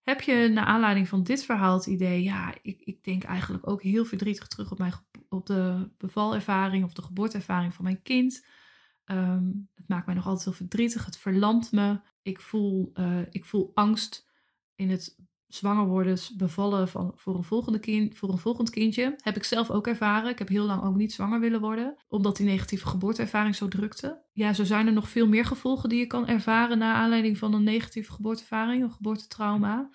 Heb 0.03 0.21
je 0.21 0.49
naar 0.53 0.65
aanleiding 0.65 1.07
van 1.07 1.23
dit 1.23 1.45
verhaal 1.45 1.73
het 1.77 1.85
idee, 1.85 2.23
ja, 2.23 2.53
ik, 2.61 2.81
ik 2.81 3.03
denk 3.03 3.23
eigenlijk 3.23 3.67
ook 3.69 3.81
heel 3.81 4.05
verdrietig 4.05 4.47
terug 4.47 4.71
op, 4.71 4.77
mijn, 4.77 4.93
op 5.29 5.45
de 5.45 5.91
bevalervaring 5.97 6.83
of 6.83 6.93
de 6.93 7.01
geboorteervaring 7.01 7.73
van 7.73 7.83
mijn 7.83 8.01
kind. 8.01 8.45
Um, 9.05 9.69
het 9.73 9.87
maakt 9.87 10.05
mij 10.05 10.15
nog 10.15 10.25
altijd 10.25 10.45
heel 10.45 10.53
verdrietig, 10.53 11.05
het 11.05 11.17
verlamt 11.17 11.71
me. 11.71 12.01
Ik 12.21 12.41
voel, 12.41 12.91
uh, 12.93 13.21
ik 13.29 13.45
voel 13.45 13.71
angst 13.73 14.29
in 14.75 14.89
het 14.89 15.19
zwanger 15.55 15.85
worden, 15.85 16.17
bevallen 16.37 16.87
van, 16.87 17.11
voor, 17.15 17.35
een 17.35 17.43
volgende 17.43 17.79
kind, 17.79 18.17
voor 18.17 18.29
een 18.29 18.37
volgend 18.37 18.69
kindje. 18.69 19.15
Heb 19.17 19.35
ik 19.35 19.43
zelf 19.43 19.69
ook 19.71 19.87
ervaren. 19.87 20.29
Ik 20.29 20.39
heb 20.39 20.47
heel 20.47 20.65
lang 20.65 20.83
ook 20.83 20.95
niet 20.95 21.13
zwanger 21.13 21.39
willen 21.39 21.59
worden, 21.59 21.95
omdat 22.07 22.37
die 22.37 22.45
negatieve 22.45 22.87
geboorteervaring 22.87 23.55
zo 23.55 23.67
drukte. 23.67 24.21
Ja, 24.33 24.53
zo 24.53 24.63
zijn 24.63 24.87
er 24.87 24.93
nog 24.93 25.09
veel 25.09 25.27
meer 25.27 25.45
gevolgen 25.45 25.89
die 25.89 25.99
je 25.99 26.07
kan 26.07 26.27
ervaren 26.27 26.77
na 26.77 26.93
aanleiding 26.93 27.37
van 27.37 27.53
een 27.53 27.63
negatieve 27.63 28.11
geboorteervaring, 28.11 28.83
een 28.83 28.91
geboortetrauma. 28.91 29.89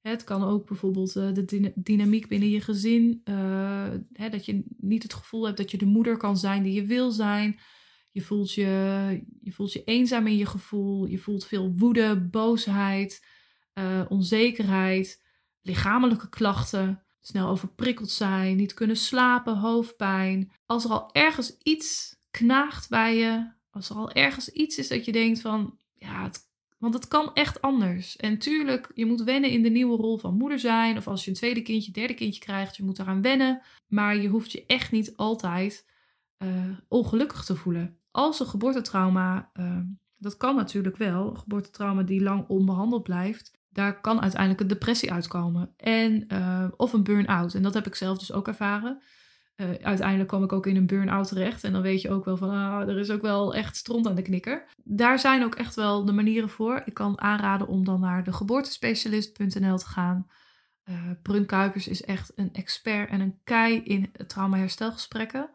Het 0.00 0.24
kan 0.24 0.44
ook 0.44 0.66
bijvoorbeeld 0.66 1.16
uh, 1.16 1.32
de 1.32 1.72
dynamiek 1.74 2.28
binnen 2.28 2.50
je 2.50 2.60
gezin. 2.60 3.20
Uh, 3.24 3.88
hè, 4.12 4.28
dat 4.28 4.44
je 4.44 4.64
niet 4.76 5.02
het 5.02 5.14
gevoel 5.14 5.44
hebt 5.44 5.56
dat 5.56 5.70
je 5.70 5.78
de 5.78 5.86
moeder 5.86 6.16
kan 6.16 6.36
zijn 6.36 6.62
die 6.62 6.72
je 6.72 6.86
wil 6.86 7.10
zijn. 7.10 7.58
Je 8.10 8.20
voelt 8.20 8.52
je, 8.52 9.22
je, 9.40 9.52
voelt 9.52 9.72
je 9.72 9.84
eenzaam 9.84 10.26
in 10.26 10.36
je 10.36 10.46
gevoel. 10.46 11.06
Je 11.06 11.18
voelt 11.18 11.46
veel 11.46 11.72
woede, 11.76 12.28
boosheid 12.30 13.24
uh, 13.74 14.00
onzekerheid, 14.08 15.22
lichamelijke 15.62 16.28
klachten, 16.28 17.02
snel 17.20 17.48
overprikkeld 17.48 18.10
zijn, 18.10 18.56
niet 18.56 18.74
kunnen 18.74 18.96
slapen, 18.96 19.56
hoofdpijn. 19.56 20.52
Als 20.66 20.84
er 20.84 20.90
al 20.90 21.12
ergens 21.12 21.56
iets 21.62 22.16
knaagt 22.30 22.88
bij 22.88 23.16
je, 23.16 23.52
als 23.70 23.90
er 23.90 23.96
al 23.96 24.12
ergens 24.12 24.48
iets 24.48 24.78
is 24.78 24.88
dat 24.88 25.04
je 25.04 25.12
denkt 25.12 25.40
van, 25.40 25.78
ja, 25.94 26.22
het, 26.22 26.48
want 26.78 26.94
het 26.94 27.08
kan 27.08 27.34
echt 27.34 27.60
anders. 27.60 28.16
En 28.16 28.38
tuurlijk, 28.38 28.90
je 28.94 29.06
moet 29.06 29.22
wennen 29.22 29.50
in 29.50 29.62
de 29.62 29.68
nieuwe 29.68 29.96
rol 29.96 30.18
van 30.18 30.36
moeder 30.36 30.58
zijn, 30.58 30.96
of 30.96 31.06
als 31.06 31.24
je 31.24 31.30
een 31.30 31.36
tweede 31.36 31.62
kindje, 31.62 31.92
derde 31.92 32.14
kindje 32.14 32.40
krijgt, 32.40 32.76
je 32.76 32.82
moet 32.82 32.98
eraan 32.98 33.22
wennen. 33.22 33.62
Maar 33.88 34.16
je 34.16 34.28
hoeft 34.28 34.52
je 34.52 34.66
echt 34.66 34.90
niet 34.90 35.16
altijd 35.16 35.86
uh, 36.38 36.48
ongelukkig 36.88 37.44
te 37.44 37.56
voelen. 37.56 37.98
Als 38.10 38.40
een 38.40 38.46
geboortetrauma, 38.46 39.50
uh, 39.54 39.78
dat 40.16 40.36
kan 40.36 40.56
natuurlijk 40.56 40.96
wel, 40.96 41.30
een 41.30 41.38
geboortetrauma 41.38 42.02
die 42.02 42.22
lang 42.22 42.48
onbehandeld 42.48 43.02
blijft, 43.02 43.58
daar 43.72 44.00
kan 44.00 44.20
uiteindelijk 44.20 44.60
een 44.60 44.68
depressie 44.68 45.12
uitkomen. 45.12 45.74
En, 45.76 46.24
uh, 46.32 46.64
of 46.76 46.92
een 46.92 47.02
burn-out. 47.02 47.54
En 47.54 47.62
dat 47.62 47.74
heb 47.74 47.86
ik 47.86 47.94
zelf 47.94 48.18
dus 48.18 48.32
ook 48.32 48.48
ervaren. 48.48 49.02
Uh, 49.56 49.68
uiteindelijk 49.82 50.28
kwam 50.28 50.42
ik 50.42 50.52
ook 50.52 50.66
in 50.66 50.76
een 50.76 50.86
burn-out 50.86 51.28
terecht. 51.28 51.64
En 51.64 51.72
dan 51.72 51.82
weet 51.82 52.00
je 52.00 52.10
ook 52.10 52.24
wel 52.24 52.36
van, 52.36 52.50
ah, 52.50 52.88
er 52.88 52.98
is 52.98 53.10
ook 53.10 53.22
wel 53.22 53.54
echt 53.54 53.76
stront 53.76 54.06
aan 54.06 54.14
de 54.14 54.22
knikker. 54.22 54.66
Daar 54.84 55.18
zijn 55.18 55.44
ook 55.44 55.54
echt 55.54 55.74
wel 55.74 56.04
de 56.04 56.12
manieren 56.12 56.48
voor. 56.48 56.82
Ik 56.84 56.94
kan 56.94 57.20
aanraden 57.20 57.66
om 57.66 57.84
dan 57.84 58.00
naar 58.00 58.24
de 58.24 58.32
geboortespecialist.nl 58.32 59.78
te 59.78 59.86
gaan. 59.86 60.26
Uh, 60.84 60.96
Brun 61.22 61.46
Kuipers 61.46 61.88
is 61.88 62.02
echt 62.02 62.32
een 62.34 62.52
expert 62.52 63.10
en 63.10 63.20
een 63.20 63.38
kei 63.44 63.82
in 63.82 64.12
traumaherstelgesprekken. 64.26 65.50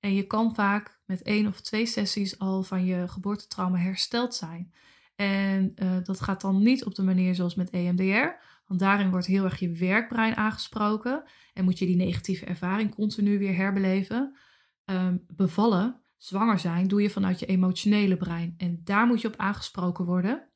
En 0.00 0.14
je 0.14 0.26
kan 0.26 0.54
vaak 0.54 1.00
met 1.06 1.22
één 1.22 1.46
of 1.46 1.60
twee 1.60 1.86
sessies 1.86 2.38
al 2.38 2.62
van 2.62 2.84
je 2.84 3.08
geboortetrauma 3.08 3.78
hersteld 3.78 4.34
zijn. 4.34 4.72
En 5.20 5.72
uh, 5.74 5.96
dat 6.02 6.20
gaat 6.20 6.40
dan 6.40 6.62
niet 6.62 6.84
op 6.84 6.94
de 6.94 7.02
manier 7.02 7.34
zoals 7.34 7.54
met 7.54 7.70
EMDR, 7.70 8.28
want 8.66 8.80
daarin 8.80 9.10
wordt 9.10 9.26
heel 9.26 9.44
erg 9.44 9.58
je 9.58 9.72
werkbrein 9.72 10.36
aangesproken 10.36 11.22
en 11.52 11.64
moet 11.64 11.78
je 11.78 11.86
die 11.86 11.96
negatieve 11.96 12.44
ervaring 12.44 12.94
continu 12.94 13.38
weer 13.38 13.56
herbeleven. 13.56 14.36
Um, 14.84 15.24
bevallen, 15.26 16.00
zwanger 16.16 16.58
zijn, 16.58 16.88
doe 16.88 17.02
je 17.02 17.10
vanuit 17.10 17.38
je 17.38 17.46
emotionele 17.46 18.16
brein 18.16 18.54
en 18.56 18.80
daar 18.84 19.06
moet 19.06 19.20
je 19.20 19.28
op 19.28 19.36
aangesproken 19.36 20.04
worden. 20.04 20.48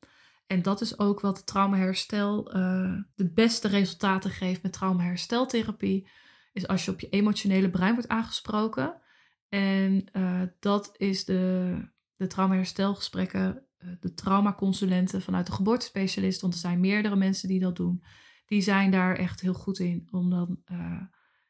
En 0.47 0.61
dat 0.61 0.81
is 0.81 0.99
ook 0.99 1.19
wat 1.19 1.45
traumaherstel 1.45 2.55
uh, 2.57 2.97
de 3.15 3.31
beste 3.33 3.67
resultaten 3.67 4.31
geeft 4.31 4.63
met 4.63 4.73
traumahersteltherapie. 4.73 6.07
Is 6.53 6.67
als 6.67 6.85
je 6.85 6.91
op 6.91 6.99
je 6.99 7.09
emotionele 7.09 7.69
brein 7.69 7.93
wordt 7.93 8.09
aangesproken. 8.09 9.01
En 9.49 10.05
uh, 10.13 10.41
dat 10.59 10.91
is 10.97 11.25
de, 11.25 11.77
de 12.15 12.27
traumaherstelgesprekken, 12.27 13.64
de 13.99 14.13
traumaconsulenten 14.13 15.21
vanuit 15.21 15.45
de 15.45 15.51
geboortespecialist. 15.51 16.41
Want 16.41 16.53
er 16.53 16.59
zijn 16.59 16.79
meerdere 16.79 17.15
mensen 17.15 17.47
die 17.47 17.59
dat 17.59 17.75
doen. 17.75 18.03
Die 18.45 18.61
zijn 18.61 18.91
daar 18.91 19.15
echt 19.15 19.41
heel 19.41 19.53
goed 19.53 19.79
in. 19.79 20.07
Om 20.11 20.29
dan, 20.29 20.59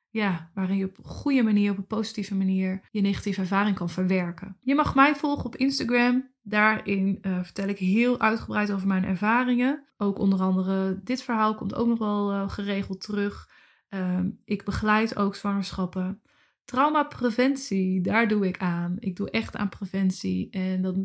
ja, 0.09 0.51
waarin 0.53 0.77
je 0.77 0.85
op 0.85 0.97
een 0.97 1.03
goede 1.03 1.43
manier, 1.43 1.71
op 1.71 1.77
een 1.77 1.87
positieve 1.87 2.35
manier, 2.35 2.87
je 2.91 3.01
negatieve 3.01 3.41
ervaring 3.41 3.75
kan 3.75 3.89
verwerken. 3.89 4.57
Je 4.59 4.75
mag 4.75 4.95
mij 4.95 5.15
volgen 5.15 5.45
op 5.45 5.55
Instagram. 5.55 6.33
Daarin 6.41 7.17
uh, 7.21 7.43
vertel 7.43 7.67
ik 7.67 7.77
heel 7.77 8.19
uitgebreid 8.19 8.71
over 8.71 8.87
mijn 8.87 9.03
ervaringen. 9.03 9.85
Ook 9.97 10.19
onder 10.19 10.41
andere 10.41 11.01
dit 11.03 11.21
verhaal 11.21 11.55
komt 11.55 11.75
ook 11.75 11.87
nog 11.87 11.97
wel 11.97 12.49
geregeld 12.49 13.01
terug. 13.01 13.49
Uh, 13.89 14.19
ik 14.43 14.63
begeleid 14.63 15.15
ook 15.15 15.35
zwangerschappen. 15.35 16.21
Traumapreventie, 16.65 18.01
daar 18.01 18.27
doe 18.27 18.47
ik 18.47 18.57
aan. 18.57 18.95
Ik 18.99 19.15
doe 19.15 19.29
echt 19.29 19.55
aan 19.55 19.69
preventie. 19.69 20.49
En 20.49 20.81
dat, 20.81 20.95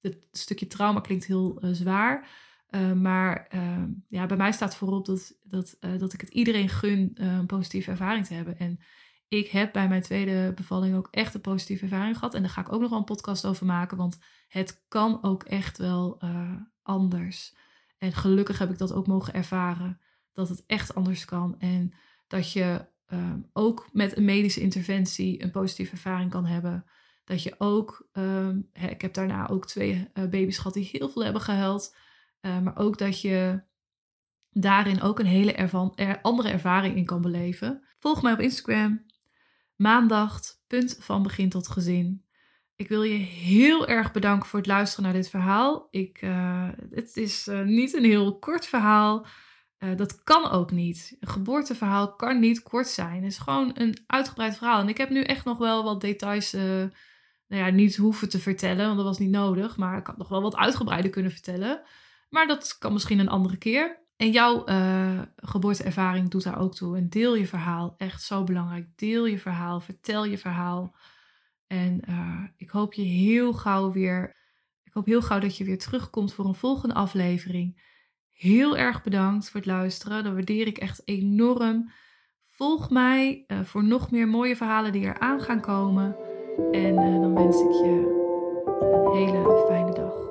het 0.00 0.28
stukje 0.30 0.66
trauma 0.66 1.00
klinkt 1.00 1.24
heel 1.24 1.64
uh, 1.64 1.70
zwaar. 1.72 2.28
maar 2.96 3.46
ehm, 3.46 3.88
ja, 4.08 4.26
bij 4.26 4.36
mij 4.36 4.52
staat 4.52 4.76
voorop 4.76 5.06
dat, 5.06 5.36
dat, 5.42 5.76
dat 5.98 6.12
ik 6.12 6.20
het 6.20 6.30
iedereen 6.30 6.68
gun 6.68 7.10
een 7.14 7.46
positieve 7.46 7.90
ervaring 7.90 8.26
te 8.26 8.34
hebben. 8.34 8.58
En 8.58 8.80
ik 9.28 9.48
heb 9.48 9.72
bij 9.72 9.88
mijn 9.88 10.02
tweede 10.02 10.52
bevalling 10.54 10.96
ook 10.96 11.08
echt 11.10 11.34
een 11.34 11.40
positieve 11.40 11.84
ervaring 11.84 12.14
gehad. 12.18 12.34
En 12.34 12.42
daar 12.42 12.50
ga 12.50 12.60
ik 12.60 12.72
ook 12.72 12.80
nog 12.80 12.90
wel 12.90 12.98
een 12.98 13.04
podcast 13.04 13.46
over 13.46 13.66
maken. 13.66 13.96
Want 13.96 14.18
het 14.48 14.84
kan 14.88 15.22
ook 15.22 15.42
echt 15.42 15.78
wel 15.78 16.22
anders. 16.82 17.54
En 17.98 18.12
gelukkig 18.12 18.58
heb 18.58 18.70
ik 18.70 18.78
dat 18.78 18.92
ook 18.92 19.06
mogen 19.06 19.34
ervaren. 19.34 20.00
Dat 20.32 20.48
het 20.48 20.64
echt 20.66 20.94
anders 20.94 21.24
kan. 21.24 21.58
En 21.58 21.92
dat 22.26 22.52
je 22.52 22.88
uh, 23.12 23.34
ook 23.52 23.88
met 23.92 24.16
een 24.16 24.24
medische 24.24 24.60
interventie 24.60 25.42
een 25.42 25.50
positieve 25.50 25.92
ervaring 25.92 26.30
kan 26.30 26.46
hebben. 26.46 26.84
Dat 27.24 27.42
je 27.42 27.54
ook, 27.58 28.08
uh, 28.12 28.48
ik 28.72 29.00
heb 29.00 29.14
daarna 29.14 29.48
ook 29.48 29.66
twee 29.66 29.92
uh, 29.92 30.24
baby's 30.24 30.56
gehad 30.56 30.74
die 30.74 30.88
heel 30.92 31.08
veel 31.08 31.24
hebben 31.24 31.42
gehuild. 31.42 31.96
maar 32.40 32.76
ook 32.76 32.98
dat 32.98 33.20
je 33.20 33.62
daarin 34.50 35.02
ook 35.02 35.18
een 35.18 35.26
hele 35.26 35.52
ervan, 35.52 35.92
er, 35.94 36.20
andere 36.22 36.48
ervaring 36.48 36.96
in 36.96 37.04
kan 37.04 37.20
beleven. 37.20 37.84
Volg 37.98 38.22
mij 38.22 38.32
op 38.32 38.40
Instagram. 38.40 39.06
Maandag, 39.76 40.40
punt 40.66 40.96
van 41.00 41.22
begin 41.22 41.48
tot 41.48 41.68
gezin. 41.68 42.24
Ik 42.76 42.88
wil 42.88 43.02
je 43.02 43.18
heel 43.18 43.86
erg 43.86 44.12
bedanken 44.12 44.48
voor 44.48 44.58
het 44.58 44.68
luisteren 44.68 45.04
naar 45.04 45.12
dit 45.12 45.30
verhaal. 45.30 45.88
Ik, 45.90 46.22
uh, 46.22 46.68
het 46.90 47.16
is 47.16 47.48
niet 47.64 47.94
een 47.94 48.04
heel 48.04 48.38
kort 48.38 48.66
verhaal. 48.66 49.26
Dat 49.96 50.22
kan 50.22 50.50
ook 50.50 50.70
niet. 50.70 51.16
Een 51.20 51.28
geboorteverhaal 51.28 52.14
kan 52.14 52.38
niet 52.38 52.62
kort 52.62 52.88
zijn. 52.88 53.22
Het 53.22 53.32
is 53.32 53.38
gewoon 53.38 53.70
een 53.74 53.96
uitgebreid 54.06 54.56
verhaal. 54.56 54.80
En 54.80 54.88
ik 54.88 54.98
heb 54.98 55.10
nu 55.10 55.22
echt 55.22 55.44
nog 55.44 55.58
wel 55.58 55.84
wat 55.84 56.00
details 56.00 56.56
nou 57.50 57.62
ja, 57.62 57.70
niet 57.70 57.96
hoeven 57.96 58.28
te 58.28 58.38
vertellen, 58.38 58.84
want 58.84 58.96
dat 58.96 59.06
was 59.06 59.18
niet 59.18 59.30
nodig. 59.30 59.76
Maar 59.76 59.98
ik 59.98 60.06
had 60.06 60.16
nog 60.16 60.28
wel 60.28 60.42
wat 60.42 60.56
uitgebreider 60.56 61.10
kunnen 61.10 61.30
vertellen. 61.30 61.82
Maar 62.28 62.46
dat 62.46 62.78
kan 62.78 62.92
misschien 62.92 63.18
een 63.18 63.28
andere 63.28 63.56
keer. 63.56 63.98
En 64.16 64.30
jouw 64.30 64.64
geboorteervaring 65.36 66.30
doet 66.30 66.42
daar 66.42 66.58
ook 66.58 66.74
toe. 66.74 66.96
En 66.96 67.08
deel 67.08 67.34
je 67.34 67.46
verhaal. 67.46 67.94
Echt 67.98 68.22
zo 68.22 68.44
belangrijk. 68.44 68.86
Deel 68.96 69.26
je 69.26 69.38
verhaal. 69.38 69.80
Vertel 69.80 70.24
je 70.24 70.38
verhaal. 70.38 70.94
En 71.66 72.02
uh, 72.08 72.42
ik 72.56 72.70
hoop 72.70 72.94
je 72.94 73.02
heel 73.02 73.52
gauw 73.52 73.92
weer. 73.92 74.36
Ik 74.82 74.92
hoop 74.92 75.06
heel 75.06 75.22
gauw 75.22 75.38
dat 75.38 75.56
je 75.56 75.64
weer 75.64 75.78
terugkomt 75.78 76.32
voor 76.32 76.44
een 76.44 76.54
volgende 76.54 76.94
aflevering. 76.94 77.82
Heel 78.32 78.76
erg 78.76 79.02
bedankt 79.02 79.50
voor 79.50 79.60
het 79.60 79.68
luisteren. 79.68 80.24
Dat 80.24 80.32
waardeer 80.32 80.66
ik 80.66 80.78
echt 80.78 81.02
enorm. 81.04 81.90
Volg 82.46 82.90
mij 82.90 83.44
uh, 83.46 83.60
voor 83.60 83.84
nog 83.84 84.10
meer 84.10 84.28
mooie 84.28 84.56
verhalen 84.56 84.92
die 84.92 85.02
eraan 85.02 85.40
gaan 85.40 85.60
komen. 85.60 86.29
En 86.70 86.94
uh, 86.94 87.20
dan 87.20 87.34
wens 87.34 87.60
ik 87.60 87.70
je 87.70 88.18
een 88.92 89.12
hele 89.12 89.64
fijne 89.68 89.92
dag. 89.92 90.28